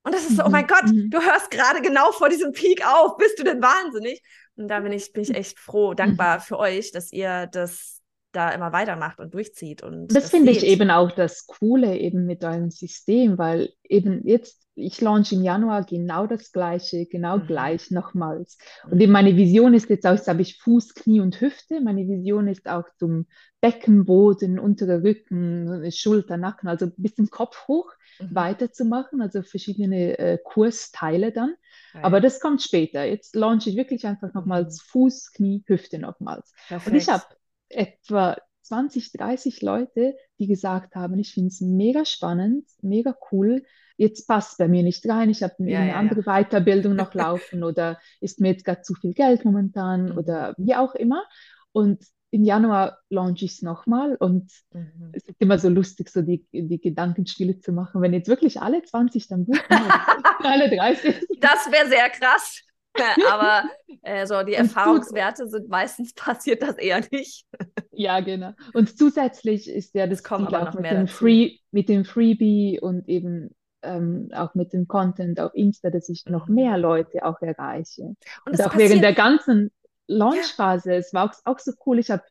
Und 0.08 0.14
das 0.14 0.24
ist 0.24 0.38
so, 0.38 0.44
oh 0.46 0.48
mein 0.48 0.64
mhm. 0.64 0.68
Gott, 0.68 0.86
mhm. 0.86 1.10
du 1.10 1.20
hörst 1.20 1.50
gerade 1.50 1.82
genau 1.82 2.12
vor 2.12 2.30
diesem 2.30 2.52
Peak 2.52 2.82
auf, 2.86 3.18
bist 3.18 3.38
du 3.38 3.44
denn 3.44 3.60
wahnsinnig? 3.60 4.22
Und 4.56 4.68
da 4.68 4.80
bin 4.80 4.90
ich, 4.90 5.12
bin 5.12 5.22
ich 5.22 5.34
echt 5.34 5.58
froh, 5.58 5.92
dankbar 5.92 6.38
mhm. 6.38 6.40
für 6.40 6.58
euch, 6.58 6.92
dass 6.92 7.12
ihr 7.12 7.46
das 7.52 8.00
da 8.32 8.50
immer 8.50 8.72
weitermacht 8.72 9.20
und 9.20 9.34
durchzieht. 9.34 9.82
Und 9.82 10.08
das, 10.08 10.22
das 10.22 10.30
finde 10.30 10.50
ich 10.50 10.64
eben 10.64 10.90
auch 10.90 11.12
das 11.12 11.46
Coole 11.46 11.98
eben 11.98 12.24
mit 12.24 12.42
eurem 12.42 12.70
System, 12.70 13.36
weil 13.36 13.68
eben 13.84 14.26
jetzt, 14.26 14.62
ich 14.74 14.98
launch 15.02 15.30
im 15.32 15.42
Januar 15.42 15.84
genau 15.84 16.26
das 16.26 16.52
Gleiche, 16.52 17.04
genau 17.04 17.36
mhm. 17.36 17.46
gleich 17.46 17.90
nochmals. 17.90 18.56
Und 18.90 19.00
eben 19.00 19.12
meine 19.12 19.36
Vision 19.36 19.74
ist 19.74 19.90
jetzt 19.90 20.06
auch, 20.06 20.14
jetzt 20.14 20.28
habe 20.28 20.40
ich 20.40 20.56
Fuß, 20.56 20.94
Knie 20.94 21.20
und 21.20 21.38
Hüfte. 21.38 21.82
Meine 21.82 22.08
Vision 22.08 22.48
ist 22.48 22.66
auch 22.66 22.84
zum 22.98 23.26
Beckenboden, 23.60 24.58
unterer 24.58 25.02
Rücken, 25.02 25.90
Schulter, 25.92 26.38
Nacken, 26.38 26.70
also 26.70 26.88
bis 26.96 27.14
zum 27.14 27.28
Kopf 27.28 27.68
hoch 27.68 27.92
mhm. 28.18 28.34
weiterzumachen, 28.34 29.20
also 29.20 29.42
verschiedene 29.42 30.18
äh, 30.18 30.38
Kursteile 30.42 31.32
dann. 31.32 31.54
Okay. 31.94 32.04
Aber 32.04 32.20
das 32.20 32.40
kommt 32.40 32.62
später. 32.62 33.04
Jetzt 33.04 33.34
launche 33.34 33.70
ich 33.70 33.76
wirklich 33.76 34.06
einfach 34.06 34.32
nochmals 34.34 34.82
mhm. 34.82 34.88
Fuß, 34.90 35.32
Knie, 35.32 35.62
Hüfte 35.66 35.98
nochmals. 35.98 36.52
Perfekt. 36.68 36.92
Und 36.92 36.96
ich 36.96 37.08
habe 37.08 37.24
etwa 37.68 38.36
20, 38.62 39.12
30 39.12 39.62
Leute, 39.62 40.14
die 40.38 40.46
gesagt 40.46 40.94
haben, 40.94 41.18
ich 41.18 41.32
finde 41.32 41.48
es 41.48 41.60
mega 41.60 42.04
spannend, 42.04 42.66
mega 42.82 43.16
cool. 43.32 43.64
Jetzt 43.96 44.28
passt 44.28 44.58
bei 44.58 44.68
mir 44.68 44.82
nicht 44.82 45.08
rein, 45.08 45.30
ich 45.30 45.42
habe 45.42 45.54
ja, 45.60 45.80
eine 45.80 45.90
ja, 45.90 45.96
andere 45.96 46.20
ja. 46.20 46.42
Weiterbildung 46.42 46.94
noch 46.94 47.14
laufen 47.14 47.64
oder 47.64 47.98
ist 48.20 48.40
mir 48.40 48.52
jetzt 48.52 48.64
gerade 48.64 48.82
zu 48.82 48.94
viel 48.94 49.14
Geld 49.14 49.44
momentan 49.44 50.10
mhm. 50.10 50.18
oder 50.18 50.54
wie 50.58 50.74
auch 50.74 50.94
immer. 50.94 51.24
Und 51.72 52.04
im 52.30 52.44
Januar 52.44 52.98
launche 53.08 53.46
ich 53.46 53.52
es 53.52 53.62
nochmal 53.62 54.16
und 54.16 54.52
mhm. 54.72 55.12
es 55.12 55.24
ist 55.24 55.40
immer 55.40 55.58
so 55.58 55.68
lustig, 55.68 56.10
so 56.10 56.22
die, 56.22 56.46
die 56.52 56.80
Gedankenspiele 56.80 57.58
zu 57.58 57.72
machen. 57.72 58.02
Wenn 58.02 58.12
jetzt 58.12 58.28
wirklich 58.28 58.60
alle 58.60 58.82
20 58.82 59.28
dann 59.28 59.46
buchen, 59.46 59.60
alle 60.42 60.68
30. 60.74 61.26
Das 61.40 61.70
wäre 61.70 61.88
sehr 61.88 62.10
krass. 62.10 62.62
Aber 63.30 63.64
äh, 64.02 64.26
so 64.26 64.42
die 64.42 64.54
Erfahrungswerte 64.54 65.48
sind 65.48 65.68
meistens 65.68 66.12
passiert 66.14 66.62
das 66.62 66.76
eher 66.76 67.02
nicht. 67.10 67.46
ja, 67.92 68.20
genau. 68.20 68.52
Und 68.74 68.98
zusätzlich 68.98 69.68
ist 69.70 69.94
ja 69.94 70.06
das, 70.06 70.22
kommt 70.22 70.50
noch 70.50 70.74
mit 70.74 70.90
dem, 70.90 71.06
Free, 71.06 71.58
mit 71.70 71.88
dem 71.88 72.04
Freebie 72.04 72.80
und 72.80 73.08
eben 73.08 73.50
ähm, 73.82 74.30
auch 74.34 74.54
mit 74.54 74.72
dem 74.72 74.88
Content 74.88 75.40
auf 75.40 75.54
Insta, 75.54 75.90
dass 75.90 76.08
ich 76.08 76.24
noch 76.26 76.48
mhm. 76.48 76.54
mehr 76.54 76.78
Leute 76.78 77.24
auch 77.24 77.40
erreiche. 77.40 78.02
Und, 78.02 78.18
und 78.46 78.62
auch 78.62 78.76
während 78.76 79.02
der 79.02 79.14
ganzen 79.14 79.70
Launchphase, 80.08 80.94
es 80.94 81.12
war 81.12 81.30
auch, 81.30 81.34
auch 81.44 81.58
so 81.58 81.72
cool, 81.86 81.98
ich 81.98 82.10
habe 82.10 82.24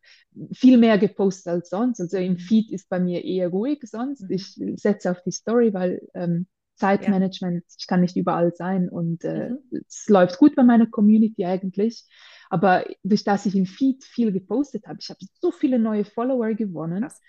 viel 0.51 0.77
mehr 0.77 0.97
gepostet 0.97 1.47
als 1.47 1.69
sonst. 1.69 2.01
Also 2.01 2.17
im 2.17 2.33
mhm. 2.33 2.39
Feed 2.39 2.71
ist 2.71 2.89
bei 2.89 2.99
mir 2.99 3.23
eher 3.23 3.49
ruhig 3.49 3.79
sonst. 3.83 4.23
Mhm. 4.23 4.31
Ich 4.31 4.59
setze 4.75 5.11
auf 5.11 5.21
die 5.23 5.31
Story, 5.31 5.73
weil 5.73 6.01
ähm, 6.13 6.47
Zeitmanagement, 6.75 7.63
ja. 7.67 7.75
ich 7.77 7.87
kann 7.87 8.01
nicht 8.01 8.17
überall 8.17 8.53
sein 8.55 8.89
und 8.89 9.23
äh, 9.23 9.51
mhm. 9.51 9.81
es 9.87 10.07
läuft 10.09 10.37
gut 10.37 10.55
bei 10.55 10.63
meiner 10.63 10.87
Community 10.87 11.45
eigentlich. 11.45 12.05
Aber 12.49 12.85
durch 13.03 13.23
das 13.23 13.45
ich 13.45 13.55
im 13.55 13.65
Feed 13.65 14.03
viel 14.03 14.31
gepostet 14.31 14.87
habe, 14.87 14.99
ich 14.99 15.09
habe 15.09 15.19
so 15.41 15.51
viele 15.51 15.79
neue 15.79 16.05
Follower 16.05 16.53
gewonnen. 16.53 17.03
Krass. 17.03 17.21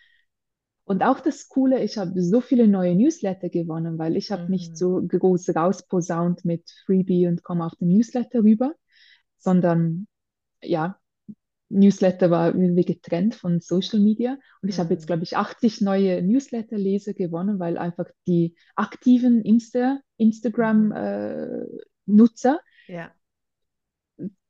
Und 0.85 1.03
auch 1.03 1.21
das 1.21 1.49
Coole, 1.49 1.83
ich 1.83 1.99
habe 1.99 2.23
so 2.23 2.41
viele 2.41 2.67
neue 2.67 2.95
Newsletter 2.95 3.51
gewonnen, 3.51 3.99
weil 3.99 4.17
ich 4.17 4.31
habe 4.31 4.45
mhm. 4.45 4.51
nicht 4.51 4.79
so 4.79 5.03
groß 5.07 5.55
rausposaunt 5.55 6.47
mit 6.47 6.71
Freebie 6.87 7.27
und 7.27 7.43
komme 7.43 7.67
auf 7.67 7.75
den 7.75 7.89
Newsletter 7.89 8.43
rüber, 8.43 8.75
sondern 9.37 10.07
ja, 10.63 10.99
Newsletter 11.71 12.31
war 12.31 12.55
irgendwie 12.55 12.85
getrennt 12.85 13.35
von 13.35 13.61
Social 13.61 13.99
Media. 14.01 14.39
Und 14.63 14.69
ich 14.69 14.79
habe 14.79 14.93
jetzt, 14.95 15.03
mhm. 15.05 15.09
glaube 15.09 15.25
ich, 15.25 15.37
80 15.37 15.83
neue 15.83 16.23
Newsletter-Leser 16.23 17.13
gewonnen, 17.15 17.59
weil 17.59 17.77
einfach 17.77 18.07
die 18.27 18.57
aktiven 18.75 19.43
Insta, 19.43 20.01
Instagram-Nutzer, 20.17 22.61
mhm. 22.89 22.95
äh, 22.95 22.95
ja. 22.95 23.11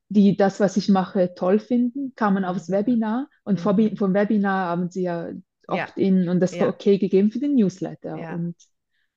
die 0.08 0.36
das, 0.36 0.60
was 0.60 0.76
ich 0.76 0.88
mache, 0.88 1.34
toll 1.34 1.58
finden, 1.58 2.12
kamen 2.14 2.44
aufs 2.44 2.68
mhm. 2.68 2.74
Webinar. 2.74 3.28
Und 3.44 3.64
mhm. 3.64 3.96
vom 3.96 4.14
Webinar 4.14 4.68
haben 4.68 4.90
sie 4.90 5.02
ja 5.02 5.32
Opt-in 5.66 6.28
und 6.30 6.40
das 6.40 6.58
war 6.58 6.68
okay 6.68 6.96
gegeben 6.98 7.30
für 7.30 7.40
den 7.40 7.54
Newsletter. 7.54 8.16
Und 8.34 8.56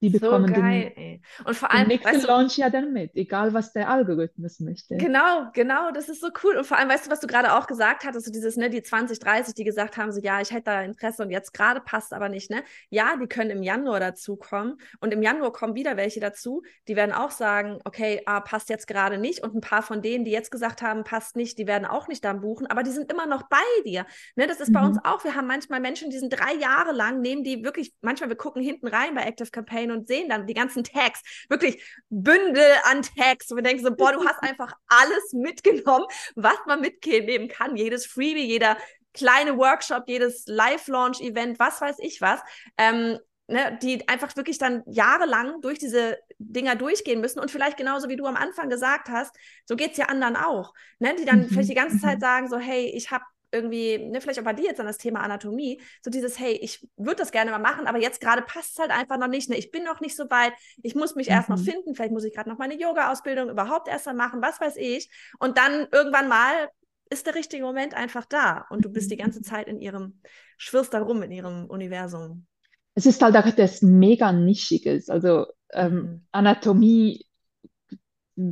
die 0.02 0.10
bekommen 0.10 0.48
so 0.48 0.60
geil, 0.60 0.92
den, 0.96 1.04
ey. 1.04 1.22
Und 1.46 1.56
vor 1.56 1.72
allem, 1.72 1.84
den 1.84 1.88
nächsten 1.90 2.10
weißt 2.10 2.24
du, 2.24 2.28
Launch 2.28 2.58
ja 2.58 2.70
dann 2.70 2.92
mit, 2.92 3.16
egal 3.16 3.54
was 3.54 3.72
der 3.72 3.88
Algorithmus 3.88 4.60
möchte. 4.60 4.98
Genau, 4.98 5.50
genau, 5.54 5.92
das 5.92 6.10
ist 6.10 6.22
so 6.22 6.30
cool. 6.44 6.58
Und 6.58 6.66
vor 6.66 6.78
allem, 6.78 6.90
weißt 6.90 7.06
du, 7.06 7.12
was 7.12 7.20
du 7.20 7.28
gerade 7.28 7.54
auch 7.54 7.68
gesagt 7.68 8.04
hattest, 8.04 8.26
so 8.26 8.32
dieses, 8.32 8.58
ne, 8.58 8.70
die 8.70 8.82
20, 8.82 9.20
30, 9.20 9.54
die 9.54 9.64
gesagt 9.64 9.98
haben, 9.98 10.12
so, 10.12 10.20
ja, 10.20 10.42
ich 10.42 10.52
hätte 10.52 10.66
da 10.66 10.82
Interesse 10.82 11.22
und 11.22 11.30
jetzt 11.30 11.54
gerade 11.54 11.82
passt 11.82 12.14
aber 12.14 12.30
nicht, 12.30 12.50
ne? 12.50 12.64
Ja, 12.90 13.16
die 13.16 13.28
können 13.28 13.52
im 13.52 13.62
Januar 13.64 14.00
dazukommen 14.00 14.78
und 15.00 15.14
im 15.14 15.22
Januar 15.22 15.52
kommen 15.54 15.76
wieder 15.76 15.98
welche 15.98 16.20
dazu, 16.20 16.64
die 16.88 16.96
werden 16.96 17.12
auch 17.12 17.32
sagen, 17.32 17.80
okay, 17.86 18.24
ah, 18.26 18.40
passt 18.40 18.70
jetzt 18.70 18.88
gerade 18.88 19.20
nicht 19.20 19.44
und 19.44 19.56
ein 19.56 19.62
paar 19.62 19.84
von 19.84 20.02
denen, 20.02 20.26
die 20.26 20.32
jetzt 20.32 20.50
gesagt 20.50 20.82
haben, 20.82 21.04
passt 21.04 21.36
nicht, 21.36 21.60
die 21.60 21.68
werden 21.68 21.86
auch 21.86 22.08
nicht 22.08 22.26
dann 22.26 22.42
buchen, 22.42 22.66
aber 22.66 22.82
die 22.82 22.92
sind 22.92 23.12
immer 23.12 23.28
noch 23.28 23.44
bei 23.44 23.58
dir, 23.86 24.08
ne? 24.36 24.48
Das 24.48 24.60
ist 24.60 24.70
mhm. 24.70 24.74
bei 24.74 24.86
uns 24.86 24.98
auch, 25.04 25.24
wir 25.24 25.36
haben 25.36 25.48
manchmal 25.48 25.80
Menschen, 25.80 26.10
die 26.10 26.18
sind 26.18 26.32
drei 26.32 26.56
Jahre 26.56 26.92
lang, 26.92 27.22
nehmen 27.22 27.44
die 27.44 27.64
wirklich, 27.64 27.94
manchmal 28.02 28.30
wir 28.30 28.38
gucken 28.38 28.64
hinten 28.64 28.88
rein 28.88 29.14
bei 29.14 29.22
Active 29.22 29.52
Campaign 29.52 29.91
und 29.92 30.08
sehen 30.08 30.30
dann 30.30 30.48
die 30.48 30.54
ganzen 30.54 30.84
Tags, 30.84 31.22
wirklich 31.50 31.84
Bündel 32.10 32.64
an 32.84 33.02
Tags. 33.02 33.52
Und 33.52 33.58
wir 33.58 33.64
denken 33.64 33.84
so, 33.84 33.96
boah, 33.96 34.12
du 34.12 34.26
hast 34.26 34.42
einfach 34.42 34.74
alles 34.88 35.34
mitgenommen, 35.34 36.06
was 36.36 36.58
man 36.66 36.82
mitnehmen 36.82 37.48
kann. 37.48 37.76
Jedes 37.76 38.06
Freebie, 38.06 38.46
jeder 38.46 38.78
kleine 39.14 39.58
Workshop, 39.58 40.04
jedes 40.08 40.46
Live-Launch-Event, 40.48 41.60
was 41.60 41.82
weiß 41.82 41.98
ich 42.00 42.22
was. 42.22 42.40
Ähm, 42.78 43.20
ne, 43.48 43.78
die 43.82 44.08
einfach 44.08 44.36
wirklich 44.36 44.58
dann 44.58 44.84
jahrelang 44.88 45.62
durch 45.62 45.78
diese 45.78 46.18
Dinger 46.40 46.76
durchgehen 46.76 47.22
müssen 47.22 47.40
und 47.40 47.52
vielleicht 47.52 47.78
genauso 47.78 48.10
wie 48.10 48.16
du 48.16 48.26
am 48.26 48.36
Anfang 48.36 48.70
gesagt 48.70 49.10
hast, 49.10 49.36
so 49.66 49.76
geht 49.76 49.92
es 49.92 49.98
ja 49.98 50.06
anderen 50.06 50.36
auch, 50.36 50.74
ne, 51.00 51.16
die 51.16 51.26
dann 51.26 51.42
mhm. 51.42 51.50
vielleicht 51.50 51.70
die 51.70 51.76
ganze 51.76 52.00
Zeit 52.00 52.18
mhm. 52.18 52.22
sagen 52.22 52.48
so, 52.50 52.58
hey, 52.58 52.86
ich 52.96 53.12
habe 53.12 53.26
irgendwie, 53.52 53.98
ne, 53.98 54.22
vielleicht 54.22 54.40
auch 54.40 54.46
bei 54.46 54.54
dir 54.54 54.66
jetzt 54.66 54.80
an 54.80 54.86
das 54.86 54.98
Thema 54.98 55.22
Anatomie, 55.22 55.82
so 56.02 56.10
dieses, 56.10 56.40
hey, 56.40 56.54
ich 56.54 56.88
würde 56.98 57.18
das 57.18 57.32
gerne 57.32 57.52
mal 57.52 57.60
machen, 57.60 57.88
aber 57.88 58.00
jetzt 58.00 58.22
gerade 58.22 58.42
passt 58.42 58.74
es 58.74 58.80
halt 58.80 58.92
einfach 58.92 59.18
noch 59.18 59.28
nicht, 59.28 59.50
ne? 59.50 59.58
ich 59.58 59.72
bin 59.72 59.84
noch 59.84 60.00
nicht 60.00 60.16
so 60.16 60.30
weit, 60.30 60.54
ich 60.82 60.96
muss 60.96 61.16
mich 61.16 61.28
mhm. 61.28 61.34
erst 61.34 61.50
noch 61.50 61.58
mhm. 61.58 61.64
finden, 61.64 61.96
vielleicht 61.96 62.14
muss 62.14 62.24
ich 62.24 62.34
gerade 62.34 62.50
noch 62.50 62.58
meine 62.58 62.80
Yoga-Ausbildung 62.80 63.50
überhaupt 63.50 63.88
erst 63.88 64.06
mal 64.06 64.14
machen, 64.14 64.42
was 64.42 64.62
weiß 64.62 64.78
ich. 64.78 65.10
Und 65.40 65.58
dann 65.58 65.88
irgendwann 65.92 66.28
mal 66.28 66.70
ist 67.10 67.28
der 67.28 67.36
richtige 67.36 67.64
Moment 67.64 67.94
einfach 67.94 68.26
da 68.26 68.66
und 68.70 68.86
du 68.86 68.90
bist 68.90 69.12
die 69.12 69.18
ganze. 69.18 69.42
Zeit 69.42 69.68
in 69.68 69.82
ihrem, 69.82 70.22
schwirrst 70.58 70.94
da 70.94 71.02
rum 71.02 71.22
in 71.24 71.32
ihrem 71.32 71.66
Universum. 71.66 72.46
Es 72.94 73.06
ist 73.06 73.22
halt 73.22 73.36
auch 73.36 73.46
etwas 73.46 73.82
mega 73.82 74.32
Nischiges, 74.32 75.10
also 75.10 75.48
ähm, 75.72 75.96
mhm. 75.96 76.28
Anatomie 76.32 77.26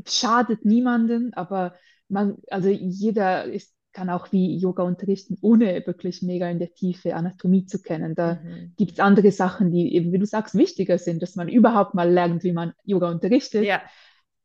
schadet 0.07 0.65
niemanden, 0.65 1.33
aber 1.33 1.75
man, 2.07 2.37
also 2.49 2.69
jeder 2.69 3.45
ist 3.45 3.73
kann 3.91 4.09
auch 4.09 4.31
wie 4.31 4.57
Yoga 4.57 4.83
unterrichten, 4.83 5.37
ohne 5.41 5.85
wirklich 5.85 6.21
mega 6.21 6.49
in 6.49 6.59
der 6.59 6.73
Tiefe 6.73 7.15
Anatomie 7.15 7.65
zu 7.65 7.81
kennen. 7.81 8.15
Da 8.15 8.35
mhm. 8.35 8.73
gibt 8.77 8.93
es 8.93 8.99
andere 8.99 9.31
Sachen, 9.31 9.71
die 9.71 9.95
eben, 9.95 10.11
wie 10.11 10.19
du 10.19 10.25
sagst, 10.25 10.55
wichtiger 10.55 10.97
sind, 10.97 11.21
dass 11.21 11.35
man 11.35 11.47
überhaupt 11.47 11.95
mal 11.95 12.09
lernt, 12.09 12.43
wie 12.43 12.51
man 12.51 12.73
Yoga 12.83 13.09
unterrichtet. 13.09 13.65
Ja. 13.65 13.81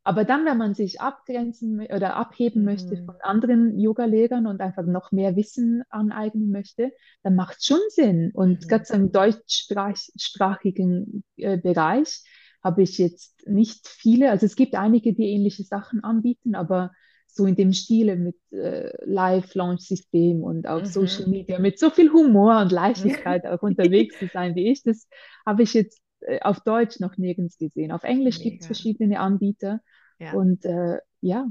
Aber 0.07 0.25
dann, 0.25 0.45
wenn 0.45 0.59
man 0.59 0.75
sich 0.75 1.01
abgrenzen 1.01 1.81
oder 1.81 2.17
abheben 2.17 2.61
mhm. 2.61 2.67
möchte 2.67 3.03
von 3.05 3.15
anderen 3.23 3.79
Yoga-Lehrern 3.79 4.47
und 4.47 4.61
einfach 4.61 4.85
noch 4.85 5.13
mehr 5.13 5.35
Wissen 5.35 5.83
aneignen 5.89 6.51
möchte, 6.51 6.93
dann 7.23 7.35
macht 7.35 7.57
es 7.59 7.65
schon 7.65 7.81
Sinn. 7.89 8.31
Und 8.35 8.65
mhm. 8.65 8.69
gerade 8.69 8.93
im 8.93 9.13
deutschsprachigen 9.13 11.25
äh, 11.37 11.57
Bereich 11.57 12.23
habe 12.63 12.83
ich 12.83 12.99
jetzt 12.99 13.47
nicht 13.47 13.89
viele, 13.89 14.31
also 14.31 14.45
es 14.47 14.57
gibt 14.57 14.75
einige, 14.75 15.15
die 15.15 15.31
ähnliche 15.31 15.65
Sachen 15.65 16.05
anbieten, 16.05 16.55
aber 16.55 16.93
so 17.35 17.47
in 17.47 17.57
dem 17.57 17.73
Stile 17.73 18.17
mit 18.17 18.37
äh, 18.53 18.93
Live-Launch-System 19.05 20.43
und 20.43 20.69
auf 20.69 20.83
mhm. 20.83 20.87
Social 20.87 21.27
Media 21.27 21.59
mit 21.59 21.79
so 21.79 21.91
viel 21.91 22.13
Humor 22.13 22.61
und 22.61 22.71
Leichtigkeit 22.71 23.45
auch 23.47 23.63
unterwegs 23.63 24.19
zu 24.19 24.29
sein 24.33 24.55
wie 24.55 24.71
ich, 24.71 24.83
das 24.85 25.09
habe 25.45 25.65
ich 25.65 25.75
jetzt 25.75 26.01
äh, 26.21 26.41
auf 26.41 26.61
Deutsch 26.61 27.01
noch 27.01 27.17
nirgends 27.17 27.59
gesehen. 27.59 27.91
Auf 27.91 28.05
Englisch 28.05 28.41
gibt 28.41 28.61
es 28.61 28.67
verschiedene 28.67 29.19
Anbieter 29.19 29.81
ja. 30.19 30.33
und 30.33 30.65
äh, 30.65 30.99
ja. 31.21 31.47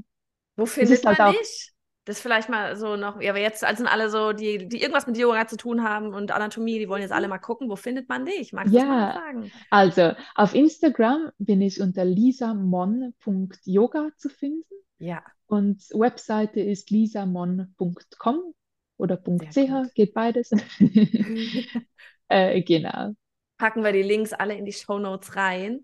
Wo 0.55 0.65
findet 0.65 1.05
halt 1.05 1.19
man 1.19 1.27
halt 1.27 1.39
dich? 1.39 1.73
Das 2.05 2.19
vielleicht 2.19 2.49
mal 2.49 2.75
so 2.75 2.97
noch, 2.97 3.21
ja, 3.21 3.31
aber 3.31 3.39
jetzt 3.39 3.61
sind 3.61 3.87
alle 3.87 4.09
so, 4.09 4.33
die, 4.33 4.67
die 4.67 4.81
irgendwas 4.81 5.07
mit 5.07 5.17
Yoga 5.17 5.47
zu 5.47 5.55
tun 5.55 5.83
haben 5.83 6.13
und 6.13 6.31
Anatomie, 6.31 6.77
die 6.77 6.89
wollen 6.89 7.01
jetzt 7.01 7.13
alle 7.13 7.29
mal 7.29 7.39
gucken, 7.39 7.69
wo 7.69 7.77
findet 7.77 8.09
man 8.09 8.25
dich? 8.25 8.51
Magst 8.51 8.73
du 8.73 8.77
ja, 8.77 8.83
das 8.83 8.89
mal 8.89 9.13
sagen? 9.13 9.49
Also 9.69 10.11
auf 10.35 10.53
Instagram 10.53 11.31
bin 11.37 11.61
ich 11.61 11.79
unter 11.79 12.03
lisamon.yoga 12.03 14.09
zu 14.17 14.27
finden. 14.27 14.65
Ja. 15.03 15.21
Und 15.47 15.81
Webseite 15.91 16.61
ist 16.61 16.89
lisamon.com 16.89 18.53
oder 18.95 19.17
.ch, 19.17 19.93
geht 19.93 20.13
beides. 20.13 20.51
äh, 22.29 22.61
genau. 22.61 23.13
Packen 23.57 23.83
wir 23.83 23.91
die 23.91 24.01
Links 24.01 24.31
alle 24.31 24.55
in 24.55 24.63
die 24.63 24.71
Show 24.71 24.99
Notes 24.99 25.35
rein. 25.35 25.81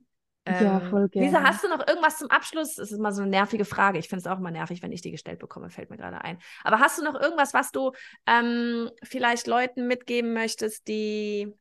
ja, 0.47 0.80
ähm, 0.80 0.89
voll 0.89 1.09
gerne. 1.09 1.28
Lisa, 1.28 1.43
hast 1.43 1.65
du 1.65 1.67
noch 1.67 1.86
irgendwas 1.86 2.17
zum 2.17 2.30
Abschluss? 2.30 2.76
Das 2.76 2.93
ist 2.93 2.99
mal 2.99 3.11
so 3.11 3.22
eine 3.22 3.32
nervige 3.32 3.65
Frage. 3.65 3.99
Ich 3.99 4.07
finde 4.07 4.22
es 4.22 4.28
auch 4.28 4.38
immer 4.38 4.51
nervig, 4.51 4.82
wenn 4.82 4.93
ich 4.93 5.01
die 5.01 5.11
gestellt 5.11 5.39
bekomme, 5.39 5.70
fällt 5.70 5.89
mir 5.89 5.97
gerade 5.97 6.22
ein. 6.22 6.39
Aber 6.63 6.80
hast 6.80 6.97
du 6.97 7.03
noch 7.03 7.20
irgendwas, 7.20 7.53
was 7.53 7.74
du 7.74 7.91
ähm, 8.26 8.89
vielleicht 9.03 9.47
Leuten 9.47 9.86
mitgeben 9.86 10.32
möchtest, 10.32 10.88
die 10.88 11.53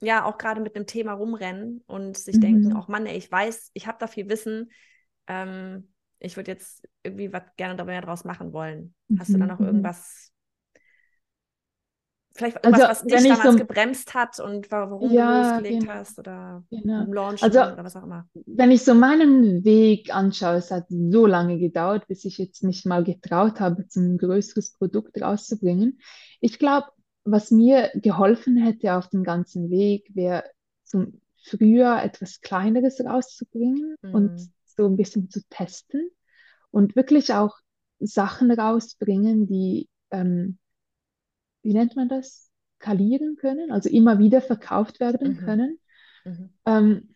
ja 0.00 0.24
auch 0.24 0.38
gerade 0.38 0.60
mit 0.60 0.74
einem 0.74 0.88
Thema 0.88 1.12
rumrennen 1.12 1.84
und 1.86 2.18
sich 2.18 2.36
mhm. 2.36 2.40
denken, 2.40 2.76
oh 2.76 2.84
Mann, 2.88 3.06
ey, 3.06 3.16
ich 3.16 3.30
weiß, 3.30 3.70
ich 3.74 3.86
habe 3.86 3.98
da 4.00 4.08
viel 4.08 4.28
Wissen. 4.28 4.72
Ähm, 5.28 5.93
ich 6.24 6.36
würde 6.36 6.52
jetzt 6.52 6.88
irgendwie 7.02 7.32
was 7.32 7.42
gerne 7.56 7.84
mehr 7.84 8.00
draus 8.00 8.24
machen 8.24 8.52
wollen. 8.52 8.94
Hast 9.18 9.30
du 9.30 9.38
da 9.38 9.46
noch 9.46 9.58
mhm, 9.58 9.66
mhm. 9.66 9.70
irgendwas? 9.70 10.30
Vielleicht 12.36 12.56
irgendwas, 12.64 12.88
also, 12.88 12.90
was 12.90 13.22
dich 13.22 13.28
damals 13.28 13.52
so, 13.52 13.58
gebremst 13.58 14.14
hat 14.14 14.40
und 14.40 14.68
warum 14.72 15.12
ja, 15.12 15.28
du 15.28 15.48
losgelegt 15.50 15.80
genau, 15.82 15.92
hast 15.92 16.18
oder 16.18 16.64
genau. 16.68 17.04
Launch 17.12 17.42
also, 17.44 17.60
oder 17.60 17.84
was 17.84 17.94
auch 17.94 18.02
immer. 18.02 18.28
Wenn 18.46 18.72
ich 18.72 18.82
so 18.82 18.94
meinen 18.94 19.64
Weg 19.64 20.12
anschaue, 20.12 20.56
es 20.56 20.72
hat 20.72 20.86
so 20.88 21.26
lange 21.26 21.58
gedauert, 21.58 22.08
bis 22.08 22.24
ich 22.24 22.38
jetzt 22.38 22.64
mich 22.64 22.84
mal 22.86 23.04
getraut 23.04 23.60
habe, 23.60 23.86
zum 23.86 24.18
größeres 24.18 24.72
Produkt 24.72 25.20
rauszubringen. 25.20 26.00
Ich 26.40 26.58
glaube, 26.58 26.88
was 27.22 27.52
mir 27.52 27.90
geholfen 27.94 28.56
hätte 28.56 28.94
auf 28.94 29.08
dem 29.08 29.22
ganzen 29.22 29.70
Weg, 29.70 30.10
wäre 30.14 30.42
zum 30.82 31.20
früher 31.44 32.02
etwas 32.02 32.40
Kleineres 32.40 33.00
rauszubringen 33.00 33.96
mhm. 34.02 34.14
und 34.14 34.50
so 34.76 34.86
ein 34.86 34.96
bisschen 34.96 35.30
zu 35.30 35.40
testen 35.48 36.10
und 36.70 36.96
wirklich 36.96 37.32
auch 37.32 37.56
Sachen 38.00 38.50
rausbringen, 38.50 39.46
die, 39.46 39.88
ähm, 40.10 40.58
wie 41.62 41.74
nennt 41.74 41.96
man 41.96 42.08
das, 42.08 42.50
skalieren 42.80 43.36
können, 43.36 43.72
also 43.72 43.88
immer 43.88 44.18
wieder 44.18 44.42
verkauft 44.42 45.00
werden 45.00 45.34
mhm. 45.34 45.36
können. 45.38 45.78
Mhm. 46.24 46.50
Ähm, 46.66 47.14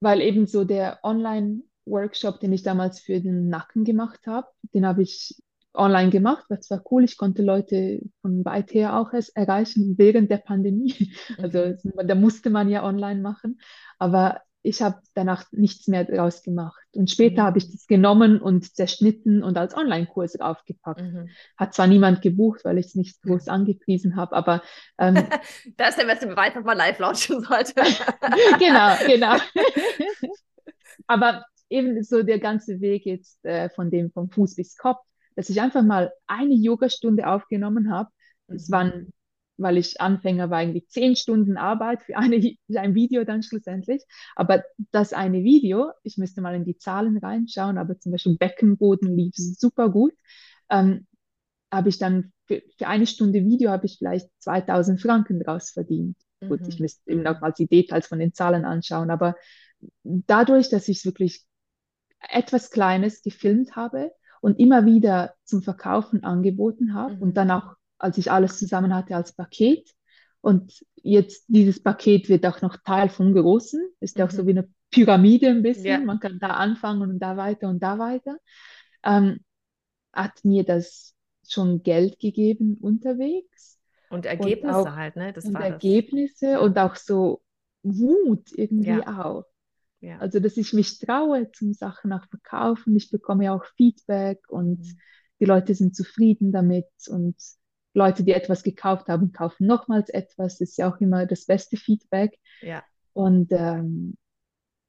weil 0.00 0.20
eben 0.20 0.46
so 0.46 0.64
der 0.64 1.00
Online-Workshop, 1.02 2.40
den 2.40 2.52
ich 2.52 2.62
damals 2.62 3.00
für 3.00 3.20
den 3.20 3.48
Nacken 3.48 3.84
gemacht 3.84 4.26
habe, 4.26 4.48
den 4.72 4.86
habe 4.86 5.02
ich 5.02 5.36
online 5.74 6.10
gemacht, 6.10 6.46
das 6.48 6.70
war 6.70 6.82
cool. 6.90 7.04
Ich 7.04 7.18
konnte 7.18 7.42
Leute 7.42 8.00
von 8.22 8.44
weit 8.44 8.72
her 8.72 8.98
auch 8.98 9.12
erreichen 9.34 9.96
während 9.98 10.30
der 10.30 10.38
Pandemie. 10.38 11.12
Also 11.38 11.74
mhm. 11.82 12.06
da 12.06 12.14
musste 12.14 12.50
man 12.50 12.68
ja 12.68 12.82
online 12.82 13.20
machen. 13.20 13.60
Aber 13.98 14.40
ich 14.66 14.82
habe 14.82 15.00
danach 15.14 15.44
nichts 15.52 15.86
mehr 15.86 16.04
daraus 16.04 16.42
gemacht. 16.42 16.82
Und 16.92 17.08
später 17.08 17.42
mhm. 17.42 17.46
habe 17.46 17.58
ich 17.58 17.70
das 17.70 17.86
genommen 17.86 18.40
und 18.40 18.74
zerschnitten 18.74 19.44
und 19.44 19.56
als 19.56 19.76
Online-Kurs 19.76 20.32
draufgepackt. 20.32 21.02
Mhm. 21.02 21.28
Hat 21.56 21.72
zwar 21.72 21.86
niemand 21.86 22.20
gebucht, 22.20 22.64
weil 22.64 22.78
ich 22.78 22.86
es 22.86 22.94
nicht 22.96 23.22
groß 23.22 23.46
angepriesen 23.46 24.16
habe, 24.16 24.34
aber 24.34 24.62
ähm, 24.98 25.14
da 25.76 25.88
ist 25.88 25.98
der 25.98 26.06
beste 26.06 26.26
Beweis, 26.26 26.54
dass 26.54 26.64
man 26.64 26.76
live 26.76 26.98
launchen 26.98 27.42
sollte. 27.42 27.74
genau, 28.58 28.96
genau. 29.06 29.36
aber 31.06 31.44
eben 31.68 32.02
so 32.02 32.24
der 32.24 32.40
ganze 32.40 32.80
Weg 32.80 33.06
jetzt 33.06 33.44
äh, 33.44 33.68
von 33.70 33.90
dem 33.90 34.10
vom 34.10 34.30
Fuß 34.30 34.56
bis 34.56 34.76
Kopf, 34.76 35.00
dass 35.36 35.48
ich 35.48 35.60
einfach 35.60 35.82
mal 35.82 36.12
eine 36.26 36.54
Yogastunde 36.54 37.28
aufgenommen 37.28 37.92
habe. 37.92 38.10
Es 38.48 38.68
mhm. 38.68 38.72
waren 38.72 39.12
weil 39.56 39.78
ich 39.78 40.00
Anfänger 40.00 40.50
war, 40.50 40.62
irgendwie 40.62 40.86
zehn 40.86 41.16
Stunden 41.16 41.56
Arbeit 41.56 42.02
für, 42.02 42.16
eine, 42.16 42.40
für 42.40 42.80
ein 42.80 42.94
Video 42.94 43.24
dann 43.24 43.42
schlussendlich. 43.42 44.02
Aber 44.34 44.62
das 44.90 45.12
eine 45.12 45.42
Video, 45.42 45.90
ich 46.02 46.18
müsste 46.18 46.40
mal 46.40 46.54
in 46.54 46.64
die 46.64 46.78
Zahlen 46.78 47.18
reinschauen, 47.18 47.78
aber 47.78 47.98
zum 47.98 48.12
Beispiel 48.12 48.36
Beckenboden 48.36 49.16
lief 49.16 49.34
super 49.36 49.90
gut. 49.90 50.12
Ähm, 50.70 51.06
habe 51.72 51.88
ich 51.88 51.98
dann 51.98 52.32
für, 52.46 52.62
für, 52.78 52.86
eine 52.86 53.06
Stunde 53.06 53.44
Video 53.44 53.70
habe 53.70 53.86
ich 53.86 53.98
vielleicht 53.98 54.28
2000 54.38 55.00
Franken 55.00 55.40
draus 55.40 55.70
verdient. 55.70 56.16
Mhm. 56.40 56.48
Gut, 56.48 56.68
ich 56.68 56.78
müsste 56.80 57.10
eben 57.10 57.22
noch 57.22 57.40
mal 57.40 57.52
die 57.52 57.66
Details 57.66 58.06
von 58.06 58.18
den 58.18 58.34
Zahlen 58.34 58.64
anschauen, 58.64 59.10
aber 59.10 59.36
dadurch, 60.02 60.70
dass 60.70 60.88
ich 60.88 61.04
wirklich 61.04 61.44
etwas 62.20 62.70
Kleines 62.70 63.22
gefilmt 63.22 63.76
habe 63.76 64.12
und 64.40 64.58
immer 64.58 64.86
wieder 64.86 65.34
zum 65.44 65.62
Verkaufen 65.62 66.24
angeboten 66.24 66.94
habe 66.94 67.16
mhm. 67.16 67.22
und 67.22 67.36
dann 67.36 67.50
auch 67.50 67.74
als 67.98 68.18
ich 68.18 68.30
alles 68.30 68.58
zusammen 68.58 68.94
hatte 68.94 69.16
als 69.16 69.34
Paket. 69.34 69.90
Und 70.40 70.84
jetzt 70.96 71.44
dieses 71.48 71.82
Paket 71.82 72.28
wird 72.28 72.46
auch 72.46 72.62
noch 72.62 72.76
Teil 72.76 73.08
vom 73.08 73.34
Großen, 73.34 73.80
ist 74.00 74.18
ja 74.18 74.26
auch 74.26 74.30
so 74.30 74.42
mhm. 74.42 74.46
wie 74.46 74.50
eine 74.52 74.68
Pyramide 74.90 75.48
ein 75.48 75.62
bisschen. 75.62 75.86
Ja. 75.86 75.98
Man 76.00 76.20
kann 76.20 76.38
da 76.38 76.50
anfangen 76.50 77.02
und 77.10 77.18
da 77.18 77.36
weiter 77.36 77.68
und 77.68 77.82
da 77.82 77.98
weiter. 77.98 78.36
Ähm, 79.02 79.40
hat 80.12 80.44
mir 80.44 80.64
das 80.64 81.14
schon 81.48 81.82
Geld 81.82 82.18
gegeben 82.18 82.76
unterwegs. 82.80 83.78
Und 84.08 84.26
Ergebnisse 84.26 84.78
und 84.78 84.88
auch, 84.88 84.96
halt, 84.96 85.16
ne? 85.16 85.32
Das 85.32 85.44
und 85.44 85.56
Ergebnisse 85.56 86.52
das. 86.52 86.62
und 86.62 86.78
auch 86.78 86.94
so 86.96 87.42
Wut 87.82 88.50
irgendwie 88.54 88.88
ja. 88.90 89.24
auch. 89.24 89.44
Ja. 90.00 90.18
Also, 90.18 90.40
dass 90.40 90.56
ich 90.56 90.72
mich 90.72 90.98
traue 90.98 91.50
zum 91.52 91.72
Sachen 91.72 92.12
auch 92.12 92.24
verkaufen. 92.28 92.94
Ich 92.96 93.10
bekomme 93.10 93.44
ja 93.44 93.54
auch 93.54 93.64
Feedback 93.76 94.40
und 94.48 94.78
mhm. 94.78 94.98
die 95.40 95.44
Leute 95.44 95.74
sind 95.74 95.96
zufrieden 95.96 96.52
damit 96.52 96.86
und 97.08 97.36
Leute, 97.96 98.24
die 98.24 98.32
etwas 98.32 98.62
gekauft 98.62 99.08
haben, 99.08 99.32
kaufen 99.32 99.66
nochmals 99.66 100.10
etwas. 100.10 100.58
Das 100.58 100.70
ist 100.70 100.78
ja 100.78 100.92
auch 100.92 101.00
immer 101.00 101.26
das 101.26 101.46
beste 101.46 101.76
Feedback. 101.76 102.38
Ja. 102.60 102.84
Und 103.14 103.50
ähm, 103.52 104.16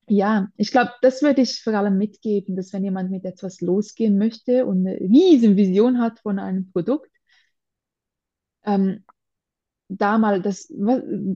ja, 0.09 0.49
ich 0.57 0.71
glaube, 0.71 0.91
das 1.01 1.21
würde 1.21 1.41
ich 1.41 1.63
vor 1.63 1.73
allem 1.73 1.97
mitgeben, 1.97 2.55
dass 2.55 2.73
wenn 2.73 2.83
jemand 2.83 3.09
mit 3.09 3.25
etwas 3.25 3.61
losgehen 3.61 4.17
möchte 4.17 4.65
und 4.65 4.85
eine 4.85 4.99
riesen 4.99 5.55
Vision 5.55 5.99
hat 5.99 6.19
von 6.19 6.37
einem 6.37 6.71
Produkt, 6.71 7.11
ähm, 8.65 9.03
da 9.89 10.17
mal 10.17 10.41
das, 10.41 10.71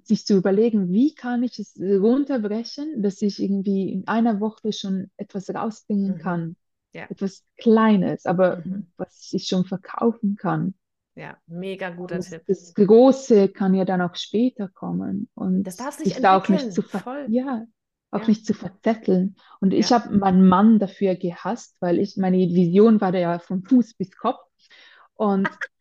sich 0.03 0.26
zu 0.26 0.36
überlegen, 0.36 0.91
wie 0.91 1.15
kann 1.15 1.43
ich 1.43 1.57
es 1.57 1.80
runterbrechen, 1.80 3.01
dass 3.01 3.22
ich 3.22 3.41
irgendwie 3.41 3.93
in 3.93 4.07
einer 4.07 4.41
Woche 4.41 4.74
schon 4.74 5.09
etwas 5.15 5.49
rausbringen 5.49 6.15
mhm. 6.15 6.19
kann. 6.19 6.55
Ja. 6.93 7.05
Etwas 7.09 7.45
Kleines, 7.55 8.26
aber 8.26 8.57
mhm. 8.57 8.88
was 8.97 9.32
ich 9.32 9.47
schon 9.47 9.63
verkaufen 9.63 10.36
kann. 10.36 10.74
Ja, 11.16 11.38
mega 11.47 11.89
guter 11.89 12.16
und 12.16 12.22
Tipp. 12.22 12.43
Das 12.47 12.74
Große 12.74 13.49
kann 13.49 13.74
ja 13.74 13.84
dann 13.86 14.01
auch 14.01 14.16
später 14.16 14.70
kommen. 14.70 15.30
Und 15.34 15.64
das 15.64 15.76
darf 15.76 15.95
sich 15.95 16.16
da 16.22 16.38
auch 16.38 16.47
nicht 16.47 16.72
zu 16.72 16.82
Voll. 16.82 17.26
Ja, 17.30 17.66
auch 18.12 18.22
ja. 18.22 18.28
nicht 18.28 18.45
zu 18.45 18.53
verzetteln. 18.53 19.36
Und 19.59 19.74
ich 19.74 19.91
habe 19.91 20.16
meinen 20.18 20.47
Mann 20.47 20.80
dafür 20.80 21.16
gehasst, 21.16 21.76
weil 21.80 21.99
ich, 21.99 22.16
meine 22.18 22.38
Vision 22.38 23.01
war 23.01 23.14
ja 23.14 23.39
von 23.39 23.64
Fuß 23.64 23.95
bis 23.95 24.16
Kopf. 24.16 24.39
Und 25.16 25.49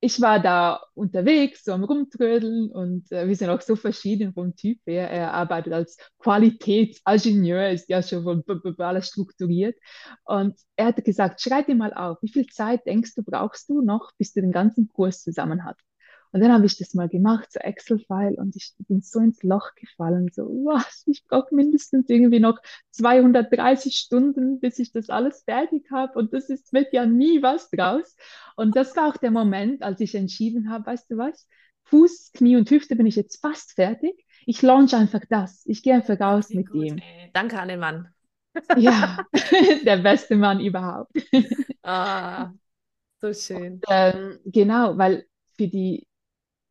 ich 0.00 0.20
war 0.20 0.40
da 0.40 0.80
unterwegs, 0.94 1.64
so 1.64 1.72
am 1.72 1.82
Rumtrödeln 1.82 2.70
und 2.70 3.10
äh, 3.10 3.26
wir 3.26 3.34
sind 3.34 3.50
auch 3.50 3.60
so 3.60 3.74
verschieden 3.74 4.32
vom 4.32 4.54
Typ 4.54 4.78
her. 4.86 5.10
Er 5.10 5.32
arbeitet 5.34 5.72
als 5.72 5.96
Qualitätsingenieur, 6.18 7.70
ist 7.70 7.88
ja 7.88 8.02
schon 8.02 8.44
alles 8.78 9.08
strukturiert. 9.08 9.76
Und 10.24 10.56
er 10.76 10.86
hat 10.86 11.04
gesagt, 11.04 11.40
schreib 11.40 11.66
dir 11.66 11.74
mal 11.74 11.92
auf, 11.94 12.18
wie 12.22 12.28
viel 12.32 12.46
Zeit 12.46 12.86
denkst 12.86 13.14
du, 13.16 13.22
brauchst 13.24 13.68
du 13.68 13.80
noch, 13.82 14.12
bis 14.18 14.32
du 14.32 14.40
den 14.40 14.52
ganzen 14.52 14.88
Kurs 14.88 15.22
zusammen 15.22 15.64
hast? 15.64 15.87
Und 16.38 16.44
dann 16.44 16.52
habe 16.52 16.66
ich 16.66 16.78
das 16.78 16.94
mal 16.94 17.08
gemacht, 17.08 17.52
so 17.52 17.58
Excel-File, 17.58 18.38
und 18.38 18.54
ich 18.54 18.72
bin 18.86 19.02
so 19.02 19.18
ins 19.18 19.42
Loch 19.42 19.74
gefallen, 19.74 20.30
so, 20.32 20.44
was, 20.44 21.02
ich 21.06 21.24
brauche 21.24 21.52
mindestens 21.52 22.08
irgendwie 22.08 22.38
noch 22.38 22.60
230 22.92 23.96
Stunden, 23.96 24.60
bis 24.60 24.78
ich 24.78 24.92
das 24.92 25.10
alles 25.10 25.42
fertig 25.42 25.90
habe, 25.90 26.16
und 26.16 26.32
das 26.32 26.48
ist, 26.48 26.72
wird 26.72 26.92
ja 26.92 27.06
nie 27.06 27.42
was 27.42 27.70
draus. 27.70 28.14
Und 28.54 28.76
das 28.76 28.94
war 28.94 29.08
auch 29.08 29.16
der 29.16 29.32
Moment, 29.32 29.82
als 29.82 29.98
ich 30.00 30.14
entschieden 30.14 30.70
habe, 30.70 30.86
weißt 30.86 31.10
du 31.10 31.16
was, 31.16 31.48
Fuß, 31.86 32.30
Knie 32.34 32.54
und 32.54 32.70
Hüfte 32.70 32.94
bin 32.94 33.06
ich 33.06 33.16
jetzt 33.16 33.40
fast 33.40 33.72
fertig. 33.72 34.24
Ich 34.46 34.62
launch 34.62 34.94
einfach 34.94 35.22
das. 35.28 35.64
Ich 35.66 35.82
gehe 35.82 35.94
einfach 35.94 36.20
raus 36.20 36.50
mit 36.50 36.70
gut, 36.70 36.84
ihm. 36.84 36.98
Ey. 36.98 37.30
Danke 37.32 37.58
an 37.58 37.66
den 37.66 37.80
Mann. 37.80 38.08
ja, 38.76 39.26
der 39.84 39.96
beste 39.96 40.36
Mann 40.36 40.60
überhaupt. 40.60 41.10
Ah, 41.82 42.52
so 43.20 43.32
schön. 43.32 43.72
Und, 43.72 43.84
ähm, 43.88 44.38
genau, 44.44 44.96
weil 44.96 45.26
für 45.56 45.66
die 45.66 46.07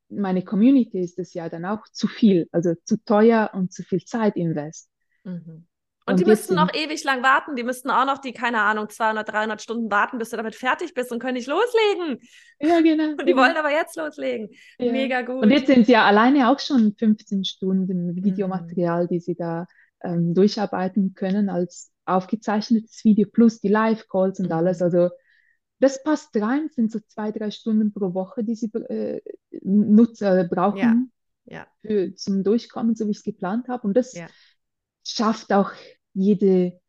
meine 0.10 0.44
Community 0.44 1.00
ist 1.00 1.20
es 1.20 1.34
ja 1.34 1.50
dann 1.50 1.66
auch 1.66 1.84
zu 1.92 2.08
viel, 2.08 2.48
also 2.52 2.74
zu 2.86 3.04
teuer 3.04 3.52
und 3.54 3.74
zu 3.74 3.84
viel 3.84 4.04
Zeit 4.04 4.36
invest. 4.36 4.90
Mhm. 5.24 5.68
Und, 6.08 6.14
und 6.14 6.20
die 6.22 6.26
müssten 6.26 6.56
noch 6.56 6.74
ewig 6.74 7.04
lang 7.04 7.22
warten. 7.22 7.58
Die 7.58 7.64
müssten 7.64 7.90
auch 7.90 8.06
noch 8.06 8.20
die, 8.20 8.32
keine 8.32 8.62
Ahnung, 8.62 8.88
200, 8.88 9.28
300 9.28 9.62
Stunden 9.62 9.92
warten, 9.92 10.18
bis 10.18 10.30
du 10.30 10.38
damit 10.38 10.56
fertig 10.56 10.94
bist 10.94 11.12
und 11.12 11.20
können 11.20 11.34
nicht 11.34 11.50
loslegen. 11.50 12.20
Ja, 12.62 12.80
genau. 12.80 13.12
Und 13.12 13.22
die 13.22 13.26
genau. 13.26 13.42
wollen 13.42 13.58
aber 13.58 13.72
jetzt 13.72 13.98
loslegen. 13.98 14.50
Ja. 14.80 14.94
Mega 14.94 15.22
gut. 15.24 15.44
Und 15.44 15.52
jetzt 15.52 15.68
sind 15.68 15.86
sie 15.86 15.92
ja 15.92 16.06
alleine 16.06 16.50
auch 16.50 16.60
schon 16.60 16.96
15 16.98 17.44
Stunden 17.44 18.16
Videomaterial, 18.16 19.04
mhm. 19.04 19.08
die 19.10 19.20
sie 19.20 19.36
da 19.36 19.66
ähm, 20.02 20.34
durcharbeiten 20.34 21.14
können 21.14 21.50
als 21.50 21.92
aufgezeichnetes 22.06 23.04
Video 23.04 23.28
plus 23.30 23.60
die 23.60 23.68
Live-Calls 23.68 24.40
und 24.40 24.46
mhm. 24.46 24.54
alles. 24.54 24.82
Also 24.82 25.10
das 25.80 26.04
passt 26.04 26.36
rein, 26.36 26.70
sind 26.72 26.92
so 26.92 27.00
zwei, 27.00 27.32
drei 27.32 27.52
Stunden 27.52 27.94
pro 27.94 28.14
Woche, 28.14 28.44
die 28.44 28.56
sie 28.56 28.72
äh, 28.74 29.22
Nutzer 29.62 30.44
brauchen 30.46 31.12
ja. 31.46 31.60
Ja. 31.60 31.68
Für, 31.82 32.14
zum 32.16 32.44
Durchkommen, 32.44 32.96
so 32.96 33.06
wie 33.08 33.12
ich 33.12 33.18
es 33.18 33.24
geplant 33.24 33.68
habe. 33.68 33.88
Und 33.88 33.96
das 33.96 34.14
ja. 34.14 34.28
schafft 35.04 35.54
auch 35.54 35.72
jede 36.14 36.80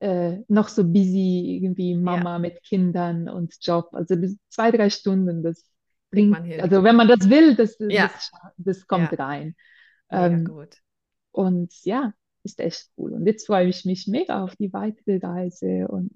äh, 0.00 0.38
noch 0.48 0.68
so 0.68 0.84
busy 0.84 1.56
irgendwie 1.56 1.94
Mama 1.94 2.38
mit 2.38 2.62
Kindern 2.62 3.28
und 3.28 3.56
Job. 3.60 3.88
Also 3.92 4.16
zwei, 4.48 4.70
drei 4.70 4.90
Stunden, 4.90 5.42
das 5.42 5.64
bringt, 6.10 6.36
also 6.60 6.82
wenn 6.82 6.96
man 6.96 7.08
das 7.08 7.30
will, 7.30 7.54
das, 7.54 7.78
das, 7.78 8.30
das, 8.56 8.86
kommt 8.86 9.18
rein. 9.18 9.54
Ähm, 10.10 10.44
gut. 10.44 10.76
Und 11.30 11.72
ja, 11.84 12.12
ist 12.42 12.60
echt 12.60 12.90
cool. 12.98 13.12
Und 13.12 13.26
jetzt 13.26 13.46
freue 13.46 13.68
ich 13.68 13.84
mich 13.84 14.06
mega 14.08 14.42
auf 14.44 14.56
die 14.56 14.72
weitere 14.72 15.18
Reise 15.18 15.88
und 15.88 16.10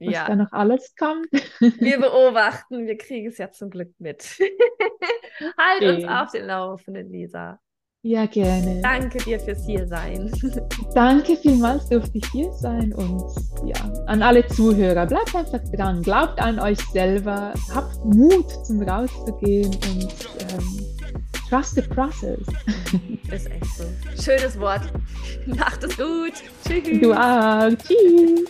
was 0.00 0.14
ja. 0.14 0.26
da 0.26 0.36
noch 0.36 0.52
alles 0.52 0.94
kommt. 0.96 1.28
Wir 1.60 1.98
beobachten, 1.98 2.86
wir 2.86 2.96
kriegen 2.96 3.28
es 3.28 3.38
ja 3.38 3.50
zum 3.50 3.70
Glück 3.70 3.92
mit. 3.98 4.22
halt 5.58 5.82
okay. 5.82 5.94
uns 5.94 6.04
auf 6.04 6.30
den 6.32 6.46
Laufenden, 6.46 7.10
Lisa. 7.10 7.60
Ja, 8.02 8.26
gerne. 8.26 8.80
Danke 8.80 9.18
dir 9.18 9.40
fürs 9.40 9.66
Hiersein. 9.66 10.30
Danke 10.94 11.36
vielmals, 11.36 11.88
durfte 11.88 12.18
ich 12.18 12.26
hier 12.26 12.52
sein. 12.52 12.92
Und 12.94 13.24
ja, 13.64 13.74
an 14.06 14.22
alle 14.22 14.46
Zuhörer, 14.46 15.04
bleibt 15.04 15.34
einfach 15.34 15.60
dran, 15.72 16.02
glaubt 16.02 16.40
an 16.40 16.60
euch 16.60 16.78
selber, 16.92 17.52
habt 17.74 18.04
Mut 18.04 18.48
zum 18.64 18.82
rauszugehen 18.82 19.74
und 19.74 20.14
ähm, 20.52 20.86
trust 21.50 21.74
the 21.74 21.82
process. 21.82 22.38
Ist 23.32 23.50
echt 23.50 23.66
so. 23.76 23.84
Schönes 24.22 24.58
Wort. 24.60 24.82
Macht 25.46 25.82
es 25.82 25.96
gut. 25.96 26.34
Tschüss. 26.66 27.00
Du 27.00 27.12
auch. 27.12 27.68
Tschüss. 27.78 28.48